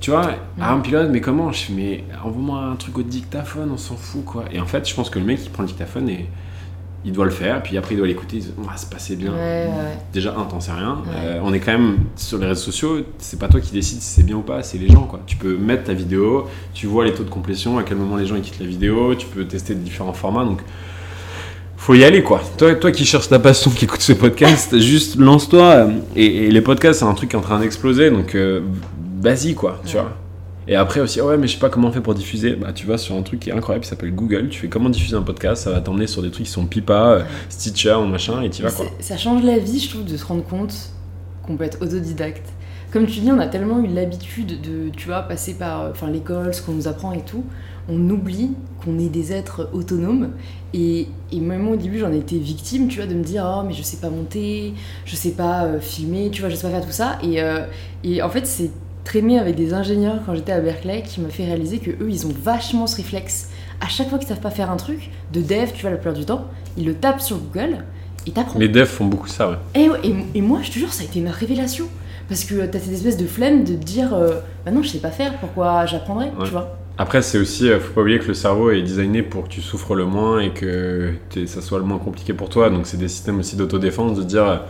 tu 0.00 0.10
vois, 0.10 0.30
ah, 0.60 0.72
un 0.72 0.80
pilote, 0.80 1.10
mais 1.12 1.20
comment? 1.20 1.52
Je 1.52 1.60
fais, 1.64 1.72
mais 1.72 2.04
envoie-moi 2.24 2.58
un 2.72 2.76
truc 2.76 2.98
au 2.98 3.02
dictaphone, 3.02 3.70
on 3.72 3.76
s'en 3.76 3.94
fout 3.96 4.24
quoi. 4.24 4.44
Et 4.52 4.58
en 4.58 4.66
fait, 4.66 4.88
je 4.88 4.94
pense 4.94 5.10
que 5.10 5.18
le 5.20 5.24
mec 5.24 5.38
il 5.44 5.50
prend 5.50 5.62
le 5.62 5.68
dictaphone 5.68 6.08
et 6.08 6.26
il 7.04 7.12
doit 7.12 7.24
le 7.24 7.30
faire, 7.30 7.62
puis 7.62 7.76
après 7.76 7.94
il 7.94 7.98
doit 7.98 8.06
l'écouter, 8.06 8.36
il 8.36 8.42
se 8.42 8.48
dit, 8.48 8.54
Ah, 8.68 8.74
c'est 8.76 8.90
passé 8.90 9.16
bien. 9.16 9.32
Ouais, 9.32 9.38
ouais. 9.66 9.98
Déjà, 10.12 10.34
un, 10.36 10.44
t'en 10.44 10.60
sais 10.60 10.72
rien. 10.72 11.02
Ouais. 11.04 11.12
Euh, 11.16 11.40
on 11.42 11.52
est 11.52 11.60
quand 11.60 11.72
même 11.72 11.96
sur 12.16 12.38
les 12.38 12.46
réseaux 12.46 12.62
sociaux, 12.62 12.98
c'est 13.18 13.38
pas 13.38 13.48
toi 13.48 13.60
qui 13.60 13.72
décides 13.72 14.00
si 14.00 14.14
c'est 14.14 14.22
bien 14.22 14.36
ou 14.36 14.42
pas, 14.42 14.62
c'est 14.62 14.78
les 14.78 14.88
gens 14.88 15.02
quoi. 15.02 15.20
Tu 15.26 15.36
peux 15.36 15.56
mettre 15.56 15.84
ta 15.84 15.94
vidéo, 15.94 16.46
tu 16.74 16.86
vois 16.86 17.04
les 17.04 17.12
taux 17.12 17.24
de 17.24 17.30
complétion, 17.30 17.78
à 17.78 17.82
quel 17.82 17.96
moment 17.96 18.16
les 18.16 18.26
gens 18.26 18.36
ils 18.36 18.42
quittent 18.42 18.60
la 18.60 18.66
vidéo, 18.66 19.14
tu 19.14 19.26
peux 19.26 19.44
tester 19.44 19.74
différents 19.74 20.12
formats 20.12 20.44
donc. 20.44 20.60
Faut 21.76 21.94
y 21.94 22.04
aller 22.04 22.22
quoi. 22.22 22.40
Toi, 22.56 22.76
toi 22.76 22.92
qui 22.92 23.04
cherches 23.04 23.28
ta 23.28 23.40
passion, 23.40 23.70
qui 23.72 23.86
écoute 23.86 24.02
ce 24.02 24.12
podcast, 24.12 24.78
juste 24.80 25.16
lance-toi. 25.16 25.88
Et, 26.14 26.46
et 26.46 26.50
les 26.52 26.60
podcasts, 26.60 27.00
c'est 27.00 27.06
un 27.06 27.14
truc 27.14 27.30
qui 27.30 27.36
est 27.36 27.38
en 27.38 27.42
train 27.42 27.58
d'exploser, 27.58 28.10
donc 28.12 28.36
euh, 28.36 28.60
vas-y 29.20 29.54
quoi, 29.54 29.80
tu 29.84 29.96
vois. 29.96 30.12
Et 30.68 30.76
après 30.76 31.00
aussi, 31.00 31.20
ouais, 31.20 31.36
mais 31.36 31.46
je 31.46 31.54
sais 31.54 31.58
pas 31.58 31.70
comment 31.70 31.88
on 31.88 31.92
fait 31.92 32.00
pour 32.00 32.14
diffuser. 32.14 32.54
Bah, 32.54 32.72
tu 32.72 32.86
vas 32.86 32.98
sur 32.98 33.16
un 33.16 33.22
truc 33.22 33.40
qui 33.40 33.50
est 33.50 33.52
incroyable, 33.52 33.84
qui 33.84 33.90
s'appelle 33.90 34.14
Google. 34.14 34.48
Tu 34.48 34.60
fais 34.60 34.68
comment 34.68 34.90
diffuser 34.90 35.16
un 35.16 35.22
podcast, 35.22 35.64
ça 35.64 35.70
va 35.70 35.80
t'emmener 35.80 36.06
sur 36.06 36.22
des 36.22 36.30
trucs 36.30 36.46
qui 36.46 36.52
sont 36.52 36.66
pipa, 36.66 36.94
euh, 36.94 37.22
Stitcher, 37.48 37.96
machin, 38.08 38.42
et 38.42 38.50
tu 38.50 38.62
vas 38.62 38.70
quoi. 38.70 38.86
Ça 39.00 39.16
change 39.16 39.42
la 39.42 39.58
vie, 39.58 39.80
je 39.80 39.90
trouve, 39.90 40.04
de 40.04 40.16
se 40.16 40.24
rendre 40.24 40.44
compte 40.44 40.74
qu'on 41.44 41.56
peut 41.56 41.64
être 41.64 41.82
autodidacte. 41.82 42.46
Comme 42.92 43.06
tu 43.06 43.20
dis, 43.20 43.32
on 43.32 43.38
a 43.38 43.46
tellement 43.46 43.80
eu 43.80 43.86
l'habitude 43.86 44.60
de, 44.60 44.90
tu 44.90 45.06
vois, 45.06 45.22
passer 45.22 45.54
par 45.54 45.80
euh, 45.80 45.90
enfin, 45.92 46.10
l'école, 46.10 46.52
ce 46.52 46.60
qu'on 46.60 46.72
nous 46.72 46.88
apprend 46.88 47.12
et 47.12 47.22
tout. 47.22 47.44
On 47.88 48.10
oublie 48.10 48.50
qu'on 48.84 48.98
est 48.98 49.08
des 49.08 49.32
êtres 49.32 49.70
autonomes. 49.72 50.32
Et, 50.74 51.08
et 51.32 51.40
même 51.40 51.62
moi, 51.62 51.72
au 51.74 51.76
début, 51.76 51.98
j'en 51.98 52.12
ai 52.12 52.18
été 52.18 52.38
victime, 52.38 52.88
tu 52.88 52.98
vois, 52.98 53.06
de 53.06 53.14
me 53.14 53.24
dire, 53.24 53.44
oh, 53.44 53.64
mais 53.66 53.72
je 53.72 53.82
sais 53.82 53.96
pas 53.96 54.10
monter, 54.10 54.74
je 55.06 55.16
sais 55.16 55.32
pas 55.32 55.64
euh, 55.64 55.80
filmer, 55.80 56.30
tu 56.30 56.42
vois, 56.42 56.50
je 56.50 56.54
sais 56.54 56.66
pas 56.66 56.72
faire 56.72 56.84
tout 56.84 56.92
ça. 56.92 57.18
Et, 57.22 57.42
euh, 57.42 57.64
et 58.04 58.22
en 58.22 58.28
fait, 58.28 58.46
c'est 58.46 58.70
traîner 59.04 59.38
avec 59.38 59.54
des 59.56 59.74
ingénieurs 59.74 60.20
quand 60.24 60.34
j'étais 60.34 60.52
à 60.52 60.60
Berkeley 60.60 61.02
qui 61.02 61.20
m'a 61.20 61.28
fait 61.28 61.44
réaliser 61.44 61.78
que 61.78 61.90
eux, 61.90 62.08
ils 62.08 62.26
ont 62.26 62.32
vachement 62.42 62.86
ce 62.86 62.96
réflexe. 62.96 63.48
À 63.80 63.88
chaque 63.88 64.08
fois 64.08 64.18
qu'ils 64.18 64.28
savent 64.28 64.40
pas 64.40 64.50
faire 64.50 64.70
un 64.70 64.76
truc, 64.76 65.10
de 65.32 65.40
dev, 65.40 65.70
tu 65.74 65.82
vois, 65.82 65.90
la 65.90 65.96
plupart 65.96 66.14
du 66.18 66.24
temps, 66.24 66.46
ils 66.76 66.84
le 66.86 66.94
tapent 66.94 67.20
sur 67.20 67.38
Google 67.38 67.78
et 68.26 68.30
t'apprends. 68.30 68.58
Les 68.58 68.68
devs 68.68 68.86
font 68.86 69.06
beaucoup 69.06 69.26
ça, 69.28 69.50
ouais. 69.50 69.56
Et, 69.74 69.88
ouais, 69.90 69.98
et, 70.04 70.14
et 70.38 70.40
moi, 70.40 70.60
je 70.62 70.70
te 70.70 70.78
jure, 70.78 70.92
ça 70.92 71.02
a 71.02 71.06
été 71.06 71.20
ma 71.20 71.32
révélation. 71.32 71.86
Parce 72.28 72.44
que 72.44 72.64
t'as 72.66 72.78
cette 72.78 72.92
espèce 72.92 73.16
de 73.16 73.26
flemme 73.26 73.64
de 73.64 73.72
te 73.74 73.84
dire, 73.84 74.14
euh, 74.14 74.36
bah 74.64 74.70
non, 74.70 74.82
je 74.82 74.88
sais 74.88 74.98
pas 74.98 75.10
faire, 75.10 75.36
pourquoi 75.38 75.84
j'apprendrais, 75.86 76.26
Ouais. 76.38 76.44
tu 76.44 76.50
vois. 76.52 76.76
Après, 76.98 77.20
c'est 77.22 77.38
aussi, 77.38 77.68
euh, 77.68 77.80
faut 77.80 77.92
pas 77.94 78.02
oublier 78.02 78.20
que 78.20 78.28
le 78.28 78.34
cerveau 78.34 78.70
est 78.70 78.82
designé 78.82 79.22
pour 79.22 79.44
que 79.44 79.48
tu 79.48 79.60
souffres 79.60 79.94
le 79.96 80.04
moins 80.04 80.38
et 80.40 80.50
que 80.50 81.14
ça 81.46 81.60
soit 81.60 81.78
le 81.78 81.84
moins 81.84 81.98
compliqué 81.98 82.32
pour 82.34 82.48
toi. 82.48 82.70
Donc, 82.70 82.86
c'est 82.86 82.96
des 82.98 83.08
systèmes 83.08 83.40
aussi 83.40 83.56
d'autodéfense 83.56 84.16
de 84.16 84.22
dire, 84.22 84.62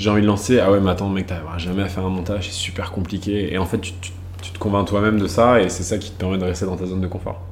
j'ai 0.00 0.08
envie 0.08 0.22
de 0.22 0.26
lancer, 0.26 0.58
ah 0.60 0.72
ouais, 0.72 0.80
mais 0.80 0.90
attends, 0.90 1.10
mec, 1.10 1.26
t'arriveras 1.26 1.58
jamais 1.58 1.82
à 1.82 1.88
faire 1.88 2.06
un 2.06 2.08
montage, 2.08 2.46
c'est 2.46 2.54
super 2.54 2.90
compliqué. 2.90 3.52
Et 3.52 3.58
en 3.58 3.66
fait, 3.66 3.78
tu, 3.82 3.92
te 3.92 4.58
convaincs 4.58 4.88
toi-même 4.88 5.20
de 5.20 5.26
ça 5.26 5.60
et 5.60 5.68
c'est 5.68 5.82
ça 5.82 5.98
qui 5.98 6.10
te 6.10 6.18
permet 6.18 6.38
de 6.38 6.44
rester 6.44 6.64
dans 6.64 6.76
ta 6.76 6.86
zone 6.86 7.02
de 7.02 7.06
confort. 7.06 7.42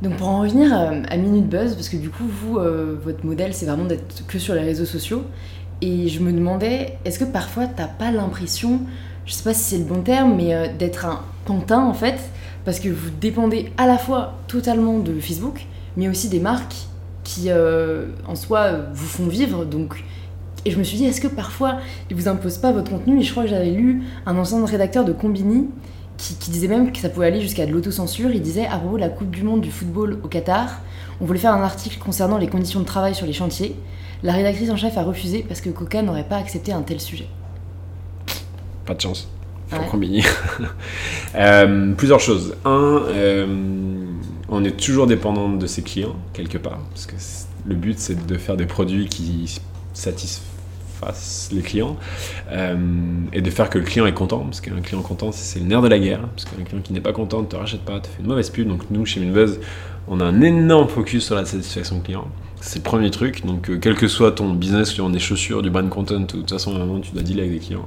Donc 0.00 0.16
pour 0.16 0.28
en 0.28 0.42
revenir 0.42 0.72
euh, 0.72 1.02
à 1.08 1.16
Minute 1.16 1.48
Buzz, 1.48 1.74
parce 1.74 1.88
que 1.88 1.96
du 1.96 2.08
coup, 2.08 2.22
vous, 2.24 2.58
euh, 2.58 2.96
votre 3.02 3.26
modèle, 3.26 3.52
c'est 3.52 3.66
vraiment 3.66 3.84
d'être 3.84 4.24
que 4.28 4.38
sur 4.38 4.54
les 4.54 4.60
réseaux 4.60 4.84
sociaux. 4.84 5.24
Et 5.80 6.06
je 6.06 6.20
me 6.20 6.32
demandais, 6.32 6.98
est-ce 7.04 7.18
que 7.18 7.24
parfois 7.24 7.66
t'as 7.66 7.88
pas 7.88 8.12
l'impression, 8.12 8.82
je 9.26 9.32
sais 9.32 9.42
pas 9.42 9.54
si 9.54 9.64
c'est 9.64 9.78
le 9.78 9.84
bon 9.84 10.02
terme, 10.02 10.36
mais 10.36 10.54
euh, 10.54 10.68
d'être 10.78 11.04
un 11.04 11.22
pantin 11.46 11.84
en 11.84 11.94
fait, 11.94 12.20
parce 12.64 12.78
que 12.78 12.88
vous 12.88 13.10
dépendez 13.20 13.72
à 13.76 13.88
la 13.88 13.98
fois 13.98 14.34
totalement 14.46 15.00
de 15.00 15.18
Facebook, 15.18 15.66
mais 15.96 16.08
aussi 16.08 16.28
des 16.28 16.40
marques 16.40 16.76
qui 17.24 17.50
en 18.28 18.34
soi 18.34 18.72
vous 18.92 19.06
font 19.06 19.26
vivre. 19.26 19.64
Donc, 19.64 20.04
et 20.64 20.70
je 20.70 20.78
me 20.78 20.84
suis 20.84 20.96
dit, 20.96 21.04
est-ce 21.04 21.20
que 21.20 21.28
parfois 21.28 21.78
ils 22.10 22.16
vous 22.16 22.28
imposent 22.28 22.58
pas 22.58 22.72
votre 22.72 22.90
contenu? 22.90 23.20
Et 23.20 23.22
je 23.22 23.30
crois 23.30 23.44
que 23.44 23.50
j'avais 23.50 23.70
lu 23.70 24.02
un 24.26 24.36
ancien 24.38 24.64
rédacteur 24.64 25.04
de 25.04 25.12
Combini 25.12 25.68
qui, 26.16 26.36
qui 26.36 26.50
disait 26.50 26.68
même 26.68 26.92
que 26.92 26.98
ça 26.98 27.08
pouvait 27.08 27.26
aller 27.26 27.40
jusqu'à 27.40 27.66
de 27.66 27.72
l'autocensure. 27.72 28.30
Il 28.30 28.42
disait 28.42 28.66
à 28.66 28.78
propos 28.78 28.96
de 28.96 29.00
la 29.00 29.08
Coupe 29.08 29.30
du 29.30 29.42
Monde 29.42 29.60
du 29.60 29.70
football 29.70 30.18
au 30.22 30.28
Qatar, 30.28 30.80
on 31.20 31.26
voulait 31.26 31.38
faire 31.38 31.54
un 31.54 31.62
article 31.62 31.98
concernant 31.98 32.38
les 32.38 32.48
conditions 32.48 32.80
de 32.80 32.84
travail 32.84 33.14
sur 33.14 33.26
les 33.26 33.32
chantiers. 33.32 33.76
La 34.22 34.32
rédactrice 34.32 34.70
en 34.70 34.76
chef 34.76 34.96
a 34.96 35.02
refusé 35.02 35.44
parce 35.46 35.60
que 35.60 35.70
Coca 35.70 36.02
n'aurait 36.02 36.28
pas 36.28 36.36
accepté 36.36 36.72
un 36.72 36.82
tel 36.82 37.00
sujet. 37.00 37.28
Pas 38.86 38.94
de 38.94 39.00
chance. 39.00 39.28
Ouais. 39.72 39.86
combiner. 39.90 40.22
Euh, 41.36 41.92
plusieurs 41.94 42.20
choses. 42.20 42.54
Un, 42.64 43.02
euh, 43.08 43.46
on 44.48 44.64
est 44.64 44.78
toujours 44.78 45.08
dépendant 45.08 45.48
de 45.48 45.66
ses 45.66 45.82
clients, 45.82 46.14
quelque 46.32 46.58
part. 46.58 46.78
Parce 46.90 47.06
que 47.06 47.16
le 47.66 47.74
but, 47.74 47.98
c'est 47.98 48.24
de 48.26 48.38
faire 48.38 48.56
des 48.56 48.66
produits 48.66 49.08
qui 49.08 49.60
les 51.52 51.62
clients. 51.62 51.96
euh, 52.52 52.76
et 53.32 53.40
de 53.40 53.50
faire 53.50 53.70
que 53.70 53.78
le 53.78 53.84
client 53.84 54.06
est 54.06 54.12
content. 54.14 54.40
Parce 54.40 54.60
qu'un 54.60 54.80
client 54.82 55.02
content, 55.02 55.30
c'est 55.32 55.58
le 55.60 55.66
nerf 55.66 55.82
de 55.82 55.88
la 55.88 55.98
guerre. 55.98 56.20
Parce 56.34 56.44
qu'un 56.44 56.62
client 56.64 56.80
qui 56.82 56.92
n'est 56.92 57.00
pas 57.00 57.12
content 57.12 57.40
ne 57.42 57.46
te 57.46 57.56
rachète 57.56 57.80
pas, 57.82 58.00
te 58.00 58.06
fait 58.06 58.20
une 58.20 58.26
mauvaise 58.28 58.50
pub. 58.50 58.68
Donc 58.68 58.82
nous, 58.90 59.04
chez 59.06 59.20
Minbuzz, 59.20 59.58
on 60.08 60.20
a 60.20 60.24
un 60.24 60.40
énorme 60.42 60.88
focus 60.88 61.24
sur 61.26 61.34
la 61.34 61.44
satisfaction 61.44 62.00
client. 62.00 62.26
C'est 62.60 62.78
le 62.78 62.84
premier 62.84 63.10
truc. 63.10 63.44
Donc, 63.44 63.68
euh, 63.68 63.78
quel 63.78 63.94
que 63.94 64.08
soit 64.08 64.32
ton 64.32 64.50
business, 64.54 64.88
sur 64.88 65.10
des 65.10 65.18
chaussures, 65.18 65.60
du 65.60 65.68
brand 65.68 65.86
content, 65.90 66.20
de 66.20 66.24
toute 66.24 66.48
façon, 66.50 66.72
à 66.72 66.76
un 66.76 66.86
moment, 66.86 67.00
tu 67.00 67.12
dois 67.12 67.22
dealer 67.22 67.42
avec 67.42 67.52
des 67.52 67.58
clients. 67.58 67.86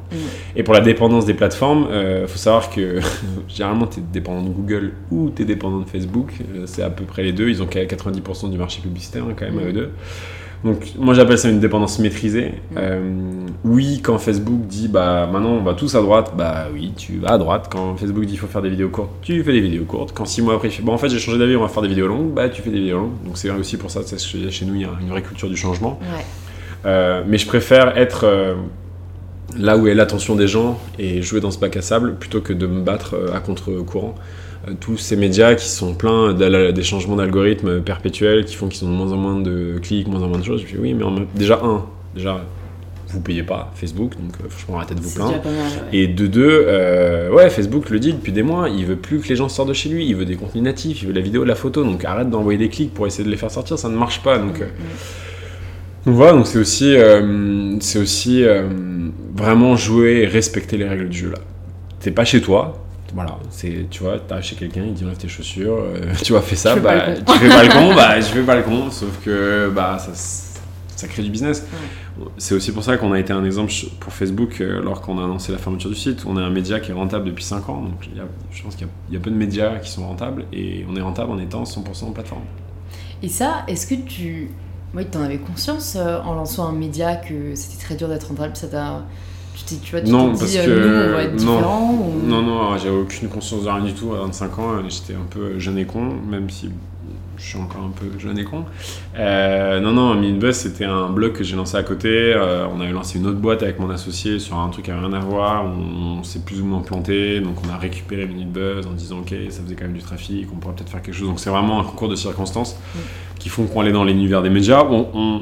Et 0.56 0.62
pour 0.62 0.75
la 0.75 0.82
dépendance 0.82 1.25
des 1.25 1.34
plateformes, 1.34 1.88
il 1.91 2.27
faut 2.27 2.38
savoir 2.38 2.69
que 2.69 2.99
généralement, 3.47 3.88
tu 3.88 3.99
es 3.99 4.03
dépendant 4.13 4.43
de 4.43 4.49
Google 4.49 4.93
ou 5.10 5.32
tu 5.36 5.41
es 5.41 5.45
dépendant 5.45 5.80
de 5.80 5.86
Facebook. 5.89 6.32
Euh, 6.56 6.63
c'est 6.67 6.84
à 6.84 6.91
peu 6.91 7.06
près 7.06 7.23
les 7.23 7.34
deux. 7.34 7.49
Ils 7.49 7.63
ont 7.63 7.65
qu'à 7.65 7.86
90% 7.86 8.51
du 8.51 8.58
marché 8.60 8.82
publicitaire, 8.82 9.23
hein, 9.27 9.34
quand 9.36 9.45
même, 9.45 9.58
à 9.58 9.63
Mm. 9.63 9.67
eux 9.69 9.73
deux. 9.73 9.89
Donc, 10.63 10.93
moi, 10.98 11.13
j'appelle 11.13 11.38
ça 11.38 11.50
une 11.50 11.60
dépendance 11.60 12.00
maîtrisée. 12.00 12.54
Euh, 12.78 13.00
oui, 13.63 14.02
quand 14.02 14.17
Facebook 14.17 14.62
dit, 14.67 14.88
bah, 14.88 15.30
maintenant, 15.32 15.52
on 15.52 15.63
va 15.63 15.76
tous 15.76 15.93
à 15.96 16.02
droite, 16.02 16.34
bah 16.36 16.67
oui, 16.74 16.93
tu 16.98 17.20
vas 17.20 17.34
à 17.34 17.38
droite. 17.38 17.67
Quand 17.72 17.96
Facebook 17.96 18.26
dit, 18.26 18.34
il 18.34 18.38
faut 18.39 18.48
faire 18.48 18.63
des 18.63 18.70
vidéos 18.70 18.89
courtes, 18.89 19.12
tu 19.22 19.43
fais 19.43 19.52
des 19.52 19.62
vidéos 19.62 19.86
courtes. 19.86 20.13
Quand 20.13 20.26
six 20.26 20.41
mois 20.41 20.56
après, 20.56 20.70
bon, 20.82 20.93
en 20.93 20.98
fait, 20.98 21.10
j'ai 21.10 21.20
changé 21.20 21.38
d'avis, 21.38 21.56
on 21.56 21.62
va 21.62 21.67
faire 21.67 21.84
des 21.84 21.89
vidéos 21.89 22.08
longues, 22.08 22.34
bah, 22.34 22.50
tu 22.50 22.62
fais 22.62 22.72
des 22.72 22.80
vidéos 22.80 22.98
longues. 22.98 23.24
Donc, 23.26 23.38
c'est 23.38 23.52
aussi 23.52 23.78
pour 23.78 23.91
ça, 23.91 24.02
que 24.02 24.50
chez 24.50 24.65
nous, 24.65 24.76
il 24.76 24.82
y 24.82 24.86
a 24.86 24.89
une 25.00 25.10
vraie 25.10 25.22
culture 25.22 25.50
du 25.50 25.56
changement. 25.56 26.00
Ouais. 26.02 26.26
Euh, 26.86 27.24
mais 27.28 27.38
je 27.38 27.46
préfère 27.46 27.98
être 27.98 28.24
euh, 28.24 28.56
là 29.58 29.78
où 29.78 29.88
est 29.88 29.93
l'attention 29.93 30.36
des 30.36 30.48
gens 30.48 30.80
et 30.98 31.22
jouer 31.22 31.39
dans 31.39 31.52
ce 31.52 31.60
bac 31.60 31.76
à 31.78 31.82
sable 31.82 32.15
plutôt 32.15 32.41
que 32.41 32.54
de 32.54 32.65
me 32.65 32.82
battre 32.82 33.15
à 33.34 33.39
contre-courant. 33.39 34.15
Euh, 34.67 34.73
tous 34.80 34.97
ces 34.97 35.15
médias 35.15 35.56
qui 35.56 35.67
sont 35.67 35.93
pleins 35.93 36.34
des 36.34 36.84
changements 36.84 37.15
d'algorithmes 37.15 37.82
perpétuels 37.82 38.45
qui 38.45 38.56
font 38.56 38.67
qu'ils 38.67 38.88
ont 38.88 38.91
de 38.91 38.95
moins 38.95 39.12
en 39.12 39.17
moins 39.17 39.39
de 39.39 39.80
clics, 39.82 40.08
moins 40.08 40.21
en 40.21 40.27
moins 40.27 40.39
de 40.39 40.43
choses. 40.45 40.62
Je 40.65 40.75
dis 40.75 40.77
oui, 40.80 40.93
mais 40.93 41.03
en 41.03 41.15
déjà, 41.36 41.60
un, 41.63 41.86
déjà, 42.15 42.43
vous 43.10 43.21
payez 43.21 43.43
pas 43.43 43.71
Facebook, 43.75 44.13
donc 44.19 44.34
euh, 44.43 44.49
franchement, 44.49 44.77
arrêtez 44.77 44.95
de 44.95 45.01
vous 45.01 45.13
plaindre. 45.13 45.43
mal. 45.43 45.53
ouais. 45.53 45.97
Et 45.97 46.08
de 46.08 46.27
deux, 46.27 46.65
euh, 46.67 47.32
ouais, 47.32 47.49
Facebook 47.49 47.89
le 47.89 47.99
dit 47.99 48.13
depuis 48.13 48.32
des 48.32 48.43
mois, 48.43 48.69
il 48.69 48.86
veut 48.86 48.95
plus 48.95 49.19
que 49.19 49.30
les 49.30 49.36
gens 49.36 49.49
sortent 49.49 49.69
de 49.69 49.73
chez 49.73 49.89
lui, 49.89 50.06
il 50.06 50.15
veut 50.15 50.25
des 50.25 50.36
contenus 50.36 50.63
natifs, 50.63 51.01
il 51.01 51.08
veut 51.08 51.13
la 51.13 51.21
vidéo, 51.21 51.43
la 51.43 51.56
photo, 51.56 51.84
donc 51.84 52.03
arrête 52.03 52.30
d'envoyer 52.30 52.60
des 52.60 52.69
clics 52.69 52.93
pour 52.93 53.08
essayer 53.08 53.23
de 53.23 53.30
les 53.30 53.38
faire 53.38 53.51
sortir, 53.51 53.80
ça 53.80 53.89
ne 53.89 53.95
marche 53.95 54.21
pas. 54.21 54.38
Donc, 54.38 54.62
euh, 54.62 54.65
donc 56.06 56.15
voilà, 56.15 56.34
donc 56.34 56.47
c'est 56.47 56.60
aussi, 56.60 56.95
c'est 57.82 57.99
aussi 57.99 58.45
vraiment 59.36 59.75
jouer 59.75 60.21
et 60.21 60.25
respecter 60.25 60.77
les 60.77 60.88
règles 60.88 61.10
du 61.10 61.17
jeu 61.17 61.32
là. 61.32 61.39
T'es 61.99 62.12
pas 62.12 62.23
chez 62.23 62.39
toi, 62.39 62.87
voilà, 63.13 63.38
c'est, 63.50 63.88
tu 63.89 64.04
vois, 64.04 64.20
t'as 64.20 64.41
chez 64.41 64.56
quelqu'un, 64.56 64.84
il 64.86 64.93
dit 64.93 65.04
enlève 65.06 65.17
tes 65.17 65.28
chaussures, 65.28 65.78
euh, 65.80 66.13
tu 66.24 66.34
vois, 66.34 66.41
fais 66.41 66.56
ça, 66.56 66.76
Je 66.76 66.80
bah, 66.80 67.13
tu 67.15 67.34
fais 67.39 67.50
pas 67.50 67.63
le 67.63 67.70
con, 67.70 67.93
bah 67.96 68.20
je 68.20 68.26
fais 68.26 68.43
pas 68.43 68.56
le 68.56 68.63
con, 68.63 68.91
sauf 68.91 69.20
que 69.24 69.72
bah 69.74 69.98
ça, 70.00 70.12
ça 70.96 71.08
crée 71.08 71.24
du 71.24 71.30
business. 71.30 71.65
C'est 72.38 72.56
aussi 72.56 72.72
pour 72.72 72.84
ça 72.84 72.98
qu'on 72.98 73.12
a 73.13 73.20
été 73.20 73.32
un 73.32 73.46
exemple 73.46 73.72
pour 74.00 74.12
Facebook 74.12 74.60
euh, 74.60 74.82
lors 74.82 75.02
qu'on 75.02 75.20
a 75.20 75.24
annoncé 75.24 75.52
la 75.52 75.60
fermeture 75.60 75.91
du 75.91 75.96
site. 75.96 76.24
On 76.26 76.36
est 76.39 76.41
un 76.43 76.50
média 76.50 76.80
qui 76.80 76.89
est 76.89 76.93
rentable 76.96 77.26
depuis 77.26 77.43
5 77.43 77.70
ans, 77.70 77.82
donc 77.82 78.08
y 78.15 78.20
a- 78.20 78.24
je 78.52 78.63
pense 78.63 78.76
qu'il 78.76 78.88
y 79.10 79.13
y, 79.13 79.17
a 79.17 79.20
peu 79.20 79.30
de 79.30 79.36
médias 79.36 79.78
qui 79.78 79.91
sont 79.91 80.08
rentables 80.08 80.46
et 80.52 80.84
on 80.89 80.96
est 80.96 81.02
rentable 81.02 81.32
en 81.32 81.38
étant 81.38 81.63
100% 81.63 82.13
plateforme. 82.13 82.41
Et 83.22 83.30
ça, 83.30 83.63
est-ce 83.67 83.86
que 83.88 83.96
tu. 83.96 84.50
Oui, 84.96 85.06
t'en 85.06 85.22
avais 85.22 85.38
conscience 85.38 85.96
euh, 85.96 86.20
en 86.22 86.34
lançant 86.34 86.67
un 86.67 86.72
média 86.74 87.15
que 87.15 87.54
c'était 87.56 87.84
très 87.84 87.96
dur 87.96 88.08
d'être 88.08 88.30
rentable 88.30 88.56
Ça 88.56 88.67
t'a. 88.67 89.04
Tu 89.65 89.91
vois, 89.91 90.02
tu 90.02 90.12
Non, 90.12 90.30
parce 90.30 90.52
dit, 90.52 90.58
euh, 90.60 90.65
que- 90.65 90.88
nous, 90.88 91.10
on 91.10 91.15
va 91.15 91.24
être 91.24 91.43
non. 91.43 91.89
ou- 91.91 92.28
Non, 92.28 92.41
non, 92.41 92.78
j'avais 92.78 92.96
aucune 92.96 93.28
conscience 93.28 93.63
de 93.63 93.70
rien 93.70 93.84
du 93.84 93.93
tout 93.93 94.13
à 94.13 94.20
25 94.20 94.60
ans. 94.60 94.74
euh, 94.74 94.82
J'étais 94.88 95.13
un 95.13 95.26
peu 95.30 95.58
jeune 95.60 95.78
et 95.78 95.86
con, 95.86 96.13
même 96.30 96.50
si 96.50 96.70
je 97.38 97.43
suis 97.43 97.58
encore 97.60 97.84
un 97.84 97.91
peu 97.91 98.20
jeune 98.20 98.38
et 98.39 98.43
con. 98.43 98.65
Euh, 99.17 99.80
non, 99.80 99.91
non, 99.91 100.15
Minute 100.15 100.39
Buzz, 100.39 100.56
c'était 100.56 100.86
un 100.86 101.10
blog 101.10 101.34
que 101.34 101.43
j'ai 101.43 101.56
lancé 101.56 101.76
à 101.78 101.84
côté. 101.84 102.10
Euh, 102.10 102.65
on 102.74 102.82
avait 102.82 102.91
lancé 102.91 103.20
une 103.20 103.28
autre 103.28 103.39
boîte 103.39 103.63
avec 103.63 103.80
mon 103.80 103.89
associé 103.89 104.39
sur 104.39 104.58
un 104.58 104.70
truc 104.70 104.86
qui 104.86 104.91
n'a 104.91 105.00
rien 105.00 105.13
à 105.13 105.20
voir. 105.20 105.65
On, 105.65 106.24
s'est 106.24 106.39
plus 106.39 106.62
ou 106.62 106.65
moins 106.65 106.82
planté, 106.82 107.39
donc 107.39 107.56
on 107.65 107.70
a 107.70 107.78
récupéré 107.78 108.26
Minute 108.26 108.52
Buzz 108.52 108.88
en 108.88 108.91
disant 108.91 109.20
ok, 109.20 109.34
ça 109.50 109.62
faisait 109.63 109.76
quand 109.76 109.86
même 109.86 109.93
du 109.93 110.02
trafic, 110.02 110.48
on 110.52 110.58
pourrait 110.58 110.74
peut-être 110.76 110.89
faire 110.89 111.02
quelque 111.02 111.15
chose. 111.15 111.28
Donc 111.28 111.39
c'est 111.39 111.50
vraiment 111.50 111.80
un 111.80 111.84
concours 111.84 112.10
de 112.10 112.15
circonstances 112.15 112.76
mm. 112.96 113.00
qui 113.39 113.50
font 113.50 113.65
qu'on 113.65 113.82
allait 113.82 113.91
dans 113.91 114.04
l'univers 114.04 114.41
des 114.41 114.50
médias. 114.50 114.84
on 114.84 115.41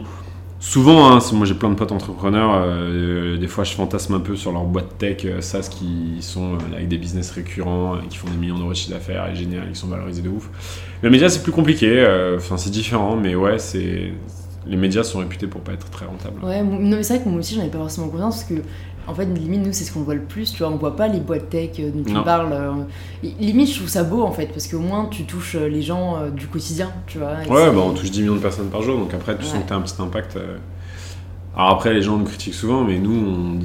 Souvent, 0.67 1.11
hein, 1.11 1.19
moi 1.33 1.45
j'ai 1.45 1.53
plein 1.53 1.69
de 1.69 1.75
potes 1.75 1.91
entrepreneurs, 1.91 2.55
euh, 2.55 3.37
des 3.37 3.47
fois 3.47 3.63
je 3.63 3.73
fantasme 3.73 4.15
un 4.15 4.19
peu 4.19 4.35
sur 4.35 4.51
leur 4.51 4.63
boîte 4.63 4.97
tech, 4.97 5.17
euh, 5.23 5.39
SaaS 5.39 5.69
qui 5.69 6.17
sont 6.21 6.55
euh, 6.55 6.75
avec 6.75 6.87
des 6.87 6.97
business 6.97 7.29
récurrents, 7.29 7.99
qui 8.09 8.17
font 8.17 8.27
des 8.27 8.35
millions 8.35 8.57
d'euros 8.57 8.71
de 8.71 8.75
chiffre 8.75 8.95
d'affaires, 8.95 9.29
et 9.31 9.35
génial, 9.35 9.67
ils 9.69 9.75
sont 9.75 9.87
valorisés 9.87 10.23
de 10.23 10.29
ouf. 10.29 10.49
Les 11.03 11.11
médias 11.11 11.29
c'est 11.29 11.43
plus 11.43 11.51
compliqué, 11.51 12.03
enfin 12.35 12.57
c'est 12.57 12.71
différent, 12.71 13.15
mais 13.15 13.35
ouais, 13.35 13.59
c'est 13.59 14.11
les 14.65 14.75
médias 14.75 15.03
sont 15.03 15.19
réputés 15.19 15.45
pour 15.45 15.61
pas 15.61 15.73
être 15.73 15.87
très 15.91 16.07
rentables. 16.07 16.43
Ouais, 16.43 16.63
mais 16.63 17.03
c'est 17.03 17.17
vrai 17.17 17.23
que 17.23 17.29
moi 17.29 17.37
aussi 17.37 17.53
j'en 17.53 17.61
ai 17.61 17.69
pas 17.69 17.77
forcément 17.77 18.07
confiance 18.07 18.37
parce 18.37 18.49
que 18.49 18.65
en 19.07 19.13
fait, 19.13 19.25
limite, 19.25 19.65
nous, 19.65 19.73
c'est 19.73 19.83
ce 19.83 19.91
qu'on 19.91 20.01
voit 20.01 20.15
le 20.15 20.23
plus, 20.23 20.51
tu 20.51 20.59
vois, 20.59 20.71
on 20.71 20.77
voit 20.77 20.95
pas 20.95 21.07
les 21.07 21.19
boîtes 21.19 21.49
tech 21.49 21.71
euh, 21.79 21.91
dont 21.91 22.03
tu 22.03 22.23
parles. 22.23 22.51
Euh, 22.51 22.71
limite, 23.39 23.69
je 23.69 23.77
trouve 23.77 23.87
ça 23.87 24.03
beau, 24.03 24.23
en 24.23 24.31
fait, 24.31 24.47
parce 24.47 24.67
qu'au 24.67 24.79
moins, 24.79 25.05
tu 25.05 25.25
touches 25.25 25.55
euh, 25.55 25.67
les 25.67 25.81
gens 25.81 26.29
du 26.29 26.47
quotidien, 26.47 26.91
tu 27.05 27.19
vois. 27.19 27.37
Ouais, 27.47 27.71
bah, 27.71 27.81
on 27.85 27.93
touche 27.93 28.11
10 28.11 28.21
millions 28.21 28.35
de 28.35 28.41
personnes 28.41 28.69
par 28.69 28.81
jour, 28.81 28.97
donc 28.97 29.13
après, 29.13 29.37
tu 29.37 29.45
sens 29.45 29.61
que 29.63 29.67
tu 29.67 29.73
as 29.73 29.75
un 29.75 29.81
petit 29.81 30.01
impact. 30.01 30.37
Alors 31.55 31.69
après, 31.69 31.93
les 31.93 32.01
gens 32.01 32.17
nous 32.17 32.25
critiquent 32.25 32.53
souvent, 32.53 32.83
mais 32.83 32.97
nous, 32.97 33.13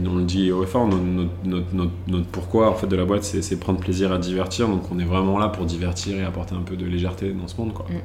on, 0.07 0.15
le 0.17 0.25
dit 0.25 0.53
au 0.53 0.65
fort, 0.65 0.87
notre, 0.87 1.65
notre, 2.07 2.27
pourquoi 2.27 2.71
en 2.71 2.75
fait, 2.75 2.87
de 2.87 2.95
la 2.95 3.05
boîte, 3.05 3.25
c'est 3.25 3.59
prendre 3.59 3.81
plaisir 3.81 4.13
à 4.13 4.19
divertir, 4.19 4.69
donc 4.69 4.83
on 4.93 4.99
est 4.99 5.05
vraiment 5.05 5.39
là 5.39 5.49
pour 5.49 5.65
divertir 5.65 6.17
et 6.17 6.25
apporter 6.25 6.55
un 6.55 6.63
peu 6.63 6.77
de 6.77 6.87
légèreté 6.87 7.33
dans 7.33 7.49
ce 7.49 7.61
monde, 7.61 7.73
quoi. 7.73 7.87
Mm. 7.89 8.01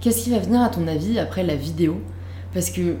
Qu'est-ce 0.00 0.22
qui 0.22 0.30
va 0.30 0.38
venir, 0.38 0.62
à 0.62 0.68
ton 0.68 0.86
avis, 0.86 1.18
après 1.18 1.42
la 1.42 1.56
vidéo? 1.56 2.00
Parce 2.54 2.70
que 2.70 2.94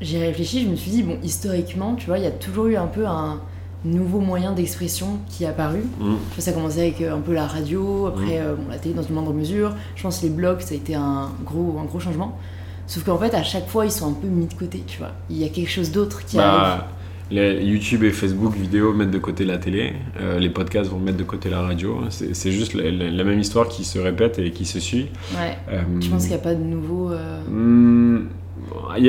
j'ai 0.00 0.18
réfléchi, 0.18 0.64
je 0.64 0.68
me 0.68 0.76
suis 0.76 0.90
dit, 0.90 1.02
bon, 1.02 1.18
historiquement, 1.22 1.94
tu 1.94 2.06
vois, 2.06 2.18
il 2.18 2.24
y 2.24 2.28
a 2.28 2.30
toujours 2.30 2.66
eu 2.66 2.76
un 2.76 2.86
peu 2.86 3.06
un 3.06 3.40
nouveau 3.84 4.20
moyen 4.20 4.52
d'expression 4.52 5.18
qui 5.28 5.44
est 5.44 5.46
apparu. 5.46 5.80
Mm. 5.98 6.14
Ça 6.38 6.50
a 6.50 6.54
commencé 6.54 6.80
avec 6.80 7.00
euh, 7.00 7.14
un 7.14 7.20
peu 7.20 7.32
la 7.32 7.46
radio, 7.46 8.06
après 8.06 8.38
mm. 8.38 8.42
euh, 8.42 8.54
bon, 8.54 8.64
la 8.70 8.78
télé 8.78 8.94
dans 8.94 9.02
une 9.02 9.14
moindre 9.14 9.32
mesure. 9.32 9.74
Je 9.96 10.02
pense 10.02 10.18
que 10.18 10.24
les 10.24 10.30
blogs, 10.30 10.60
ça 10.60 10.74
a 10.74 10.76
été 10.76 10.94
un 10.94 11.30
gros, 11.44 11.78
un 11.80 11.84
gros 11.84 12.00
changement. 12.00 12.38
Sauf 12.86 13.04
qu'en 13.04 13.18
fait, 13.18 13.34
à 13.34 13.42
chaque 13.42 13.68
fois, 13.68 13.84
ils 13.84 13.92
sont 13.92 14.08
un 14.08 14.14
peu 14.14 14.26
mis 14.26 14.46
de 14.46 14.54
côté, 14.54 14.82
tu 14.86 14.98
vois. 14.98 15.12
Il 15.28 15.36
y 15.36 15.44
a 15.44 15.48
quelque 15.48 15.70
chose 15.70 15.92
d'autre 15.92 16.24
qui 16.24 16.36
bah, 16.36 16.52
arrive. 16.52 16.82
Les 17.30 17.64
YouTube 17.64 18.02
et 18.02 18.10
Facebook 18.10 18.56
vidéo 18.56 18.92
mettent 18.92 19.12
de 19.12 19.18
côté 19.18 19.44
la 19.44 19.56
télé, 19.56 19.92
euh, 20.20 20.40
les 20.40 20.50
podcasts 20.50 20.90
vont 20.90 20.98
mettre 20.98 21.16
de 21.16 21.22
côté 21.22 21.48
la 21.48 21.60
radio. 21.60 22.00
C'est 22.08 22.50
juste 22.50 22.74
la, 22.74 23.22
même 23.22 23.38
histoire 23.38 23.68
qui 23.68 23.84
se 23.84 24.00
répète 24.00 24.40
et 24.40 24.50
qui 24.50 24.64
se 24.64 24.80
suit. 24.80 25.06
Ouais. 25.34 25.56
tu 26.00 26.08
penses 26.08 26.22
qu'il 26.22 26.32
n'y 26.32 26.36
a 26.36 26.42
pas 26.42 26.54
de 26.56 26.64
nouveau. 26.64 27.12
Hmm, 27.48 28.24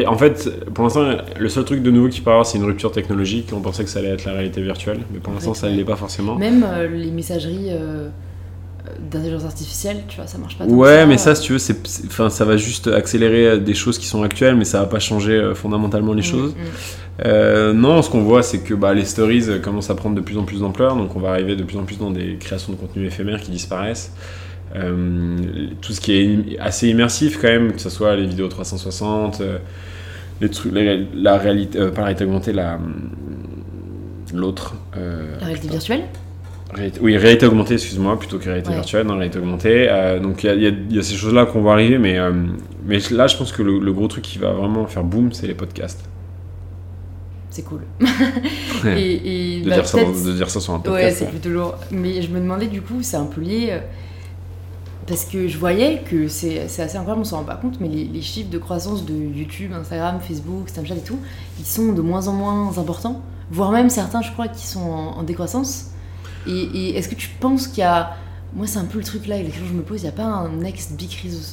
en 0.07 0.17
fait, 0.17 0.65
pour 0.73 0.83
l'instant, 0.83 1.17
le 1.39 1.49
seul 1.49 1.65
truc 1.65 1.81
de 1.81 1.91
nouveau 1.91 2.09
qui 2.09 2.21
peut 2.21 2.31
avoir, 2.31 2.45
c'est 2.45 2.57
une 2.57 2.65
rupture 2.65 2.91
technologique. 2.91 3.49
On 3.53 3.61
pensait 3.61 3.83
que 3.83 3.89
ça 3.89 3.99
allait 3.99 4.09
être 4.09 4.25
la 4.25 4.33
réalité 4.33 4.61
virtuelle, 4.61 4.99
mais 5.11 5.19
pour 5.19 5.33
l'instant, 5.33 5.53
ça 5.53 5.69
ne 5.69 5.75
l'est 5.75 5.83
pas 5.83 5.95
forcément. 5.95 6.35
Même 6.35 6.65
euh, 6.67 6.87
les 6.87 7.11
messageries 7.11 7.69
euh, 7.69 8.09
d'intelligence 8.99 9.45
artificielle, 9.45 10.03
tu 10.07 10.17
vois, 10.17 10.27
ça 10.27 10.37
marche 10.37 10.57
pas. 10.57 10.65
Ouais, 10.65 11.05
mais 11.05 11.17
ça, 11.17 11.35
si 11.35 11.43
tu 11.43 11.53
veux, 11.53 11.59
c'est, 11.59 11.77
enfin, 12.05 12.29
ça 12.29 12.45
va 12.45 12.57
juste 12.57 12.87
accélérer 12.87 13.47
euh, 13.47 13.57
des 13.57 13.73
choses 13.73 13.97
qui 13.97 14.05
sont 14.05 14.23
actuelles, 14.23 14.55
mais 14.55 14.65
ça 14.65 14.79
va 14.79 14.85
pas 14.85 14.99
changer 14.99 15.51
fondamentalement 15.55 16.13
les 16.13 16.21
mm, 16.21 16.25
choses. 16.25 16.55
Mm. 17.23 17.71
non, 17.71 18.01
ce 18.01 18.09
qu'on 18.09 18.23
voit, 18.23 18.43
c'est 18.43 18.59
que 18.59 18.73
bah, 18.73 18.93
les 18.93 19.05
stories 19.05 19.61
commencent 19.61 19.89
à 19.89 19.95
prendre 19.95 20.15
de 20.15 20.21
plus 20.21 20.37
en 20.37 20.43
plus 20.43 20.59
d'ampleur, 20.59 20.95
donc 20.95 21.15
on 21.15 21.19
va 21.19 21.29
arriver 21.29 21.55
de 21.55 21.63
plus 21.63 21.77
en 21.77 21.83
plus 21.83 21.97
dans 21.97 22.11
des 22.11 22.37
créations 22.39 22.73
de 22.73 22.77
contenu 22.77 23.05
éphémères 23.05 23.41
qui 23.41 23.51
disparaissent. 23.51 24.13
Euh, 24.75 25.37
tout 25.81 25.93
ce 25.93 25.99
qui 25.99 26.13
est 26.13 26.59
assez 26.59 26.87
immersif 26.87 27.39
quand 27.41 27.49
même, 27.49 27.73
que 27.73 27.81
ce 27.81 27.89
soit 27.89 28.15
les 28.15 28.25
vidéos 28.25 28.47
360, 28.47 29.41
euh, 29.41 29.57
les 30.39 30.49
trucs, 30.49 30.73
la, 31.13 31.37
réalité, 31.37 31.77
euh, 31.77 31.91
pas 31.91 32.01
la 32.01 32.05
réalité 32.05 32.23
augmentée, 32.25 32.53
la 32.53 32.79
l'autre. 34.33 34.75
la 34.95 35.45
réalité 35.45 35.67
virtuelle? 35.67 36.03
Oui, 37.01 37.17
réalité 37.17 37.45
augmentée, 37.45 37.73
excuse-moi, 37.73 38.17
plutôt 38.17 38.39
que 38.39 38.45
réalité 38.45 38.71
virtuelle, 38.71 39.05
la 39.07 39.15
réalité 39.15 39.39
augmentée. 39.39 39.89
donc 40.23 40.45
il 40.45 40.63
y, 40.89 40.95
y, 40.95 40.99
a 40.99 41.03
ces 41.03 41.15
choses-là 41.15 41.45
qu'on 41.45 41.61
va 41.61 41.73
arriver, 41.73 41.97
mais, 41.97 42.17
mais 42.85 42.99
là 43.11 43.27
je 43.27 43.35
pense 43.35 43.51
que 43.51 43.61
le, 43.61 43.91
gros 43.91 44.07
truc 44.07 44.23
qui 44.23 44.37
va 44.37 44.53
vraiment 44.53 44.87
faire 44.87 45.03
boom, 45.03 45.33
c'est 45.33 45.47
les 45.47 45.53
podcasts. 45.53 46.05
C'est 47.49 47.63
cool. 47.63 47.81
et, 48.95 49.59
de, 49.65 49.69
bah, 49.69 49.75
dire 49.75 49.85
ça, 49.85 49.97
de, 49.97 50.31
dire 50.31 50.49
ça, 50.49 50.61
sur 50.61 50.73
un 50.73 50.79
podcast. 50.79 51.03
Ouais, 51.03 51.11
c'est 51.11 51.29
plutôt 51.29 51.49
lourd. 51.49 51.75
Mais 51.91 52.21
je 52.21 52.29
me 52.29 52.39
demandais 52.39 52.67
du 52.67 52.81
coup, 52.81 52.99
c'est 53.01 53.17
un 53.17 53.25
peu 53.25 53.41
lié 53.41 53.81
parce 55.07 55.25
que 55.25 55.47
je 55.47 55.57
voyais 55.57 56.03
que 56.03 56.27
c'est 56.27 56.61
assez 56.61 56.95
incroyable, 56.95 57.21
on 57.21 57.23
s'en 57.23 57.37
rend 57.37 57.43
pas 57.43 57.55
compte, 57.55 57.79
mais 57.79 57.87
les, 57.87 58.21
chiffres 58.21 58.49
de 58.49 58.57
croissance 58.57 59.05
de 59.05 59.13
YouTube, 59.13 59.71
Instagram, 59.73 60.19
Facebook, 60.19 60.69
Snapchat 60.69 60.95
et 60.95 61.01
tout, 61.03 61.19
ils 61.59 61.65
sont 61.65 61.93
de 61.93 62.01
moins 62.01 62.27
en 62.27 62.33
moins 62.33 62.77
importants, 62.77 63.21
voire 63.49 63.71
même 63.71 63.89
certains, 63.89 64.21
je 64.21 64.31
crois, 64.31 64.47
qui 64.47 64.65
sont 64.65 64.79
en, 64.79 65.23
décroissance. 65.23 65.91
Et, 66.47 66.95
est-ce 66.97 67.09
que 67.09 67.15
tu 67.15 67.29
penses 67.39 67.67
qu'il 67.67 67.79
y 67.79 67.83
a. 67.83 68.15
Moi, 68.53 68.67
c'est 68.67 68.79
un 68.79 68.85
peu 68.85 68.97
le 68.97 69.03
truc 69.03 69.27
là, 69.27 69.37
et 69.37 69.45
que 69.45 69.55
je 69.55 69.73
me 69.73 69.81
pose, 69.81 70.01
il 70.01 70.03
n'y 70.03 70.09
a 70.09 70.13
pas 70.13 70.25
un 70.25 70.49
next 70.49 70.97
big 70.97 71.09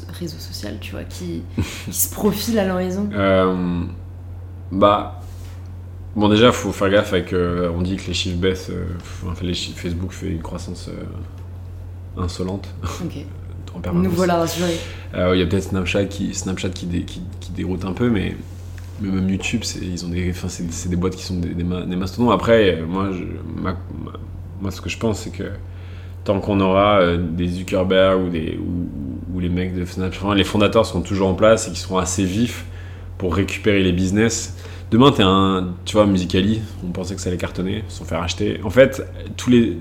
réseau, 0.09 0.39
social, 0.39 0.79
tu 0.81 0.93
vois, 0.93 1.05
qui, 1.05 1.43
se 1.91 2.13
profile 2.13 2.59
à 2.59 2.67
l'horizon? 2.67 3.09
Euh, 3.13 3.85
Bah. 4.73 5.21
Bon, 6.17 6.29
déjà, 6.29 6.47
il 6.47 6.53
faut 6.53 6.73
faire 6.73 6.91
gaffe 6.91 7.13
avec. 7.13 7.33
Euh, 7.33 7.71
on 7.77 7.83
dit 7.83 7.97
que 7.97 8.09
les 8.09 8.15
chiffres 8.15 8.39
baissent. 8.39 8.71
Euh, 8.71 8.87
enfin, 9.25 9.35
les 9.43 9.55
chiffres, 9.55 9.79
Facebook 9.79 10.11
fait 10.11 10.29
une 10.29 10.43
croissance 10.43 10.91
insolente. 12.17 12.69
Ok. 13.75 13.87
Nous 13.93 14.11
voilà 14.11 14.37
rassurés. 14.37 14.79
Euh, 15.15 15.35
il 15.35 15.41
y 15.41 15.43
a 15.43 15.47
peut-être 15.47 15.65
Snapchat 15.65 16.07
qui, 16.07 16.35
Snapchat 16.35 16.71
qui, 16.71 16.87
qui, 16.87 17.51
déroute 17.55 17.85
un 17.85 17.93
peu, 17.93 18.11
mais, 18.11 18.37
mais 19.01 19.11
même 19.11 19.29
YouTube, 19.29 19.63
ils 19.81 20.05
ont 20.05 20.09
des, 20.09 20.31
enfin, 20.31 20.49
c'est, 20.49 20.89
des 20.89 20.97
boîtes 20.97 21.17
qui 21.17 21.25
sont 21.25 21.39
des, 21.39 21.55
des, 21.55 21.65
mastodons. 21.65 22.31
Après, 22.31 22.83
moi, 22.87 23.11
je, 23.13 23.25
moi, 24.61 24.71
ce 24.71 24.81
que 24.81 24.89
je 24.89 24.99
pense, 24.99 25.21
c'est 25.21 25.31
que 25.31 25.45
tant 26.25 26.41
qu'on 26.41 26.61
aura 26.61 27.01
euh, 27.01 27.17
des 27.17 27.49
Zuckerberg 27.49 28.21
ou, 28.21 28.29
des, 28.29 28.59
ou, 28.59 29.41
les 29.41 29.49
mecs 29.49 29.75
de 29.75 29.85
Snapchat, 29.85 30.35
les 30.35 30.45
fondateurs 30.45 30.85
sont 30.85 31.01
toujours 31.01 31.29
en 31.29 31.35
place 31.35 31.69
et 31.69 31.71
qui 31.71 31.79
seront 31.79 31.99
assez 31.99 32.25
vifs 32.25 32.65
pour 33.19 33.35
récupérer 33.35 33.83
les 33.83 33.93
business 33.93 34.57
Demain, 34.91 35.13
es 35.13 35.23
un, 35.23 35.75
tu 35.85 35.97
vois, 35.97 36.07
Musicali, 36.07 36.63
on 36.83 36.93
pensait 36.93 37.15
que 37.15 37.21
ça 37.21 37.29
allait 37.29 37.37
cartonner, 37.37 37.85
se 37.89 38.05
faire 38.05 38.23
acheter. 38.23 38.59
En 38.65 38.71
fait, 38.71 39.07
tous 39.37 39.51
les, 39.51 39.77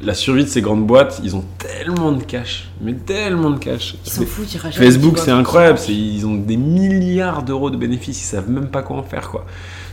la 0.00 0.14
survie 0.14 0.44
de 0.44 0.48
ces 0.48 0.60
grandes 0.60 0.86
boîtes, 0.86 1.20
ils 1.24 1.34
ont 1.34 1.44
tellement 1.58 2.12
de 2.12 2.22
cash, 2.22 2.70
mais 2.80 2.92
tellement 2.92 3.50
de 3.50 3.58
cash. 3.58 3.96
Ils 4.06 4.12
s'en 4.12 4.24
foutent, 4.24 4.54
ils 4.54 4.58
rachètent. 4.58 4.80
Facebook, 4.80 5.18
c'est 5.18 5.32
incroyable, 5.32 5.80
ils 5.88 6.24
ont 6.24 6.36
des 6.36 6.56
milliards 6.56 7.42
d'euros 7.42 7.70
de 7.70 7.76
bénéfices, 7.76 8.20
ils 8.22 8.26
savent 8.26 8.48
même 8.48 8.68
pas 8.68 8.82
quoi 8.82 8.96
en 8.96 9.02
faire, 9.02 9.28
quoi. 9.28 9.44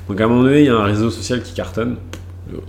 Donc 0.08 0.22
à 0.22 0.26
un 0.26 0.28
moment 0.28 0.44
donné, 0.44 0.60
il 0.60 0.66
y 0.66 0.70
a 0.70 0.76
un 0.76 0.84
réseau 0.84 1.10
social 1.10 1.42
qui 1.42 1.54
cartonne. 1.54 1.98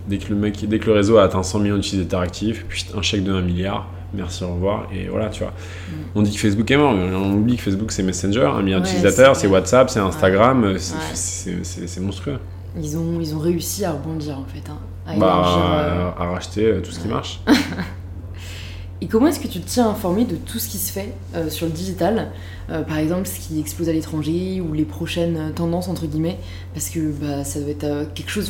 Dès 0.09 0.19
que 0.19 0.31
le, 0.31 0.37
mec, 0.37 0.67
dès 0.67 0.79
que 0.79 0.87
le 0.87 0.93
réseau 0.93 1.19
a 1.19 1.25
atteint 1.25 1.43
100 1.43 1.59
millions 1.59 1.77
d'utilisateurs 1.77 2.21
actifs, 2.21 2.65
puis 2.69 2.87
un 2.97 3.03
chèque 3.03 3.25
de 3.25 3.33
1 3.33 3.43
milliard, 3.43 3.89
merci, 4.15 4.45
au 4.45 4.55
revoir. 4.55 4.89
Et 4.93 5.09
voilà, 5.09 5.29
tu 5.29 5.43
vois. 5.43 5.53
Mm. 5.53 5.95
On 6.15 6.23
dit 6.23 6.33
que 6.33 6.39
Facebook 6.39 6.71
est 6.71 6.77
mort, 6.77 6.93
mais 6.93 7.15
on 7.15 7.33
oublie 7.35 7.57
que 7.57 7.63
Facebook 7.63 7.93
c'est 7.93 8.03
Messenger, 8.03 8.51
un 8.55 8.63
milliard 8.63 8.81
d'utilisateurs, 8.81 9.37
c'est 9.37 9.47
WhatsApp, 9.47 9.91
c'est 9.91 10.01
Instagram, 10.01 10.77
c'est 10.79 12.01
monstrueux. 12.01 12.39
Ils 12.81 12.97
ont, 12.97 13.21
ils 13.21 13.35
ont 13.35 13.39
réussi 13.39 13.85
à 13.85 13.93
rebondir 13.93 14.39
en 14.39 14.45
fait. 14.45 14.71
Hein, 14.71 14.79
à, 15.07 15.17
bah, 15.17 15.43
euh, 15.47 16.11
à, 16.23 16.31
racheter 16.31 16.65
euh, 16.65 16.81
tout 16.81 16.91
ce 16.91 17.01
qui 17.01 17.09
marche. 17.09 17.41
Et 19.01 19.09
comment 19.09 19.27
est-ce 19.27 19.41
que 19.41 19.49
tu 19.49 19.61
te 19.61 19.69
tiens 19.69 19.89
informé 19.89 20.25
de 20.25 20.37
tout 20.37 20.61
ce 20.61 20.69
qui 20.69 20.79
se 20.79 20.93
fait 20.93 21.13
euh, 21.35 21.51
sur 21.51 21.67
le 21.67 21.73
digital 21.73 22.31
Par 22.69 22.99
exemple, 22.99 23.27
ce 23.27 23.41
qui 23.41 23.59
explose 23.59 23.89
à 23.89 23.93
l'étranger 23.93 24.61
ou 24.61 24.73
les 24.73 24.85
prochaines 24.85 25.53
tendances, 25.55 25.89
entre 25.89 26.07
guillemets 26.07 26.39
Parce 26.73 26.89
que 26.89 27.11
bah, 27.11 27.43
ça 27.43 27.59
doit 27.61 27.71
être 27.71 28.15
quelque 28.15 28.31
chose, 28.31 28.49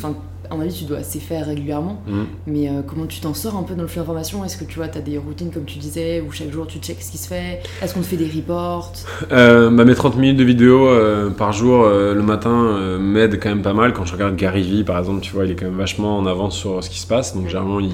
à 0.53 0.57
mon 0.57 0.63
avis, 0.63 0.73
tu 0.73 0.85
dois 0.85 0.99
assez 0.99 1.19
faire 1.19 1.45
régulièrement. 1.45 2.01
Mm. 2.07 2.21
Mais 2.47 2.69
euh, 2.69 2.81
comment 2.85 3.05
tu 3.05 3.19
t'en 3.19 3.33
sors 3.33 3.55
un 3.55 3.63
peu 3.63 3.75
dans 3.75 3.81
le 3.81 3.87
flux 3.87 3.99
d'information? 3.99 4.43
Est-ce 4.45 4.57
que 4.57 4.65
tu 4.65 4.75
vois, 4.75 4.85
as 4.85 5.01
des 5.01 5.17
routines 5.17 5.51
comme 5.51 5.65
tu 5.65 5.77
disais, 5.79 6.21
où 6.21 6.31
chaque 6.31 6.51
jour 6.51 6.67
tu 6.67 6.79
checkes 6.79 7.01
ce 7.01 7.11
qui 7.11 7.17
se 7.17 7.27
fait? 7.27 7.61
Est-ce 7.81 7.93
qu'on 7.93 8.01
te 8.01 8.05
fait 8.05 8.17
des 8.17 8.29
reports? 8.29 8.93
Euh, 9.31 9.69
bah, 9.69 9.85
Mes 9.85 9.95
30 9.95 10.17
minutes 10.17 10.37
de 10.37 10.43
vidéo 10.43 10.87
euh, 10.87 11.29
par 11.29 11.51
jour 11.51 11.85
le 11.85 12.21
matin 12.21 12.97
m'aident 12.99 13.39
quand 13.39 13.49
même 13.49 13.61
pas 13.61 13.73
mal. 13.73 13.93
Quand 13.93 14.05
je 14.05 14.13
regarde 14.13 14.35
Gary 14.35 14.63
Vee, 14.63 14.83
par 14.83 14.97
exemple, 14.97 15.21
tu 15.21 15.33
vois, 15.33 15.45
il 15.45 15.51
est 15.51 15.55
quand 15.55 15.65
même 15.65 15.77
vachement 15.77 16.17
en 16.17 16.25
avance 16.25 16.57
sur 16.57 16.83
ce 16.83 16.89
qui 16.89 16.99
se 16.99 17.07
passe. 17.07 17.35
Donc, 17.35 17.47
généralement, 17.47 17.79
il, 17.79 17.91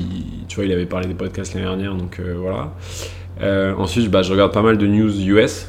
tu 0.48 0.56
vois, 0.56 0.66
il 0.66 0.72
avait 0.72 0.86
parlé 0.86 1.08
des 1.08 1.14
podcasts 1.14 1.54
l'année 1.54 1.66
dernière, 1.66 1.96
donc 1.96 2.22
voilà. 2.38 2.74
ensuite, 3.78 4.10
bah, 4.10 4.22
je 4.22 4.32
regarde 4.32 4.52
pas 4.52 4.62
mal 4.62 4.78
de 4.78 4.88
news 4.88 5.22
US 5.22 5.68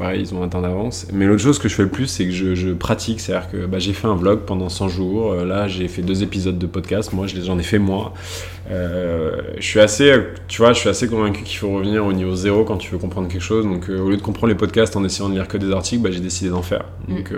pareil, 0.00 0.22
ils 0.22 0.34
ont 0.34 0.42
un 0.42 0.48
temps 0.48 0.62
d'avance. 0.62 1.06
Mais 1.12 1.26
l'autre 1.26 1.42
chose 1.42 1.58
que 1.58 1.68
je 1.68 1.74
fais 1.74 1.82
le 1.82 1.90
plus, 1.90 2.06
c'est 2.06 2.24
que 2.24 2.32
je, 2.32 2.72
pratique. 2.72 3.20
C'est-à-dire 3.20 3.50
que 3.50 3.66
bah, 3.66 3.78
j'ai 3.78 3.92
fait 3.92 4.06
un 4.06 4.14
vlog 4.14 4.40
pendant 4.46 4.70
100 4.70 4.88
jours. 4.88 5.32
Euh, 5.32 5.44
là, 5.44 5.68
j'ai 5.68 5.88
fait 5.88 6.00
deux 6.00 6.22
épisodes 6.22 6.58
de 6.58 6.66
podcast. 6.66 7.12
Moi, 7.12 7.26
j'en 7.26 7.58
ai 7.58 7.62
fait 7.62 7.78
moi. 7.78 8.14
Euh, 8.70 9.42
je 9.58 9.64
suis 9.64 9.78
assez, 9.78 10.10
tu 10.48 10.62
vois, 10.62 10.72
je 10.72 10.78
suis 10.78 10.88
assez 10.88 11.06
convaincu 11.06 11.42
qu'il 11.42 11.58
faut 11.58 11.70
revenir 11.70 12.06
au 12.06 12.14
niveau 12.14 12.34
zéro 12.34 12.64
quand 12.64 12.78
tu 12.78 12.90
veux 12.90 12.98
comprendre 12.98 13.28
quelque 13.28 13.42
chose. 13.42 13.66
Donc, 13.66 13.90
euh, 13.90 14.00
au 14.00 14.08
lieu 14.08 14.16
de 14.16 14.22
comprendre 14.22 14.48
les 14.48 14.54
podcasts 14.54 14.96
en 14.96 15.04
essayant 15.04 15.28
de 15.28 15.34
lire 15.34 15.46
que 15.46 15.58
des 15.58 15.70
articles, 15.70 16.02
bah, 16.02 16.10
j'ai 16.10 16.20
décidé 16.20 16.48
d'en 16.48 16.62
faire. 16.62 16.86
Mm. 17.06 17.14
Donc, 17.16 17.32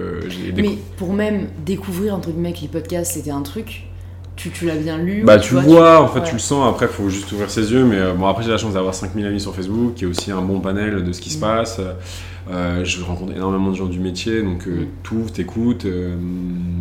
Mais 0.56 0.78
pour 0.96 1.12
même 1.12 1.48
découvrir 1.66 2.14
entre 2.14 2.30
guillemets 2.30 2.52
que 2.52 2.60
les 2.60 2.68
podcasts, 2.68 3.12
c'était 3.12 3.32
un 3.32 3.42
truc 3.42 3.86
tu, 4.34 4.50
tu 4.50 4.66
l'as 4.66 4.76
bien 4.76 4.98
lu 4.98 5.22
Bah 5.24 5.38
tu 5.38 5.54
vois, 5.54 6.02
en 6.02 6.08
fait 6.08 6.20
ouais. 6.20 6.26
tu 6.26 6.32
le 6.32 6.38
sens, 6.40 6.66
après 6.68 6.88
faut 6.88 7.08
juste 7.08 7.30
ouvrir 7.32 7.50
ses 7.50 7.70
yeux, 7.70 7.84
mais 7.84 7.98
euh, 7.98 8.14
bon 8.14 8.26
après 8.26 8.42
j'ai 8.42 8.50
la 8.50 8.56
chance 8.56 8.72
d'avoir 8.74 8.94
5000 8.94 9.26
amis 9.26 9.40
sur 9.40 9.54
Facebook, 9.54 9.94
qui 9.94 10.04
est 10.04 10.06
aussi 10.06 10.32
un 10.32 10.40
bon 10.40 10.58
panel 10.60 11.04
de 11.04 11.12
ce 11.12 11.20
qui 11.20 11.30
se 11.30 11.36
Mm. 11.36 11.40
passe. 11.40 11.80
Euh, 12.50 12.84
je 12.84 13.02
rencontre 13.04 13.32
énormément 13.36 13.70
de 13.70 13.76
gens 13.76 13.86
du 13.86 14.00
métier, 14.00 14.42
donc 14.42 14.66
euh, 14.66 14.82
Mm. 14.82 14.86
t'ouvres, 15.04 15.32
t'écoutes, 15.32 15.84
euh, 15.84 16.16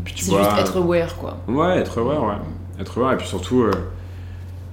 puis 0.04 0.14
tu 0.16 0.26
C'est 0.26 0.32
juste 0.32 0.50
être 0.60 0.78
aware, 0.78 1.16
quoi. 1.18 1.38
Ouais, 1.48 1.78
être 1.78 2.00
aware, 2.00 2.24
ouais. 2.24 2.82
Être 2.82 2.98
aware, 2.98 3.14
et 3.14 3.18
puis 3.18 3.28
surtout 3.28 3.62
euh, 3.64 3.72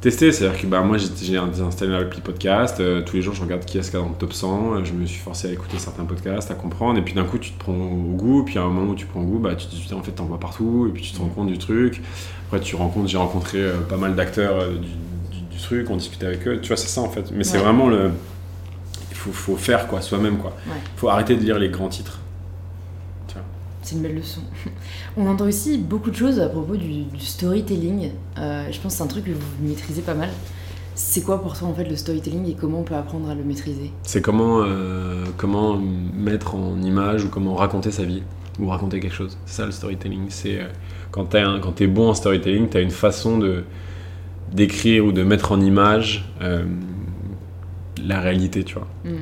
tester, 0.00 0.32
c'est-à-dire 0.32 0.58
que 0.60 0.66
bah, 0.66 0.80
moi 0.80 0.96
j'ai 0.96 1.36
installé 1.36 1.90
l'appli 1.90 2.20
podcast, 2.22 2.80
euh, 2.80 3.02
tous 3.02 3.16
les 3.16 3.22
jours 3.22 3.34
je 3.34 3.42
regarde 3.42 3.64
qui 3.66 3.76
est-ce 3.78 3.90
qu'il 3.90 3.98
y 3.98 4.02
a 4.02 4.04
dans 4.06 4.12
le 4.12 4.16
top 4.16 4.32
100, 4.32 4.74
euh, 4.76 4.84
je 4.84 4.92
me 4.94 5.04
suis 5.04 5.18
forcé 5.20 5.48
à 5.48 5.52
écouter 5.52 5.76
certains 5.78 6.04
podcasts, 6.04 6.50
à 6.50 6.54
comprendre, 6.54 6.98
et 6.98 7.02
puis 7.02 7.12
d'un 7.14 7.24
coup 7.24 7.36
tu 7.36 7.50
te 7.50 7.58
prends 7.58 7.74
au 7.74 8.14
goût, 8.16 8.44
puis 8.44 8.58
à 8.58 8.62
un 8.62 8.68
moment 8.68 8.92
où 8.92 8.94
tu 8.94 9.04
prends 9.06 9.20
au 9.20 9.24
goût, 9.24 9.38
bah, 9.40 9.54
tu 9.56 9.66
te 9.66 9.74
dis 9.74 9.82
putain 9.82 9.96
en 9.96 10.02
fait 10.02 10.12
t'en 10.12 10.24
vois 10.24 10.38
partout, 10.40 10.86
et 10.88 10.92
puis 10.92 11.02
tu 11.02 11.12
te 11.12 11.18
rends 11.18 11.28
compte 11.28 11.48
du 11.48 11.58
truc. 11.58 12.00
Après 12.46 12.60
tu 12.60 12.76
rencontres, 12.76 13.08
j'ai 13.08 13.18
rencontré 13.18 13.58
euh, 13.60 13.74
pas 13.88 13.96
mal 13.98 14.14
d'acteurs 14.14 14.68
du, 14.70 14.78
du- 14.78 15.44
du 15.50 15.58
truc, 15.62 15.90
on 15.90 15.96
discutait 15.96 16.26
avec 16.26 16.46
eux, 16.48 16.60
tu 16.62 16.68
vois 16.68 16.76
c'est 16.78 16.88
ça 16.88 17.02
en 17.02 17.10
fait, 17.10 17.30
mais 17.34 17.44
c'est 17.44 17.58
vraiment 17.58 17.88
le... 17.88 18.10
Il 19.18 19.20
faut, 19.20 19.32
faut 19.32 19.56
faire 19.56 19.88
quoi, 19.88 20.00
soi-même 20.00 20.38
quoi. 20.38 20.52
Ouais. 20.68 20.76
faut 20.94 21.08
arrêter 21.08 21.34
de 21.34 21.42
lire 21.42 21.58
les 21.58 21.70
grands 21.70 21.88
titres. 21.88 22.20
C'est 23.82 23.94
une 23.96 24.02
belle 24.02 24.16
leçon. 24.16 24.42
On 25.16 25.26
entend 25.26 25.46
aussi 25.46 25.78
beaucoup 25.78 26.10
de 26.10 26.16
choses 26.16 26.38
à 26.40 26.48
propos 26.48 26.76
du, 26.76 27.04
du 27.04 27.20
storytelling. 27.24 28.10
Euh, 28.36 28.66
je 28.70 28.78
pense 28.80 28.92
que 28.92 28.98
c'est 28.98 29.04
un 29.04 29.06
truc 29.06 29.24
que 29.24 29.30
vous 29.30 29.40
maîtrisez 29.66 30.02
pas 30.02 30.14
mal. 30.14 30.28
C'est 30.94 31.22
quoi 31.22 31.40
pour 31.40 31.56
toi 31.56 31.68
en 31.68 31.74
fait 31.74 31.84
le 31.84 31.96
storytelling 31.96 32.50
et 32.50 32.54
comment 32.54 32.80
on 32.80 32.82
peut 32.82 32.96
apprendre 32.96 33.30
à 33.30 33.34
le 33.34 33.42
maîtriser? 33.44 33.90
C'est 34.02 34.20
comment, 34.20 34.60
euh, 34.62 35.24
comment 35.38 35.78
mettre 35.78 36.54
en 36.54 36.82
image 36.82 37.24
ou 37.24 37.28
comment 37.28 37.54
raconter 37.54 37.90
sa 37.90 38.02
vie 38.04 38.22
ou 38.60 38.68
raconter 38.68 39.00
quelque 39.00 39.14
chose. 39.14 39.38
C'est 39.46 39.54
ça 39.62 39.64
le 39.66 39.72
storytelling. 39.72 40.26
C'est 40.28 40.58
euh, 40.60 40.66
quand 41.10 41.24
t'es 41.26 41.40
un- 41.40 41.58
quand 41.60 41.72
t'es 41.72 41.86
bon 41.86 42.10
en 42.10 42.14
storytelling, 42.14 42.68
t'as 42.68 42.82
une 42.82 42.90
façon 42.90 43.38
de 43.38 43.64
d'écrire 44.52 45.04
ou 45.06 45.12
de 45.12 45.22
mettre 45.22 45.52
en 45.52 45.60
image 45.60 46.28
euh, 46.42 46.64
la 48.06 48.20
réalité, 48.20 48.64
tu 48.64 48.74
vois. 48.74 48.88
Mm. 49.04 49.16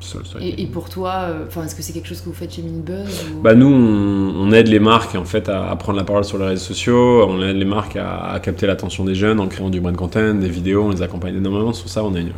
Ça, 0.00 0.18
et, 0.40 0.62
et 0.62 0.66
pour 0.66 0.88
toi, 0.88 1.22
euh, 1.28 1.64
est-ce 1.64 1.74
que 1.74 1.82
c'est 1.82 1.92
quelque 1.92 2.06
chose 2.06 2.20
que 2.20 2.26
vous 2.26 2.32
faites 2.32 2.52
chez 2.54 2.62
Minibuzz 2.62 3.26
ou... 3.36 3.42
Bah 3.42 3.56
nous, 3.56 3.66
on, 3.66 4.32
on 4.46 4.52
aide 4.52 4.68
les 4.68 4.78
marques 4.78 5.16
en 5.16 5.24
fait 5.24 5.48
à, 5.48 5.68
à 5.68 5.74
prendre 5.74 5.98
la 5.98 6.04
parole 6.04 6.22
sur 6.24 6.38
les 6.38 6.44
réseaux 6.46 6.64
sociaux. 6.66 7.26
On 7.28 7.42
aide 7.42 7.56
les 7.56 7.64
marques 7.64 7.96
à, 7.96 8.30
à 8.30 8.38
capter 8.38 8.68
l'attention 8.68 9.04
des 9.04 9.16
jeunes 9.16 9.40
en 9.40 9.48
créant 9.48 9.70
du 9.70 9.80
brand 9.80 9.96
content, 9.96 10.34
des 10.34 10.48
vidéos. 10.48 10.84
On 10.84 10.90
les 10.90 11.02
accompagne 11.02 11.34
énormément 11.34 11.72
sur 11.72 11.88
ça. 11.88 12.04
On 12.04 12.14
a 12.14 12.20
une, 12.20 12.30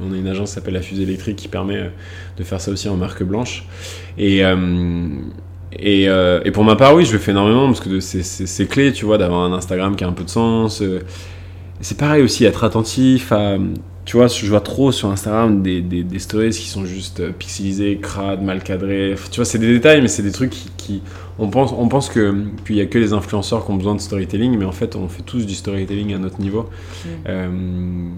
on 0.00 0.12
a 0.12 0.16
une 0.16 0.28
agence 0.28 0.50
qui 0.50 0.54
s'appelle 0.54 0.74
la 0.74 0.80
Fusée 0.80 1.02
électrique 1.02 1.34
qui 1.34 1.48
permet 1.48 1.78
euh, 1.78 1.88
de 2.36 2.44
faire 2.44 2.60
ça 2.60 2.70
aussi 2.70 2.88
en 2.88 2.96
marque 2.96 3.24
blanche. 3.24 3.64
Et 4.16 4.44
euh, 4.44 5.08
et, 5.72 6.08
euh, 6.08 6.40
et 6.44 6.52
pour 6.52 6.62
ma 6.62 6.76
part, 6.76 6.94
oui, 6.94 7.04
je 7.04 7.12
le 7.14 7.18
fais 7.18 7.32
énormément 7.32 7.66
parce 7.66 7.80
que 7.80 7.98
c'est- 7.98 8.66
clé, 8.68 8.92
tu 8.92 9.04
vois, 9.06 9.18
d'avoir 9.18 9.40
un 9.40 9.52
Instagram 9.52 9.96
qui 9.96 10.04
a 10.04 10.06
un 10.08 10.12
peu 10.12 10.22
de 10.22 10.30
sens. 10.30 10.84
C'est 11.80 11.98
pareil 11.98 12.22
aussi, 12.22 12.44
être 12.44 12.62
attentif 12.62 13.32
à. 13.32 13.56
Tu 14.08 14.16
vois, 14.16 14.26
je 14.26 14.46
vois 14.46 14.62
trop 14.62 14.90
sur 14.90 15.10
Instagram 15.10 15.62
des, 15.62 15.82
des, 15.82 16.02
des 16.02 16.18
stories 16.18 16.48
qui 16.48 16.66
sont 16.66 16.86
juste 16.86 17.20
euh, 17.20 17.30
pixelisées, 17.30 17.98
crades, 18.00 18.40
mal 18.42 18.62
cadrées. 18.62 19.14
Tu 19.30 19.36
vois, 19.36 19.44
c'est 19.44 19.58
des 19.58 19.68
détails, 19.68 20.00
mais 20.00 20.08
c'est 20.08 20.22
des 20.22 20.32
trucs 20.32 20.48
qui. 20.48 20.70
qui- 20.78 21.02
on 21.38 21.50
pense, 21.50 21.72
on 21.76 21.88
pense 21.88 22.08
que 22.08 22.34
qu'il 22.66 22.76
y 22.76 22.80
a 22.80 22.86
que 22.86 22.98
les 22.98 23.12
influenceurs 23.12 23.66
qui 23.66 23.70
ont 23.70 23.76
besoin 23.76 23.94
de 23.94 24.00
storytelling, 24.00 24.56
mais 24.56 24.64
en 24.64 24.72
fait, 24.72 24.96
on 24.96 25.08
fait 25.08 25.22
tous 25.22 25.44
du 25.44 25.54
storytelling 25.54 26.14
à 26.14 26.18
notre 26.18 26.40
niveau. 26.40 26.62
Mm. 26.62 27.08
Euh, 27.28 28.08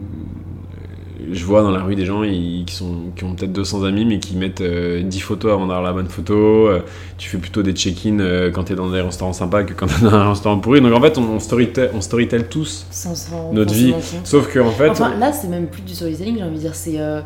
je 1.32 1.44
vois 1.44 1.62
dans 1.62 1.70
la 1.70 1.82
rue 1.82 1.94
des 1.94 2.04
gens 2.06 2.22
ils- 2.22 2.64
qui, 2.66 2.74
sont, 2.74 2.94
qui 3.16 3.24
ont 3.24 3.34
peut-être 3.34 3.52
200 3.52 3.84
amis, 3.84 4.04
mais 4.04 4.18
qui 4.18 4.36
mettent 4.36 4.60
euh, 4.60 5.02
10 5.02 5.20
photos 5.20 5.52
avant 5.52 5.66
d'avoir 5.66 5.82
la 5.82 5.92
bonne 5.92 6.08
photo. 6.08 6.34
Euh, 6.68 6.80
tu 7.18 7.28
fais 7.28 7.38
plutôt 7.38 7.62
des 7.62 7.72
check-in 7.72 8.18
euh, 8.20 8.50
quand 8.50 8.64
tu 8.64 8.72
es 8.72 8.76
dans 8.76 8.90
des 8.90 9.00
restaurants 9.00 9.32
sympas 9.32 9.64
que 9.64 9.72
quand 9.74 9.86
tu 9.86 9.94
es 9.94 10.08
dans 10.08 10.14
un 10.14 10.30
restaurant 10.30 10.58
pourri. 10.58 10.80
Donc 10.80 10.92
en 10.94 11.00
fait, 11.00 11.18
on, 11.18 11.22
on, 11.22 11.40
storytell, 11.40 11.90
on 11.94 12.00
storytell 12.00 12.48
tous 12.48 12.86
Sans 12.90 13.14
notre 13.52 13.72
vie. 13.74 13.94
Sauf 14.24 14.52
qu'en 14.52 14.70
fait. 14.70 14.88
Enfin, 14.90 15.14
là, 15.18 15.32
c'est 15.32 15.48
même 15.48 15.66
plus 15.66 15.82
du 15.82 15.94
storytelling, 15.94 16.38
j'ai 16.38 16.44
envie 16.44 16.56
de 16.56 16.60
dire, 16.60 16.74
c'est 16.74 16.98
euh, 16.98 17.20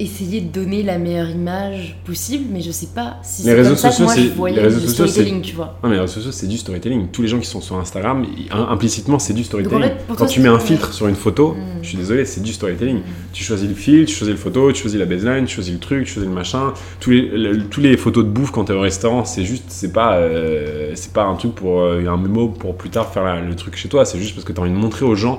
essayer 0.00 0.40
de 0.40 0.48
donner 0.52 0.82
la 0.82 0.98
meilleure 0.98 1.30
image 1.30 1.96
possible, 2.04 2.46
mais 2.50 2.60
je 2.60 2.72
sais 2.72 2.88
pas 2.92 3.18
si 3.22 3.42
Les 3.42 3.50
c'est 3.50 3.54
réseaux 3.54 3.68
comme 3.70 3.78
ça 3.78 3.88
que 3.90 3.94
sociaux, 3.94 4.04
moi 4.06 4.14
je 4.16 4.20
c'est- 4.22 4.34
voyais 4.34 4.56
les 4.56 4.62
réseaux 4.62 4.80
le 4.80 4.86
sociaux, 4.88 5.06
storytelling, 5.06 5.42
tu 5.42 5.54
vois. 5.54 5.78
Non, 5.82 5.88
mais 5.88 5.94
les 5.96 6.00
réseaux 6.00 6.14
sociaux, 6.14 6.32
c'est 6.32 6.48
du 6.48 6.58
storytelling. 6.58 7.08
Tous 7.12 7.22
les 7.22 7.28
gens 7.28 7.38
qui 7.38 7.46
sont 7.46 7.60
sur 7.60 7.76
Instagram, 7.76 8.24
implicitement, 8.50 9.18
c'est 9.18 9.32
du 9.34 9.44
storytelling. 9.44 9.82
fait, 9.82 9.96
Quand 10.08 10.14
toi, 10.16 10.26
tu 10.26 10.40
mets 10.40 10.48
un 10.48 10.58
filtre 10.58 10.92
sur 10.92 11.06
une 11.08 11.14
photo, 11.14 11.52
Mm. 11.52 11.82
je 11.82 11.88
suis 11.88 11.98
désolé, 11.98 12.24
c'est 12.24 12.42
du 12.42 12.52
storytelling. 12.52 12.98
Mm. 12.98 13.02
Tu 13.32 13.44
choisis 13.44 13.68
le 13.68 13.74
fil, 13.74 14.06
tu 14.06 14.14
choisis 14.14 14.34
le 14.34 14.40
photo, 14.40 14.72
tu 14.72 14.80
choisis 14.82 14.98
la 14.98 15.06
baseline, 15.06 15.44
tu 15.44 15.54
choisis 15.54 15.72
le 15.72 15.78
truc, 15.78 16.04
tu 16.06 16.12
choisis 16.14 16.28
le 16.28 16.34
machin. 16.34 16.72
Tous 16.98 17.10
les, 17.10 17.22
le- 17.28 17.64
tous 17.64 17.80
les 17.80 17.96
photos 17.96 18.24
de 18.24 18.30
bouffe 18.30 18.50
quand 18.50 18.64
t'es 18.64 18.72
au 18.72 18.80
restaurant, 18.80 19.24
c'est 19.24 19.44
juste, 19.44 19.64
c'est 19.68 19.92
pas, 19.92 20.16
euh, 20.16 20.92
c'est 20.94 21.12
pas 21.12 21.24
un 21.24 21.34
truc 21.36 21.54
pour 21.54 21.80
euh, 21.80 22.04
un 22.08 22.16
mémo 22.16 22.48
pour 22.48 22.76
plus 22.76 22.90
tard 22.90 23.12
faire 23.12 23.24
la- 23.24 23.40
le 23.40 23.54
truc 23.54 23.76
chez 23.76 23.88
toi. 23.88 24.04
C'est 24.04 24.18
juste 24.18 24.34
parce 24.34 24.44
que 24.44 24.52
t'as 24.52 24.62
envie 24.62 24.70
de 24.72 24.76
montrer 24.76 25.04
aux 25.04 25.14
gens, 25.14 25.38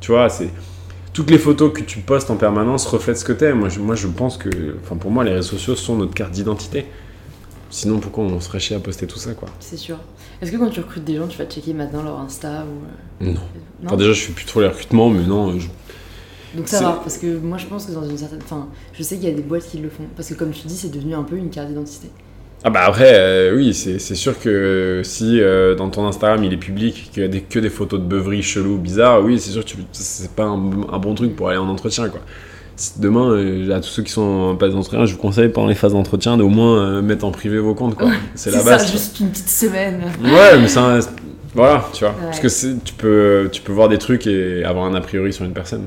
tu 0.00 0.10
vois, 0.10 0.28
c'est 0.28 0.48
toutes 1.12 1.30
les 1.30 1.38
photos 1.38 1.72
que 1.72 1.82
tu 1.82 1.98
postes 2.00 2.30
en 2.30 2.36
permanence 2.36 2.86
reflètent 2.86 3.18
ce 3.18 3.24
que 3.24 3.32
t'es. 3.32 3.52
Moi, 3.52 3.68
je, 3.68 3.80
moi, 3.80 3.94
je 3.96 4.06
pense 4.06 4.36
que, 4.36 4.48
enfin, 4.82 4.96
pour 4.96 5.10
moi, 5.10 5.24
les 5.24 5.32
réseaux 5.32 5.50
sociaux 5.56 5.76
sont 5.76 5.96
notre 5.96 6.14
carte 6.14 6.32
d'identité. 6.32 6.86
Sinon, 7.70 7.98
pourquoi 8.00 8.24
on 8.24 8.40
serait 8.40 8.58
chier 8.60 8.76
à 8.76 8.80
poster 8.80 9.06
tout 9.06 9.18
ça, 9.18 9.32
quoi? 9.34 9.48
C'est 9.60 9.76
sûr. 9.76 9.96
Est-ce 10.42 10.50
que 10.50 10.56
quand 10.56 10.70
tu 10.70 10.80
recrutes 10.80 11.04
des 11.04 11.16
gens, 11.16 11.26
tu 11.28 11.38
vas 11.38 11.44
checker 11.46 11.72
maintenant 11.74 12.02
leur 12.02 12.18
Insta 12.20 12.64
ou. 12.64 13.24
euh, 13.24 13.26
Non. 13.26 13.32
Non? 13.34 13.40
Enfin, 13.86 13.96
déjà, 13.96 14.12
je 14.12 14.20
fais 14.22 14.32
plus 14.32 14.44
trop 14.46 14.60
les 14.60 14.68
recrutements, 14.68 15.08
mais 15.10 15.22
non, 15.24 15.58
je- 15.58 15.68
Donc 16.56 16.66
ça 16.66 16.80
va, 16.82 16.92
parce 16.94 17.16
que 17.18 17.38
moi 17.38 17.58
je 17.58 17.66
pense 17.66 17.86
que 17.86 17.92
dans 17.92 18.04
une 18.08 18.18
certaine. 18.18 18.40
Enfin, 18.42 18.66
je 18.92 19.02
sais 19.04 19.16
qu'il 19.16 19.28
y 19.28 19.32
a 19.32 19.34
des 19.34 19.42
boîtes 19.42 19.68
qui 19.68 19.78
le 19.78 19.88
font. 19.88 20.02
Parce 20.16 20.28
que 20.30 20.34
comme 20.34 20.50
tu 20.50 20.66
dis, 20.66 20.76
c'est 20.76 20.90
devenu 20.90 21.14
un 21.14 21.22
peu 21.22 21.36
une 21.36 21.48
carte 21.50 21.68
d'identité. 21.68 22.08
Ah 22.62 22.68
bah 22.68 22.80
après, 22.84 23.14
euh, 23.14 23.56
oui, 23.56 23.72
c'est 23.72 23.98
sûr 24.14 24.38
que 24.38 25.00
si 25.02 25.40
euh, 25.40 25.74
dans 25.74 25.88
ton 25.88 26.06
Instagram 26.06 26.44
il 26.44 26.52
est 26.52 26.58
public, 26.58 27.10
qu'il 27.12 27.22
y 27.22 27.24
a 27.24 27.28
des, 27.28 27.40
que 27.40 27.58
des 27.58 27.70
photos 27.70 27.98
de 27.98 28.04
beuveries 28.04 28.42
cheloues, 28.42 28.76
bizarres, 28.76 29.22
oui, 29.22 29.40
c'est 29.40 29.50
sûr 29.50 29.64
que 29.64 29.70
c'est 29.92 30.30
pas 30.32 30.44
un, 30.44 30.70
un 30.92 30.98
bon 30.98 31.14
truc 31.14 31.34
pour 31.34 31.48
aller 31.48 31.58
en 31.58 31.68
entretien, 31.68 32.08
quoi. 32.10 32.20
Demain, 32.98 33.30
euh, 33.30 33.74
à 33.76 33.80
tous 33.80 33.88
ceux 33.88 34.02
qui 34.02 34.12
sont 34.12 34.22
en 34.22 34.58
phase 34.58 34.72
d'entretien, 34.72 35.04
je 35.06 35.12
vous 35.12 35.18
conseille 35.18 35.48
pendant 35.48 35.68
les 35.68 35.74
phases 35.74 35.92
d'entretien 35.92 36.36
d'au 36.36 36.48
moins 36.48 37.00
mettre 37.02 37.24
en 37.24 37.30
privé 37.30 37.58
vos 37.58 37.74
comptes, 37.74 37.94
quoi. 37.94 38.10
C'est 38.34 38.50
la 38.50 38.58
ça, 38.58 38.64
base. 38.64 38.92
juste 38.92 39.20
une 39.20 39.30
petite 39.30 39.48
semaine. 39.48 40.02
Ouais, 40.22 40.58
mais 40.58 40.68
ça, 40.68 40.98
voilà, 41.54 41.86
tu 41.92 42.04
vois. 42.04 42.12
Ouais. 42.14 42.24
Parce 42.26 42.40
que 42.40 42.76
tu 42.84 42.94
peux, 42.94 43.48
tu 43.50 43.62
peux 43.62 43.72
voir 43.72 43.88
des 43.88 43.98
trucs 43.98 44.26
et 44.26 44.64
avoir 44.64 44.84
un 44.84 44.94
a 44.94 45.00
priori 45.00 45.32
sur 45.32 45.44
une 45.44 45.52
personne. 45.52 45.86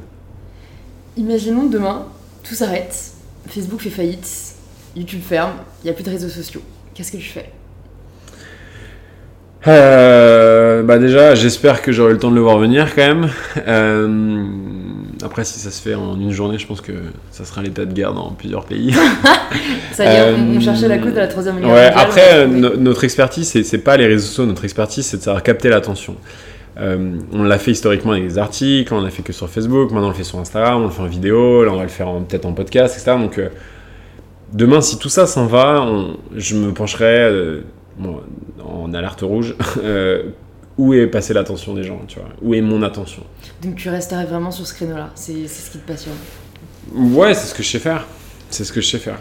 Imaginons 1.17 1.67
demain, 1.67 2.07
tout 2.43 2.55
s'arrête, 2.55 2.95
Facebook 3.47 3.81
fait 3.81 3.89
faillite, 3.91 4.52
YouTube 4.95 5.21
ferme, 5.27 5.53
il 5.83 5.85
n'y 5.85 5.91
a 5.91 5.93
plus 5.93 6.03
de 6.03 6.09
réseaux 6.09 6.29
sociaux. 6.29 6.61
Qu'est-ce 6.93 7.11
que 7.11 7.17
tu 7.17 7.23
fais? 7.29 7.49
Euh, 9.65 10.83
bah 10.83 10.97
déjà, 10.99 11.35
j'espère 11.35 11.81
que 11.81 11.93
j'aurai 11.93 12.11
le 12.13 12.19
temps 12.19 12.29
de 12.29 12.35
le 12.35 12.41
voir 12.41 12.57
venir 12.57 12.93
quand 12.93 13.01
même. 13.07 13.29
Euh, 13.65 14.43
après, 15.23 15.45
si 15.45 15.57
ça 15.59 15.71
se 15.71 15.81
fait 15.81 15.95
en 15.95 16.19
une 16.19 16.31
journée, 16.31 16.57
je 16.57 16.67
pense 16.67 16.81
que 16.81 16.91
ça 17.31 17.45
sera 17.45 17.61
l'état 17.61 17.85
de 17.85 17.93
guerre 17.93 18.13
dans 18.13 18.31
plusieurs 18.31 18.65
pays. 18.65 18.93
Ça 19.93 20.03
y 20.05 20.07
est, 20.07 20.33
on, 20.33 20.53
on 20.53 20.57
Euh, 20.57 20.59
cherchait 20.59 20.87
la 20.87 20.97
cause 20.97 21.13
de 21.13 21.19
la 21.19 21.27
troisième 21.27 21.59
guerre 21.61 21.69
Ouais, 21.69 21.91
après, 21.95 22.47
no- 22.47 22.75
notre 22.75 23.03
expertise, 23.03 23.47
c'est- 23.63 23.77
pas 23.77 23.95
les 23.95 24.07
réseaux 24.07 24.25
sociaux, 24.25 24.45
notre 24.47 24.63
expertise, 24.65 25.05
c'est 25.05 25.17
de 25.17 25.21
savoir 25.21 25.43
capter 25.43 25.69
l'attention. 25.69 26.15
On 26.75 27.43
l'a 27.43 27.59
fait 27.59 27.71
historiquement 27.71 28.13
avec 28.13 28.27
des 28.27 28.37
articles, 28.39 28.91
on 28.93 29.01
l'a 29.01 29.11
fait 29.11 29.21
que 29.21 29.31
sur 29.31 29.47
Facebook, 29.47 29.91
maintenant 29.91 30.07
on 30.07 30.09
le 30.09 30.15
fait 30.15 30.23
sur 30.23 30.39
Instagram, 30.39 30.81
on 30.81 30.85
le 30.85 30.89
fait 30.91 31.03
en 31.03 31.05
vidéo, 31.05 31.63
là 31.63 31.71
on 31.71 31.77
va 31.77 31.83
le 31.83 31.89
faire 31.89 32.07
en- 32.09 32.21
peut-être 32.21 32.45
en 32.47 32.53
podcast, 32.53 32.97
etc. 32.97 33.15
Donc 33.17 33.39
demain, 34.53 34.81
si 34.81 34.97
tout 34.97 35.09
ça 35.09 35.27
s'en 35.27 35.45
va, 35.47 35.81
on- 35.81 36.17
je 36.35 36.55
me 36.55 36.73
pencherai 36.73 37.19
euh, 37.19 37.61
bon, 37.97 38.21
en 38.63 38.93
alerte 38.93 39.21
rouge. 39.21 39.55
euh, 39.83 40.23
où 40.77 40.93
est 40.93 41.05
passée 41.05 41.33
l'attention 41.35 41.75
des 41.75 41.83
gens, 41.83 41.99
tu 42.07 42.17
vois 42.19 42.29
Où 42.41 42.53
est 42.55 42.61
mon 42.61 42.81
attention 42.81 43.21
Donc 43.61 43.75
tu 43.75 43.89
resterais 43.89 44.25
vraiment 44.25 44.49
sur 44.49 44.65
ce 44.65 44.73
créneau-là, 44.73 45.11
c'est 45.13 45.47
c'est 45.47 45.67
ce 45.67 45.69
qui 45.71 45.77
te 45.77 45.87
passionne. 45.87 46.15
Ouais, 46.95 47.33
c'est 47.35 47.45
ce 47.47 47.53
que 47.53 47.61
je 47.61 47.69
sais 47.69 47.79
faire. 47.79 48.05
C'est 48.49 48.63
ce 48.63 48.73
que 48.73 48.81
je 48.81 48.87
sais 48.87 48.97
faire. 48.97 49.19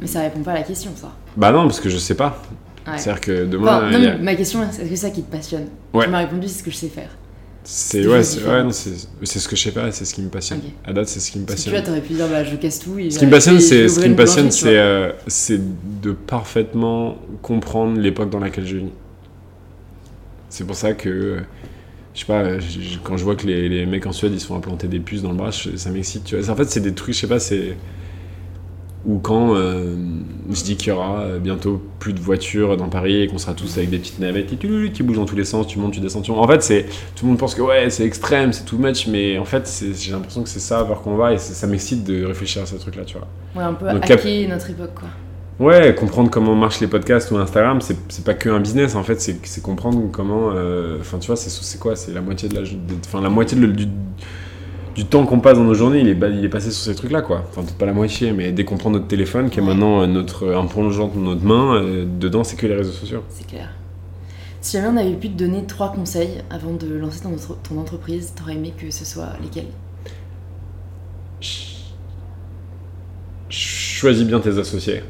Mais 0.00 0.06
ça 0.06 0.20
répond 0.22 0.40
pas 0.40 0.52
à 0.52 0.54
la 0.54 0.62
question, 0.62 0.90
ça. 0.96 1.12
Bah 1.36 1.52
non, 1.52 1.64
parce 1.64 1.80
que 1.80 1.88
je 1.90 1.98
sais 1.98 2.14
pas. 2.14 2.40
Ouais. 2.86 2.96
C'est-à-dire 2.98 3.20
que 3.20 3.44
demain, 3.44 3.76
Enfin, 3.76 3.90
non, 3.90 3.96
a- 3.96 3.98
mais 4.14 4.18
ma 4.18 4.34
question, 4.34 4.62
est-ce 4.62 4.78
que 4.80 4.88
c'est 4.88 4.96
ça 4.96 5.10
qui 5.10 5.22
te 5.22 5.30
passionne? 5.30 5.66
Ouais. 5.92 6.04
Tu 6.04 6.10
m'as 6.10 6.18
répondu, 6.18 6.48
c'est 6.48 6.58
ce 6.60 6.62
que 6.64 6.70
je 6.70 6.76
sais 6.76 6.88
faire. 6.88 7.10
C'est 7.66 8.06
ouais, 8.06 8.22
c'est 8.22 8.44
ouais, 8.46 8.70
ce 9.24 9.48
que 9.48 9.56
je 9.56 9.62
sais 9.62 9.70
pas, 9.72 9.90
c'est 9.90 10.04
ce 10.04 10.12
qui 10.14 10.20
me 10.20 10.28
passionne. 10.28 10.58
Ok. 10.58 10.72
À 10.84 10.92
date, 10.92 11.08
c'est 11.08 11.18
ce 11.20 11.30
qui 11.30 11.38
me 11.38 11.46
Parce 11.46 11.60
que 11.60 11.64
tu 11.64 11.70
passionne. 11.70 11.94
vois, 11.94 12.02
pu 12.06 12.12
dire, 12.12 12.28
bah 12.28 12.44
je 12.44 12.56
casse 12.56 12.78
tout. 12.78 12.98
Et 12.98 13.10
Ce 13.10 13.18
qui 13.18 13.24
me 13.24 13.30
passionne, 13.30 13.58
c'est 13.58 13.88
ce 13.88 14.00
qui 14.00 14.08
me 14.10 14.16
passionne, 14.16 14.50
c'est 14.50 14.76
euh, 14.78 15.12
de 16.02 16.12
parfaitement 16.12 17.16
comprendre 17.40 17.98
l'époque 17.98 18.28
dans 18.28 18.38
laquelle 18.40 18.66
je 18.66 18.76
vis. 18.76 18.84
C'est 20.50 20.64
pour 20.66 20.76
ça 20.76 20.92
que 20.92 21.38
je 22.14 22.20
sais 22.20 22.26
pas, 22.26 22.58
je- 22.60 22.98
quand 23.02 23.16
je 23.16 23.24
vois 23.24 23.34
que 23.34 23.46
les, 23.46 23.68
les 23.68 23.86
mecs 23.86 24.06
en 24.06 24.12
Suède 24.12 24.32
ils 24.34 24.40
se 24.40 24.46
font 24.46 24.56
implanter 24.56 24.86
des 24.86 25.00
puces 25.00 25.22
dans 25.22 25.30
le 25.30 25.36
bras, 25.36 25.50
je- 25.50 25.76
ça 25.76 25.90
m'excite. 25.90 26.24
Tu 26.24 26.36
vois, 26.38 26.50
en 26.50 26.56
fait, 26.56 26.70
c'est 26.70 26.80
des 26.80 26.92
trucs, 26.94 27.14
je 27.14 27.20
sais 27.20 27.26
pas, 27.26 27.40
c'est 27.40 27.76
ou 29.06 29.18
quand 29.18 29.54
euh, 29.54 29.94
je 30.50 30.62
dis 30.62 30.76
qu'il 30.76 30.88
y 30.88 30.92
aura 30.92 31.20
euh, 31.20 31.38
bientôt 31.38 31.80
plus 31.98 32.12
de 32.12 32.20
voitures 32.20 32.76
dans 32.76 32.88
Paris 32.88 33.22
et 33.22 33.26
qu'on 33.26 33.38
sera 33.38 33.52
tous 33.54 33.76
avec 33.76 33.90
des 33.90 33.98
petites 33.98 34.18
navettes 34.18 34.46
qui, 34.46 35.02
bougent 35.02 35.16
dans 35.16 35.26
tous 35.26 35.36
les 35.36 35.44
sens, 35.44 35.66
tu 35.66 35.78
montes, 35.78 35.92
tu 35.92 36.00
descends. 36.00 36.22
tu. 36.22 36.30
En 36.30 36.46
fait, 36.48 36.62
c'est 36.62 36.86
tout 37.14 37.24
le 37.24 37.28
monde 37.30 37.38
pense 37.38 37.54
que 37.54 37.62
ouais, 37.62 37.90
c'est 37.90 38.04
extrême, 38.04 38.52
c'est 38.52 38.64
too 38.64 38.78
much, 38.78 39.06
mais 39.06 39.38
en 39.38 39.44
fait, 39.44 39.70
j'ai 39.98 40.12
l'impression 40.12 40.42
que 40.42 40.48
c'est 40.48 40.60
ça 40.60 40.82
vers 40.84 41.00
qu'on 41.02 41.16
va 41.16 41.32
et 41.34 41.38
ça 41.38 41.66
m'excite 41.66 42.04
de 42.04 42.24
réfléchir 42.24 42.62
à 42.62 42.66
ce 42.66 42.76
truc-là, 42.76 43.04
tu 43.04 43.16
vois. 43.18 43.28
Ouais, 43.54 43.62
un 43.68 43.74
peu 43.74 43.90
Donc, 43.90 44.04
cap- 44.04 44.24
notre 44.48 44.70
époque, 44.70 44.94
quoi. 44.94 45.08
Ouais, 45.60 45.94
comprendre 45.94 46.30
comment 46.30 46.56
marchent 46.56 46.80
les 46.80 46.88
podcasts 46.88 47.30
ou 47.30 47.36
Instagram, 47.36 47.80
c'est 47.80 48.24
pas 48.24 48.34
que 48.34 48.48
un 48.48 48.58
business 48.58 48.96
en 48.96 49.04
fait, 49.04 49.20
c'est 49.20 49.62
comprendre 49.62 50.02
comment. 50.10 50.50
euh, 50.52 50.98
Enfin, 51.00 51.18
tu 51.18 51.28
vois, 51.28 51.36
c'est 51.36 51.48
c'est 51.50 51.78
quoi? 51.78 51.94
C'est 51.94 52.12
la 52.12 52.20
moitié 52.22 52.48
de 52.48 52.56
la. 52.56 52.62
Enfin, 53.06 53.20
la 53.20 53.28
moitié 53.28 53.56
de- 53.56 53.66
du, 53.66 53.86
du 54.94 55.04
temps 55.04 55.26
qu'on 55.26 55.40
passe 55.40 55.58
dans 55.58 55.64
nos 55.64 55.74
journées, 55.74 56.00
il 56.00 56.08
est, 56.08 56.14
ba- 56.14 56.28
il 56.28 56.44
est 56.44 56.48
passé 56.48 56.70
sur 56.70 56.84
ces 56.84 56.94
trucs-là, 56.94 57.22
quoi. 57.22 57.44
Enfin, 57.48 57.62
peut-être 57.62 57.76
pas 57.78 57.86
la 57.86 57.92
moitié, 57.92 58.32
mais 58.32 58.52
dès 58.52 58.64
qu'on 58.64 58.76
prend 58.76 58.90
notre 58.90 59.06
téléphone, 59.08 59.50
qui 59.50 59.58
est 59.58 59.62
maintenant 59.62 60.02
euh, 60.02 60.06
notre, 60.06 60.52
un 60.54 60.66
prolongement 60.66 61.08
de 61.08 61.18
notre 61.18 61.44
main, 61.44 61.76
euh, 61.82 62.04
dedans, 62.06 62.44
c'est 62.44 62.56
que 62.56 62.66
les 62.66 62.74
réseaux 62.76 62.92
sociaux. 62.92 63.22
C'est 63.28 63.46
clair. 63.46 63.70
Si 64.60 64.76
jamais 64.78 64.88
on 64.88 64.96
avait 64.96 65.16
pu 65.16 65.28
te 65.28 65.36
donner 65.36 65.64
trois 65.66 65.92
conseils 65.92 66.42
avant 66.48 66.72
de 66.72 66.86
lancer 66.94 67.20
ton, 67.22 67.34
entre- 67.34 67.58
ton 67.62 67.78
entreprise, 67.78 68.32
t'aurais 68.36 68.54
aimé 68.54 68.72
que 68.76 68.90
ce 68.90 69.04
soit 69.04 69.28
lesquels? 69.42 69.66
Ch- 71.40 71.70
Choisis 73.50 74.24
bien 74.24 74.40
tes 74.40 74.58
associés. 74.58 75.02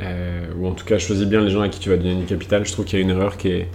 Euh, 0.00 0.46
ou 0.58 0.66
en 0.66 0.72
tout 0.72 0.84
cas, 0.84 0.98
choisis 0.98 1.26
bien 1.26 1.40
les 1.40 1.50
gens 1.50 1.60
à 1.60 1.68
qui 1.68 1.78
tu 1.78 1.88
vas 1.90 1.96
donner 1.96 2.14
du 2.16 2.24
capital. 2.24 2.64
Je 2.66 2.72
trouve 2.72 2.84
qu'il 2.84 2.98
y 2.98 3.02
a 3.02 3.04
une 3.04 3.10
erreur 3.10 3.36
qui 3.36 3.48
est 3.48 3.68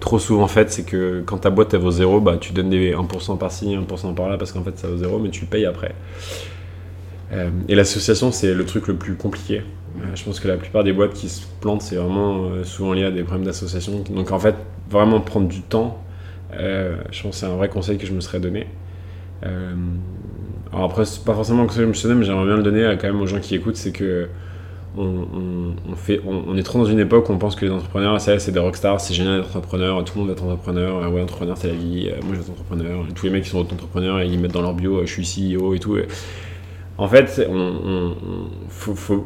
trop 0.00 0.18
souvent 0.18 0.46
faite, 0.48 0.70
c'est 0.70 0.84
que 0.84 1.22
quand 1.24 1.38
ta 1.38 1.50
boîte 1.50 1.74
elle 1.74 1.80
vaut 1.80 1.90
zéro, 1.90 2.20
bah, 2.20 2.36
tu 2.40 2.52
donnes 2.52 2.70
des 2.70 2.94
1% 2.94 3.38
par-ci, 3.38 3.76
1% 3.76 4.14
par-là, 4.14 4.36
parce 4.36 4.52
qu'en 4.52 4.62
fait 4.62 4.78
ça 4.78 4.88
vaut 4.88 4.96
zéro, 4.96 5.18
mais 5.18 5.30
tu 5.30 5.46
payes 5.46 5.66
après. 5.66 5.94
Euh, 7.32 7.50
et 7.68 7.74
l'association, 7.74 8.32
c'est 8.32 8.54
le 8.54 8.64
truc 8.64 8.86
le 8.86 8.94
plus 8.94 9.14
compliqué. 9.14 9.62
Euh, 9.98 10.04
je 10.14 10.24
pense 10.24 10.40
que 10.40 10.48
la 10.48 10.56
plupart 10.56 10.84
des 10.84 10.92
boîtes 10.92 11.14
qui 11.14 11.28
se 11.28 11.46
plantent, 11.60 11.82
c'est 11.82 11.96
vraiment 11.96 12.44
euh, 12.44 12.64
souvent 12.64 12.92
lié 12.92 13.04
à 13.04 13.10
des 13.10 13.22
problèmes 13.22 13.46
d'association. 13.46 14.04
Donc 14.10 14.30
en 14.30 14.38
fait, 14.38 14.54
vraiment 14.90 15.20
prendre 15.20 15.48
du 15.48 15.62
temps, 15.62 16.00
je 16.52 17.22
pense 17.22 17.32
que 17.32 17.36
c'est 17.36 17.46
un 17.46 17.56
vrai 17.56 17.68
conseil 17.68 17.98
que 17.98 18.06
je 18.06 18.12
me 18.12 18.20
serais 18.20 18.38
donné. 18.38 18.68
Alors 20.72 20.84
après, 20.84 21.04
c'est 21.04 21.24
pas 21.24 21.34
forcément 21.34 21.64
un 21.64 21.66
conseil 21.66 21.80
que 21.80 21.84
je 21.84 21.88
me 21.88 21.94
suis 21.94 22.08
donné, 22.08 22.20
mais 22.20 22.26
j'aimerais 22.26 22.46
bien 22.46 22.56
le 22.56 22.62
donner 22.62 22.96
quand 23.00 23.08
même 23.08 23.20
aux 23.20 23.26
gens 23.26 23.40
qui 23.40 23.56
écoutent, 23.56 23.76
c'est 23.76 23.90
que 23.90 24.28
on, 24.96 25.02
on- 25.02 25.74
on 25.92 25.96
fait, 25.96 26.20
on, 26.26 26.42
on 26.48 26.56
est 26.56 26.62
trop 26.62 26.78
dans 26.78 26.84
une 26.84 26.98
époque 27.00 27.28
où 27.28 27.32
on 27.32 27.38
pense 27.38 27.56
que 27.56 27.64
les 27.64 27.70
entrepreneurs, 27.72 28.20
ça, 28.20 28.38
c'est 28.38 28.52
des 28.52 28.58
rockstars, 28.60 29.00
c'est 29.00 29.14
génial 29.14 29.40
d'être 29.40 29.56
entrepreneur, 29.56 30.04
tout 30.04 30.12
le 30.14 30.20
monde 30.20 30.28
va 30.28 30.32
être 30.34 30.44
entrepreneur, 30.44 31.02
euh, 31.02 31.08
ouais, 31.08 31.22
entrepreneur 31.22 31.56
c'est 31.58 31.68
la 31.68 31.74
vie, 31.74 32.08
euh, 32.08 32.16
moi 32.22 32.30
je 32.34 32.36
vais 32.36 32.40
être 32.42 32.50
entrepreneur, 32.50 33.04
tous 33.14 33.26
les 33.26 33.32
mecs 33.32 33.44
qui 33.44 33.50
sont 33.50 33.58
entrepreneurs, 33.60 34.22
ils 34.22 34.38
mettent 34.38 34.52
dans 34.52 34.62
leur 34.62 34.74
bio, 34.74 34.98
euh, 34.98 35.06
je 35.06 35.12
suis 35.20 35.24
CEO 35.56 35.74
et 35.74 35.78
tout. 35.78 35.96
et- 35.96 36.06
En 36.96 37.08
fait, 37.08 37.44
on, 37.50 38.14
faut, 38.68 38.94
faut- 38.94 39.24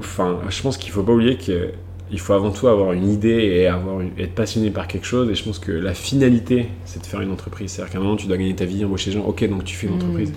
je 0.49 0.63
pense 0.63 0.77
qu'il 0.79 0.91
faut 0.91 1.03
pas 1.03 1.13
oublier 1.13 1.37
que 1.37 1.71
il 2.11 2.19
faut 2.19 2.33
avant 2.33 2.51
tout 2.51 2.67
avoir 2.69 2.93
une 2.95 3.07
idée 3.11 3.29
et 3.29 3.67
avoir 3.67 4.01
une- 4.01 4.13
être 4.19 4.35
passionné 4.35 4.71
par 4.71 4.89
quelque 4.89 5.05
chose. 5.05 5.29
Et 5.31 5.35
je 5.35 5.45
pense 5.45 5.59
que 5.59 5.71
la 5.73 5.93
finalité, 5.93 6.69
c'est 6.87 7.03
de 7.03 7.07
faire 7.07 7.21
une 7.21 7.31
entreprise. 7.31 7.71
C'est-à-dire 7.73 7.93
qu'à 7.93 7.99
un 7.99 8.01
moment, 8.03 8.17
tu 8.17 8.27
dois 8.27 8.39
gagner 8.39 8.55
ta 8.55 8.65
vie, 8.65 8.83
embaucher 8.83 9.11
des 9.11 9.19
gens. 9.19 9.25
Ok, 9.27 9.47
donc 9.47 9.65
tu 9.65 9.77
fais 9.77 9.87
une 9.89 9.93
Mm. 9.93 9.97
entreprise. 9.97 10.33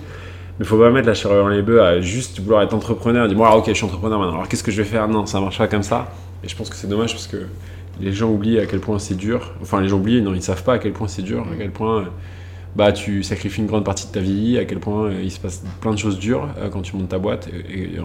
Mais 0.62 0.68
faut 0.68 0.78
pas 0.78 0.92
mettre 0.92 1.08
la 1.08 1.14
charrue 1.14 1.34
dans 1.34 1.48
les 1.48 1.60
bœufs 1.60 1.82
à 1.82 2.00
juste 2.00 2.38
vouloir 2.38 2.62
être 2.62 2.72
entrepreneur. 2.72 3.26
Dis-moi, 3.26 3.48
ah, 3.50 3.56
ok, 3.56 3.64
je 3.66 3.72
suis 3.72 3.84
entrepreneur 3.84 4.20
maintenant. 4.20 4.34
Alors 4.34 4.46
qu'est-ce 4.46 4.62
que 4.62 4.70
je 4.70 4.80
vais 4.80 4.88
faire? 4.88 5.08
Non, 5.08 5.26
ça 5.26 5.40
marche 5.40 5.58
pas 5.58 5.66
comme 5.66 5.82
ça. 5.82 6.12
Et 6.44 6.48
je 6.48 6.54
pense 6.54 6.70
que 6.70 6.76
c'est 6.76 6.86
dommage 6.86 7.10
parce 7.10 7.26
que 7.26 7.48
les 8.00 8.12
gens 8.12 8.30
oublient 8.30 8.60
à 8.60 8.66
quel 8.66 8.78
point 8.78 9.00
c'est 9.00 9.16
dur. 9.16 9.54
Enfin, 9.60 9.80
les 9.80 9.88
gens 9.88 9.96
oublient, 9.96 10.22
non, 10.22 10.34
ils 10.34 10.40
savent 10.40 10.62
pas 10.62 10.74
à 10.74 10.78
quel 10.78 10.92
point 10.92 11.08
c'est 11.08 11.22
dur, 11.22 11.44
à 11.52 11.56
quel 11.58 11.72
point 11.72 12.04
bah, 12.76 12.92
tu 12.92 13.24
sacrifies 13.24 13.60
une 13.60 13.66
grande 13.66 13.84
partie 13.84 14.06
de 14.06 14.12
ta 14.12 14.20
vie, 14.20 14.56
à 14.56 14.64
quel 14.64 14.78
point 14.78 15.06
euh, 15.06 15.20
il 15.20 15.32
se 15.32 15.40
passe 15.40 15.64
plein 15.80 15.90
de 15.90 15.98
choses 15.98 16.20
dures 16.20 16.48
euh, 16.58 16.68
quand 16.68 16.82
tu 16.82 16.94
montes 16.94 17.08
ta 17.08 17.18
boîte. 17.18 17.48
Et, 17.68 17.98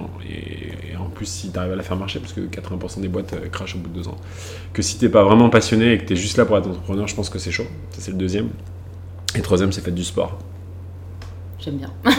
en 1.00 1.10
plus, 1.10 1.28
si 1.28 1.52
tu 1.52 1.60
arrives 1.60 1.74
à 1.74 1.76
la 1.76 1.84
faire 1.84 1.96
marcher, 1.96 2.20
parce 2.20 2.34
que 2.34 2.42
80% 2.42 3.02
des 3.02 3.08
boîtes 3.08 3.34
euh, 3.34 3.50
crachent 3.50 3.76
au 3.76 3.78
bout 3.78 3.90
de 3.90 4.00
deux 4.00 4.08
ans. 4.08 4.18
Que 4.74 4.82
si 4.82 4.98
t'es 4.98 5.10
pas 5.10 5.24
vraiment 5.24 5.52
passionné 5.52 5.94
et 5.94 6.00
que 6.00 6.06
tu 6.06 6.14
es 6.14 6.16
juste 6.16 6.38
là 6.38 6.46
pour 6.46 6.58
être 6.58 6.68
entrepreneur, 6.68 7.08
je 7.08 7.14
pense 7.14 7.30
que 7.30 7.38
c'est 7.38 7.52
chaud. 7.52 7.68
Ça, 7.92 8.02
c'est 8.02 8.12
le 8.12 8.18
deuxième. 8.18 8.50
Et 9.36 9.42
troisième, 9.42 9.72
c'est 9.72 9.82
faites 9.82 9.94
du 9.94 10.04
sport. 10.04 10.40
J'aime 11.68 11.80
bien. 11.80 11.92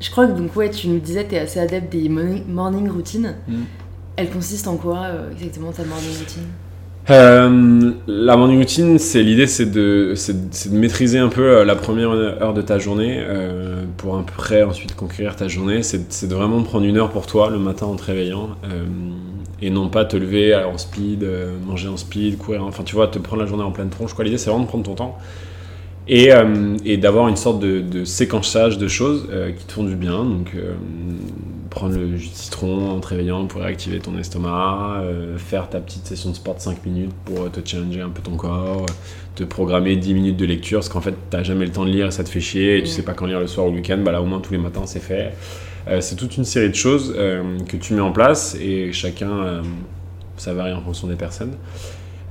Je 0.00 0.10
crois 0.10 0.26
que 0.26 0.32
donc 0.32 0.56
ouais, 0.56 0.68
tu 0.68 0.88
nous 0.88 0.98
disais 0.98 1.28
tu 1.28 1.36
es 1.36 1.38
assez 1.38 1.60
adepte 1.60 1.92
des 1.92 2.08
morning, 2.08 2.88
routines. 2.88 3.36
Mm. 3.46 3.62
Elle 4.16 4.30
consiste 4.30 4.66
en 4.66 4.76
quoi 4.76 5.02
euh, 5.04 5.30
exactement 5.30 5.70
ta 5.70 5.84
morning 5.84 6.18
routine? 6.18 6.42
Euh, 7.08 7.92
la 8.08 8.36
morning 8.36 8.58
routine, 8.58 8.98
c'est 8.98 9.22
l'idée, 9.22 9.46
c'est 9.46 9.70
de, 9.70 10.14
de 10.14 10.76
maîtriser 10.76 11.20
un 11.20 11.28
peu 11.28 11.58
euh, 11.58 11.64
la 11.64 11.76
première 11.76 12.10
heure 12.10 12.52
de 12.52 12.62
ta 12.62 12.80
journée 12.80 13.18
euh, 13.20 13.84
pour 13.96 14.18
après 14.18 14.64
ensuite 14.64 14.96
conquérir 14.96 15.36
ta 15.36 15.46
journée. 15.46 15.84
C'est, 15.84 16.26
de 16.26 16.34
vraiment 16.34 16.60
prendre 16.64 16.86
une 16.86 16.96
heure 16.96 17.10
pour 17.10 17.28
toi 17.28 17.48
le 17.48 17.60
matin 17.60 17.86
en 17.86 17.94
te 17.94 18.02
réveillant 18.02 18.56
euh, 18.64 18.86
et 19.62 19.70
non 19.70 19.88
pas 19.88 20.04
te 20.04 20.16
lever 20.16 20.52
en 20.52 20.78
speed, 20.78 21.24
manger 21.64 21.86
en 21.86 21.96
speed, 21.96 22.38
courir. 22.38 22.64
Enfin, 22.64 22.82
tu 22.82 22.96
vois, 22.96 23.06
te 23.06 23.20
prendre 23.20 23.42
la 23.42 23.48
journée 23.48 23.62
en 23.62 23.70
pleine 23.70 23.90
tronche. 23.90 24.14
Quoi. 24.14 24.24
L'idée, 24.24 24.38
c'est 24.38 24.50
vraiment 24.50 24.64
de 24.64 24.68
prendre 24.68 24.84
ton 24.84 24.94
temps 24.96 25.16
et, 26.08 26.32
euh, 26.32 26.76
et 26.84 26.96
d'avoir 26.96 27.28
une 27.28 27.36
sorte 27.36 27.60
de, 27.60 27.80
de 27.80 28.04
séquençage 28.04 28.78
de 28.78 28.88
choses 28.88 29.28
euh, 29.30 29.52
qui 29.52 29.64
te 29.64 29.72
font 29.72 29.84
du 29.84 29.94
bien. 29.94 30.24
Donc, 30.24 30.52
euh, 30.54 30.74
prendre 31.70 31.96
le 31.96 32.16
jus 32.16 32.30
de 32.30 32.34
citron 32.34 32.90
en 32.90 32.98
te 32.98 33.06
réveillant 33.06 33.46
pour 33.46 33.60
réactiver 33.62 34.00
ton 34.00 34.18
estomac, 34.18 35.04
faire 35.36 35.68
ta 35.68 35.78
petite 35.78 36.04
session 36.04 36.30
de 36.30 36.34
sport 36.34 36.56
de 36.56 36.60
5 36.60 36.84
minutes 36.84 37.12
pour 37.24 37.48
te 37.48 37.60
challenger 37.64 38.00
un 38.00 38.08
peu 38.08 38.22
ton 38.22 38.36
corps, 38.36 38.86
te 39.36 39.44
programmer 39.44 39.94
10 39.94 40.14
minutes 40.14 40.36
de 40.36 40.46
lecture, 40.46 40.80
parce 40.80 40.88
qu'en 40.88 41.00
fait, 41.00 41.14
t'as 41.30 41.44
jamais 41.44 41.66
le 41.66 41.70
temps 41.70 41.84
de 41.84 41.90
lire 41.90 42.08
et 42.08 42.10
ça 42.10 42.24
te 42.24 42.28
fait 42.28 42.40
chier, 42.40 42.78
et 42.78 42.82
tu 42.82 42.88
Mm. 42.88 42.92
sais 42.92 43.02
pas 43.02 43.12
quand 43.14 43.26
lire 43.26 43.38
le 43.38 43.46
soir 43.46 43.68
ou 43.68 43.70
le 43.70 43.76
week-end, 43.76 43.98
bah 44.04 44.10
là 44.10 44.20
au 44.20 44.24
moins 44.26 44.40
tous 44.40 44.52
les 44.52 44.58
matins 44.58 44.82
c'est 44.84 44.98
fait. 45.02 45.32
C'est 46.00 46.16
toute 46.16 46.36
une 46.36 46.44
série 46.44 46.70
de 46.70 46.74
choses 46.74 47.14
que 47.14 47.76
tu 47.76 47.94
mets 47.94 48.00
en 48.00 48.10
place, 48.10 48.56
et 48.60 48.92
chacun, 48.92 49.62
ça 50.36 50.52
varie 50.52 50.72
en 50.72 50.80
fonction 50.82 51.06
des 51.06 51.14
personnes. 51.14 51.52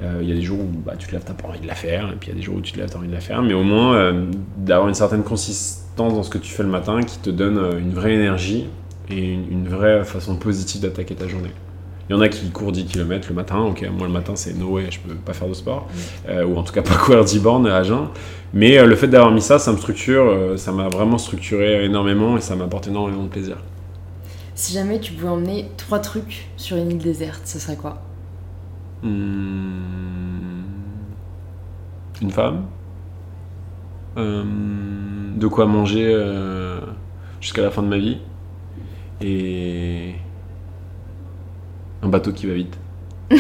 Euh, 0.02 0.20
Il 0.22 0.30
y 0.30 0.32
a 0.32 0.36
des 0.36 0.42
jours 0.42 0.60
où 0.60 0.66
bah, 0.86 0.94
tu 0.98 1.08
te 1.08 1.12
lèves, 1.12 1.24
t'as 1.26 1.34
pas 1.34 1.48
envie 1.48 1.60
de 1.60 1.68
la 1.68 1.76
faire, 1.76 2.10
et 2.10 2.16
puis 2.16 2.30
il 2.30 2.34
y 2.34 2.36
a 2.36 2.40
des 2.40 2.42
jours 2.42 2.56
où 2.56 2.62
tu 2.62 2.72
te 2.72 2.78
lèves, 2.80 2.90
t'as 2.90 2.98
envie 3.00 3.08
de 3.10 3.14
la 3.14 3.20
faire, 3.20 3.42
mais 3.42 3.54
au 3.54 3.64
moins 3.64 3.96
euh, 3.96 4.26
d'avoir 4.58 4.88
une 4.88 4.94
certaine 4.96 5.24
consistance 5.24 6.14
dans 6.14 6.24
ce 6.24 6.30
que 6.30 6.38
tu 6.38 6.52
fais 6.52 6.64
le 6.64 6.70
matin 6.70 7.04
qui 7.04 7.18
te 7.20 7.30
donne 7.30 7.58
euh, 7.58 7.80
une 7.80 7.94
vraie 7.94 8.14
énergie 8.14 8.68
et 9.10 9.34
une, 9.34 9.52
une 9.52 9.68
vraie 9.68 10.04
façon 10.06 10.38
positive 10.38 10.82
d'attaquer 10.82 11.16
ta 11.16 11.28
journée. 11.28 11.52
Il 12.10 12.14
y 12.14 12.16
en 12.16 12.22
a 12.22 12.30
qui 12.30 12.50
courent 12.50 12.72
10 12.72 12.86
km 12.86 13.28
le 13.30 13.36
matin, 13.36 13.60
ok, 13.60 13.88
moi 13.96 14.08
le 14.08 14.14
matin 14.14 14.34
c'est 14.36 14.54
no 14.58 14.70
way, 14.70 14.90
je 14.90 15.00
peux 15.00 15.14
pas 15.16 15.34
faire 15.34 15.48
de 15.48 15.54
sport, 15.54 15.88
Euh, 16.28 16.46
ou 16.46 16.58
en 16.58 16.64
tout 16.64 16.74
cas 16.74 16.82
pas 16.82 16.96
courir 17.06 17.24
10 17.24 17.40
bornes 17.40 17.68
à 17.68 17.84
jeun, 17.84 18.08
mais 18.54 18.78
euh, 18.80 18.86
le 18.88 18.96
fait 18.96 19.08
d'avoir 19.08 19.32
mis 19.32 19.42
ça, 19.42 19.60
ça 19.60 19.72
me 19.72 19.78
structure, 19.78 20.24
euh, 20.26 20.58
ça 20.58 20.72
m'a 20.72 20.88
vraiment 20.90 21.18
structuré 21.20 21.86
énormément 21.86 22.38
et 22.38 22.42
ça 22.42 22.56
m'apporte 22.56 22.88
énormément 22.88 23.24
de 23.24 23.30
plaisir. 23.30 23.58
Si 24.56 24.74
jamais 24.74 25.00
tu 25.00 25.14
pouvais 25.14 25.30
emmener 25.30 25.72
trois 25.78 26.00
trucs 26.00 26.50
sur 26.58 26.78
une 26.78 26.92
île 26.92 26.98
déserte, 27.00 27.42
ce 27.46 27.60
serait 27.60 27.78
quoi? 27.78 28.09
Hmm. 29.04 30.64
Une 32.22 32.32
femme. 32.32 32.66
Euh, 34.18 34.44
de 35.36 35.48
quoi 35.48 35.66
manger 35.66 36.06
euh, 36.06 36.82
jusqu'à 37.40 37.62
la 37.62 37.72
fin 37.72 37.82
de 37.82 37.88
ma 37.88 37.98
vie. 37.98 38.18
Et 39.22 40.16
un 42.02 42.10
bateau 42.10 42.32
qui 42.32 42.48
va 42.48 42.54
vite. 42.54 42.78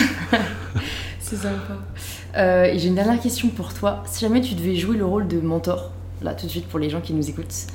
C'est 1.20 1.36
sympa. 1.36 1.78
Euh, 2.38 2.66
et 2.66 2.80
j'ai 2.80 2.88
une 2.88 2.95
dernière 2.95 3.20
question 3.20 3.49
pour 3.49 3.74
toi. 3.74 4.03
Si 4.05 4.22
jamais 4.22 4.41
tu 4.41 4.55
devais 4.55 4.76
jouer 4.76 4.97
le 4.97 5.05
rôle 5.05 5.28
de 5.28 5.39
mentor, 5.39 5.91
là 6.22 6.34
tout 6.34 6.45
de 6.45 6.51
suite 6.51 6.68
pour 6.68 6.80
les 6.80 6.89
gens 6.89 7.01
qui 7.01 7.14
nous 7.14 7.30
écoutent, 7.30 7.68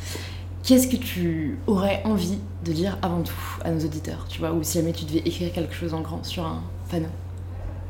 qu'est-ce 0.62 0.88
que 0.88 0.96
tu 0.96 1.58
aurais 1.66 2.02
envie 2.04 2.38
de 2.64 2.72
dire 2.72 2.98
avant 3.02 3.22
tout 3.22 3.32
à 3.64 3.70
nos 3.70 3.80
auditeurs 3.80 4.26
Tu 4.28 4.38
vois, 4.38 4.52
ou 4.52 4.62
si 4.62 4.78
jamais 4.78 4.92
tu 4.92 5.04
devais 5.04 5.18
écrire 5.18 5.52
quelque 5.52 5.74
chose 5.74 5.94
en 5.94 6.00
grand 6.00 6.24
sur 6.24 6.44
un 6.44 6.62
panneau? 6.90 7.08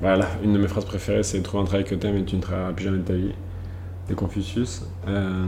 Voilà, 0.04 0.28
une 0.44 0.52
de 0.52 0.58
mes 0.58 0.68
phrases 0.68 0.84
préférées, 0.84 1.22
c'est 1.22 1.40
trouve 1.40 1.62
un 1.62 1.64
travail 1.64 1.86
que 1.86 1.94
t'aimes 1.94 2.18
et 2.18 2.24
tu 2.24 2.36
ne 2.36 2.42
travailleras 2.42 2.74
plus 2.74 2.84
jamais 2.84 2.98
de 2.98 3.04
ta 3.04 3.14
vie. 3.14 3.32
De 4.06 4.12
Confucius. 4.12 4.82
Euh, 5.08 5.46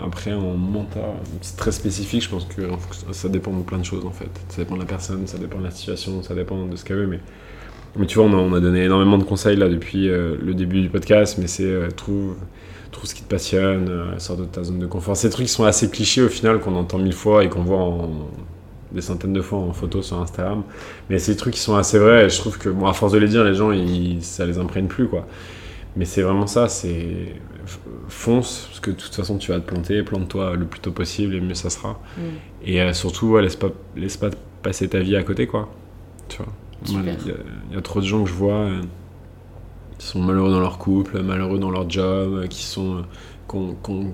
après, 0.00 0.32
en 0.32 0.54
mentor, 0.54 1.16
c'est 1.40 1.56
très 1.56 1.72
spécifique, 1.72 2.22
je 2.22 2.28
pense 2.28 2.44
que 2.44 2.62
ça 3.10 3.28
dépend 3.28 3.50
de 3.50 3.64
plein 3.64 3.78
de 3.78 3.84
choses 3.84 4.06
en 4.06 4.12
fait. 4.12 4.30
Ça 4.48 4.58
dépend 4.62 4.76
de 4.76 4.80
la 4.82 4.86
personne, 4.86 5.26
ça 5.26 5.38
dépend 5.38 5.58
de 5.58 5.64
la 5.64 5.72
situation, 5.72 6.22
ça 6.22 6.36
dépend 6.36 6.66
de 6.66 6.76
ce 6.76 6.84
qu'elle 6.84 6.98
veut, 6.98 7.08
mais, 7.08 7.18
mais 7.96 8.06
tu 8.06 8.20
vois, 8.20 8.28
on 8.28 8.32
a, 8.32 8.36
on 8.36 8.52
a 8.52 8.60
donné 8.60 8.84
énormément 8.84 9.18
de 9.18 9.24
conseils 9.24 9.56
là 9.56 9.68
depuis 9.68 10.08
euh, 10.08 10.36
le 10.40 10.54
début 10.54 10.80
du 10.80 10.88
podcast, 10.88 11.38
mais 11.40 11.48
c'est 11.48 11.64
euh, 11.64 11.88
trouve, 11.90 12.36
trouve 12.92 13.06
ce 13.06 13.14
qui 13.16 13.22
te 13.22 13.28
passionne, 13.28 13.88
euh, 13.88 14.18
sors 14.20 14.36
de 14.36 14.44
ta 14.44 14.62
zone 14.62 14.78
de 14.78 14.86
confort. 14.86 15.16
Ces 15.16 15.30
trucs 15.30 15.46
qui 15.46 15.52
sont 15.52 15.64
assez 15.64 15.90
clichés 15.90 16.22
au 16.22 16.28
final, 16.28 16.60
qu'on 16.60 16.76
entend 16.76 16.98
mille 16.98 17.12
fois 17.12 17.42
et 17.42 17.48
qu'on 17.48 17.64
voit 17.64 17.82
en, 17.82 18.28
des 18.94 19.00
centaines 19.02 19.32
de 19.32 19.42
fois 19.42 19.58
en 19.58 19.72
photo 19.72 20.00
sur 20.02 20.20
Instagram. 20.20 20.62
Mais 21.10 21.18
c'est 21.18 21.32
des 21.32 21.38
trucs 21.38 21.54
qui 21.54 21.60
sont 21.60 21.76
assez 21.76 21.98
vrais 21.98 22.26
et 22.26 22.28
je 22.30 22.38
trouve 22.38 22.56
que, 22.58 22.68
bon, 22.68 22.86
à 22.86 22.92
force 22.94 23.12
de 23.12 23.18
les 23.18 23.28
dire, 23.28 23.44
les 23.44 23.54
gens, 23.54 23.72
ils, 23.72 24.22
ça 24.22 24.46
les 24.46 24.58
imprègne 24.58 24.86
plus, 24.86 25.08
quoi. 25.08 25.26
Mais 25.96 26.04
c'est 26.04 26.22
vraiment 26.22 26.46
ça, 26.46 26.68
c'est 26.68 27.36
fonce, 28.08 28.66
parce 28.68 28.80
que 28.80 28.90
de 28.90 28.96
toute 28.96 29.14
façon, 29.14 29.38
tu 29.38 29.52
vas 29.52 29.60
te 29.60 29.66
planter, 29.66 30.02
plante-toi 30.02 30.56
le 30.56 30.64
plus 30.66 30.80
tôt 30.80 30.90
possible 30.92 31.34
et 31.34 31.40
mieux 31.40 31.54
ça 31.54 31.70
sera. 31.70 32.00
Mm. 32.16 32.20
Et 32.64 32.80
euh, 32.82 32.92
surtout, 32.92 33.28
ouais, 33.28 33.42
laisse, 33.42 33.56
pas, 33.56 33.68
laisse 33.96 34.16
pas 34.16 34.30
passer 34.62 34.88
ta 34.88 34.98
vie 35.00 35.16
à 35.16 35.22
côté, 35.22 35.46
quoi. 35.46 35.68
Tu 36.28 36.38
vois. 36.38 36.52
Il 36.86 36.94
y, 36.94 36.98
a- 36.98 37.34
il 37.70 37.74
y 37.74 37.78
a 37.78 37.80
trop 37.80 38.00
de 38.00 38.04
gens 38.06 38.22
que 38.24 38.28
je 38.28 38.34
vois 38.34 38.54
euh, 38.54 38.80
qui 39.98 40.06
sont 40.06 40.20
malheureux 40.20 40.50
dans 40.50 40.60
leur 40.60 40.78
couple, 40.78 41.22
malheureux 41.22 41.58
dans 41.58 41.70
leur 41.70 41.88
job, 41.88 42.34
euh, 42.42 42.46
qui 42.46 42.62
sont. 42.64 43.04
qu'on- 43.46 43.74
qu'on- 43.74 44.12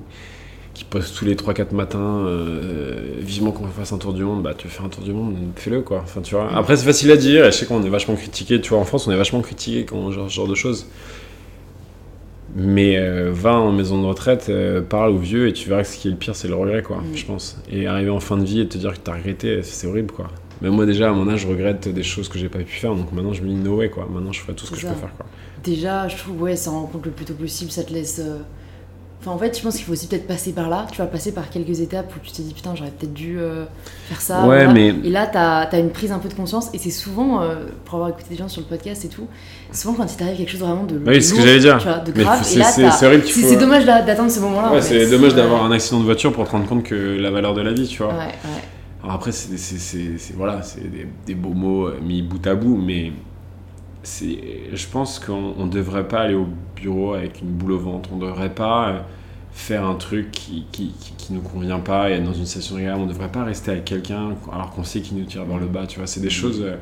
qui 0.81 0.85
postent 0.85 1.15
tous 1.17 1.25
les 1.27 1.35
3-4 1.37 1.75
matins 1.75 2.25
euh, 2.25 2.95
vivement 3.19 3.53
qu'on 3.53 3.67
fasse 3.67 3.93
un 3.93 3.99
tour 3.99 4.15
du 4.15 4.25
monde, 4.25 4.43
bah 4.43 4.55
tu 4.57 4.67
veux 4.67 4.73
faire 4.73 4.87
un 4.87 4.89
tour 4.89 5.05
du 5.05 5.13
monde, 5.13 5.37
fais-le 5.57 5.83
quoi. 5.83 6.01
Enfin, 6.03 6.23
tu 6.23 6.35
vois. 6.35 6.51
Après 6.57 6.75
c'est 6.77 6.87
facile 6.87 7.11
à 7.11 7.17
dire 7.17 7.45
et 7.45 7.53
je 7.53 7.57
sais 7.59 7.67
qu'on 7.67 7.83
est 7.83 7.89
vachement 7.91 8.15
critiqué, 8.17 8.61
tu 8.61 8.71
vois 8.71 8.79
en 8.79 8.85
France 8.85 9.07
on 9.07 9.13
est 9.13 9.17
vachement 9.17 9.43
critiqué 9.43 9.85
quand 9.85 10.11
genre 10.11 10.31
ce 10.31 10.35
genre 10.35 10.49
de 10.49 10.55
choses. 10.55 10.87
Mais 12.57 12.97
euh, 12.99 13.31
va 13.33 13.55
en 13.55 13.71
maison 13.71 14.01
de 14.03 14.07
retraite, 14.07 14.47
euh, 14.49 14.81
parle 14.81 15.11
aux 15.13 15.19
vieux 15.19 15.47
et 15.49 15.53
tu 15.53 15.69
verras 15.69 15.83
que 15.83 15.89
ce 15.89 15.97
qui 15.99 16.09
est 16.09 16.11
le 16.11 16.17
pire 16.17 16.35
c'est 16.35 16.49
le 16.49 16.57
regret 16.57 16.83
quoi, 16.83 16.97
Mm. 16.99 17.15
je 17.17 17.25
pense. 17.27 17.59
Et 17.71 17.87
arriver 17.87 18.11
en 18.11 18.19
fin 18.21 18.37
de 18.37 18.45
vie 18.45 18.61
et 18.61 18.67
te 18.69 18.77
dire 18.79 18.93
que 18.95 18.99
t'as 18.99 19.15
regretté, 19.15 19.63
c'est 19.63 19.87
horrible 19.87 20.13
quoi. 20.13 20.29
Mais 20.63 20.69
moi, 20.69 20.85
déjà, 20.85 21.09
à 21.09 21.13
mon 21.15 21.27
âge, 21.31 21.41
je 21.41 21.47
regrette 21.49 21.89
des 21.89 22.03
choses 22.03 22.29
que 22.29 22.39
j'ai 22.39 22.51
pas 22.51 22.59
pu 22.59 22.75
faire. 22.75 22.95
Donc 22.95 23.13
maintenant, 23.13 23.33
je 23.33 23.41
me 23.41 23.49
dis 23.49 23.55
no 23.55 23.77
way, 23.79 23.89
quoi. 23.89 24.07
Maintenant, 24.13 24.31
je 24.31 24.41
ferai 24.41 24.53
tout 24.53 24.67
ce 24.67 24.73
que 24.73 24.77
je 24.77 24.87
peux 24.87 24.93
faire, 24.93 25.15
quoi. 25.17 25.25
Déjà, 25.65 26.07
je 26.07 26.19
trouve, 26.19 26.43
ouais, 26.43 26.55
ça 26.55 26.71
rend 26.71 26.83
compte 26.85 27.07
le 27.07 27.13
plus 27.13 27.25
tôt 27.25 27.33
possible, 27.33 27.71
ça 27.71 27.83
te 27.83 27.95
laisse. 27.95 28.19
euh, 28.23 28.41
Enfin, 29.21 29.33
en 29.33 29.39
fait, 29.39 29.55
je 29.59 29.63
pense 29.63 29.77
qu'il 29.77 29.85
faut 29.85 29.93
aussi 29.93 30.07
peut-être 30.07 30.27
passer 30.27 30.53
par 30.53 30.71
là. 30.71 30.87
Tu 30.91 30.97
vas 30.99 31.07
passer 31.07 31.33
par 31.33 31.51
quelques 31.51 31.81
étapes 31.81 32.11
où 32.17 32.19
tu 32.25 32.33
t'es 32.33 32.43
dit, 32.43 32.55
putain, 32.55 32.75
j'aurais 32.75 32.91
peut-être 32.91 33.13
dû 33.13 33.39
euh, 33.39 33.67
faire 34.09 34.19
ça. 34.21 34.41
Ouais, 34.47 34.65
voilà. 34.65 34.73
mais- 34.73 34.95
Et 35.05 35.11
là, 35.11 35.27
t'as 35.27 35.61
as 35.65 35.79
une 35.79 35.91
prise 35.91 36.11
un 36.11 36.19
peu 36.19 36.31
de 36.31 36.35
conscience. 36.35 36.71
Et 36.73 36.79
c'est 36.79 36.91
souvent, 36.91 37.43
euh, 37.43 37.67
pour 37.85 37.97
avoir 37.97 38.09
écouté 38.11 38.29
des 38.31 38.37
gens 38.37 38.49
sur 38.49 38.63
le 38.63 38.67
podcast 38.67 39.05
et 39.05 39.09
tout, 39.09 39.27
souvent 39.73 39.93
quand 39.93 40.11
il 40.11 40.17
t'arrive 40.17 40.39
quelque 40.39 40.51
chose 40.51 40.61
vraiment 40.61 40.85
de. 40.85 40.97
Oui, 41.07 41.17
c'est 41.17 41.21
ce 41.21 41.35
que 41.35 41.41
j'allais 41.43 41.59
dire. 41.59 41.77
Tu 41.79 41.85
vois, 41.89 41.99
de 41.99 42.13
grave. 42.25 42.41
c'est- 42.43 43.57
dommage 43.57 43.85
d'a- 43.85 44.01
d'attendre 44.03 44.31
ce 44.31 44.41
moment-là. 44.41 44.71
en 44.71 44.75
Ouais, 44.75 44.81
c'est 44.81 45.11
dommage 45.11 45.35
d'avoir 45.35 45.65
un 45.65 45.71
accident 45.73 46.01
de 46.01 46.05
voiture 46.05 46.33
pour 46.33 46.47
te 46.47 46.51
rendre 46.53 46.67
compte 46.67 46.83
que 46.85 46.95
la 47.21 47.31
valeur 47.31 47.53
de 47.53 47.61
la 47.61 47.73
vie, 47.73 47.87
tu 47.89 48.03
vois. 48.03 48.13
Ouais, 48.15 48.19
ouais. 48.25 48.63
Alors 49.03 49.17
après, 49.17 49.33
c'est 49.33 50.33
voilà, 50.35 50.63
c'est 50.63 50.91
des, 50.91 51.07
des 51.27 51.35
beaux 51.35 51.53
mots 51.55 51.89
euh, 51.89 51.99
mis 52.03 52.23
bout 52.23 52.47
à 52.47 52.55
bout, 52.55 52.77
mais 52.77 53.13
je 54.05 54.87
pense 54.91 55.19
qu'on 55.19 55.55
ne 55.65 55.71
devrait 55.71 56.09
pas 56.09 56.21
aller 56.21 56.35
au 56.35 56.47
bureau 56.77 57.15
avec 57.15 57.41
une 57.43 57.49
boule 57.49 57.73
au 57.73 57.79
ventre. 57.79 58.11
On 58.13 58.17
ne 58.17 58.27
devrait 58.27 58.55
pas 58.55 58.89
euh, 58.89 58.99
faire 59.53 59.85
un 59.85 59.95
truc 59.95 60.31
qui, 60.31 60.67
qui, 60.73 60.93
qui, 60.99 61.13
qui 61.17 61.33
nous 61.33 61.43
convient 61.43 61.81
pas 61.81 62.11
et 62.11 62.15
être 62.15 62.25
dans 62.25 62.33
une 62.33 62.47
situation 62.47 62.77
agréable. 62.77 63.01
On 63.01 63.07
ne 63.07 63.11
devrait 63.13 63.31
pas 63.31 63.45
rester 63.45 63.73
avec 63.73 63.85
quelqu'un 63.85 64.31
alors 64.53 64.71
qu'on 64.71 64.85
sait 64.85 65.01
qu'il 65.01 65.19
nous 65.19 65.25
tire 65.25 65.45
vers 65.45 65.59
le 65.59 65.67
bas. 65.67 65.87
Tu 65.87 65.99
vois, 65.99 66.07
c'est 66.07 66.21
des 66.21 66.31
choses. 66.31 66.63
euh, 66.63 66.77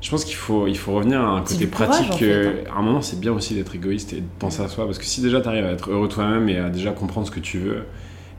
je 0.00 0.10
pense 0.10 0.24
qu'il 0.24 0.34
faut, 0.36 0.66
il 0.66 0.76
faut 0.76 0.92
revenir 0.94 1.20
à 1.20 1.28
un 1.38 1.40
côté 1.42 1.66
courage, 1.68 1.88
pratique. 1.88 2.12
en 2.12 2.16
fait, 2.18 2.46
hein. 2.48 2.70
À 2.74 2.78
un 2.78 2.82
moment, 2.82 3.00
c'est 3.02 3.18
bien 3.18 3.32
aussi 3.32 3.54
d'être 3.54 3.74
égoïste 3.74 4.12
et 4.12 4.20
de 4.20 4.26
penser 4.38 4.62
à 4.62 4.68
soi. 4.68 4.84
Parce 4.84 4.98
que 4.98 5.04
si 5.04 5.20
déjà 5.20 5.40
tu 5.40 5.48
arrives 5.48 5.64
à 5.64 5.70
être 5.72 5.90
heureux 5.90 6.08
toi-même 6.08 6.48
et 6.48 6.58
à 6.58 6.68
déjà 6.70 6.90
comprendre 6.92 7.26
ce 7.26 7.32
que 7.32 7.40
tu 7.40 7.58
veux, 7.58 7.84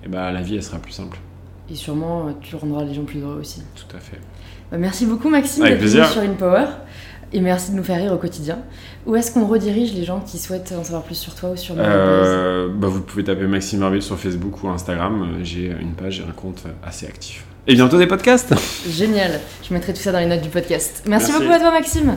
et 0.05 0.07
ben, 0.07 0.31
la 0.31 0.41
vie, 0.41 0.55
elle 0.55 0.63
sera 0.63 0.77
plus 0.77 0.91
simple. 0.91 1.17
Et 1.69 1.75
sûrement, 1.75 2.27
euh, 2.27 2.31
tu 2.41 2.55
rendras 2.55 2.83
les 2.83 2.93
gens 2.93 3.03
plus 3.03 3.19
heureux 3.21 3.39
aussi. 3.41 3.63
Tout 3.75 3.95
à 3.95 3.99
fait. 3.99 4.19
Bah, 4.71 4.77
merci 4.77 5.05
beaucoup, 5.05 5.29
Maxime, 5.29 5.63
Avec 5.63 5.79
d'être 5.79 5.89
venu 5.89 6.01
plaisir. 6.01 6.11
sur 6.11 6.21
InPower. 6.21 6.65
Et 7.33 7.41
merci 7.41 7.71
de 7.71 7.75
nous 7.75 7.83
faire 7.83 7.97
rire 7.97 8.13
au 8.13 8.17
quotidien. 8.17 8.59
Où 9.05 9.15
est-ce 9.15 9.31
qu'on 9.31 9.45
redirige 9.45 9.93
les 9.93 10.05
gens 10.05 10.21
qui 10.21 10.37
souhaitent 10.37 10.73
en 10.79 10.83
savoir 10.83 11.03
plus 11.03 11.15
sur 11.15 11.35
toi 11.35 11.49
ou 11.51 11.57
sur 11.57 11.75
Euh, 11.77 12.69
bah, 12.73 12.87
vous 12.87 13.01
pouvez 13.01 13.23
taper 13.25 13.47
Maxime 13.47 13.81
Barbier 13.81 13.99
sur 14.01 14.17
Facebook 14.17 14.63
ou 14.63 14.69
Instagram. 14.69 15.39
J'ai 15.43 15.75
une 15.81 15.91
page 15.93 16.19
et 16.19 16.23
un 16.23 16.31
compte 16.31 16.63
assez 16.85 17.05
actif. 17.05 17.43
Et 17.67 17.75
bientôt 17.75 17.97
des 17.97 18.07
podcasts 18.07 18.53
Génial. 18.89 19.41
Je 19.67 19.73
mettrai 19.73 19.93
tout 19.93 20.01
ça 20.01 20.13
dans 20.13 20.19
les 20.19 20.25
notes 20.25 20.41
du 20.41 20.47
podcast. 20.49 21.03
Merci, 21.05 21.31
Merci. 21.31 21.43
beaucoup 21.43 21.53
à 21.53 21.59
toi, 21.59 21.71
Maxime. 21.71 22.15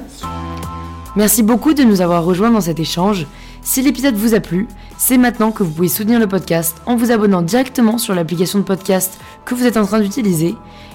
Merci 1.16 1.42
beaucoup 1.42 1.74
de 1.74 1.82
nous 1.82 2.00
avoir 2.00 2.24
rejoints 2.24 2.50
dans 2.52 2.60
cet 2.60 2.78
échange. 2.78 3.26
Si 3.62 3.82
l'épisode 3.82 4.14
vous 4.14 4.34
a 4.34 4.40
plu, 4.40 4.68
c'est 4.96 5.18
maintenant 5.18 5.50
que 5.50 5.64
vous 5.64 5.72
pouvez 5.72 5.88
soutenir 5.88 6.20
le 6.20 6.28
podcast 6.28 6.76
en 6.86 6.94
vous 6.94 7.10
abonnant 7.10 7.42
directement 7.42 7.98
sur 7.98 8.14
l'application 8.14 8.60
de 8.60 8.64
podcast 8.64 9.18
que 9.44 9.54
vous 9.56 9.66
êtes 9.66 9.76
en 9.76 9.84
train 9.84 9.98
d'utiliser 10.00 10.54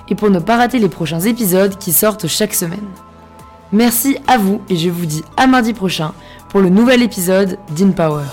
et 0.10 0.16
pour 0.16 0.30
ne 0.30 0.40
pas 0.40 0.56
rater 0.56 0.80
les 0.80 0.88
prochains 0.90 1.20
épisodes 1.20 1.78
qui 1.78 1.92
sortent 1.92 2.28
chaque 2.28 2.54
semaine. 2.54 2.80
Merci 3.72 4.18
à 4.28 4.38
vous 4.38 4.62
et 4.70 4.76
je 4.76 4.90
vous 4.90 5.06
dis 5.06 5.24
à 5.38 5.48
mardi 5.48 5.74
prochain 5.74 6.14
pour 6.50 6.62
le 6.62 6.70
nouvel 6.70 7.02
épisode 7.02 7.58
d'InPower. 7.76 8.24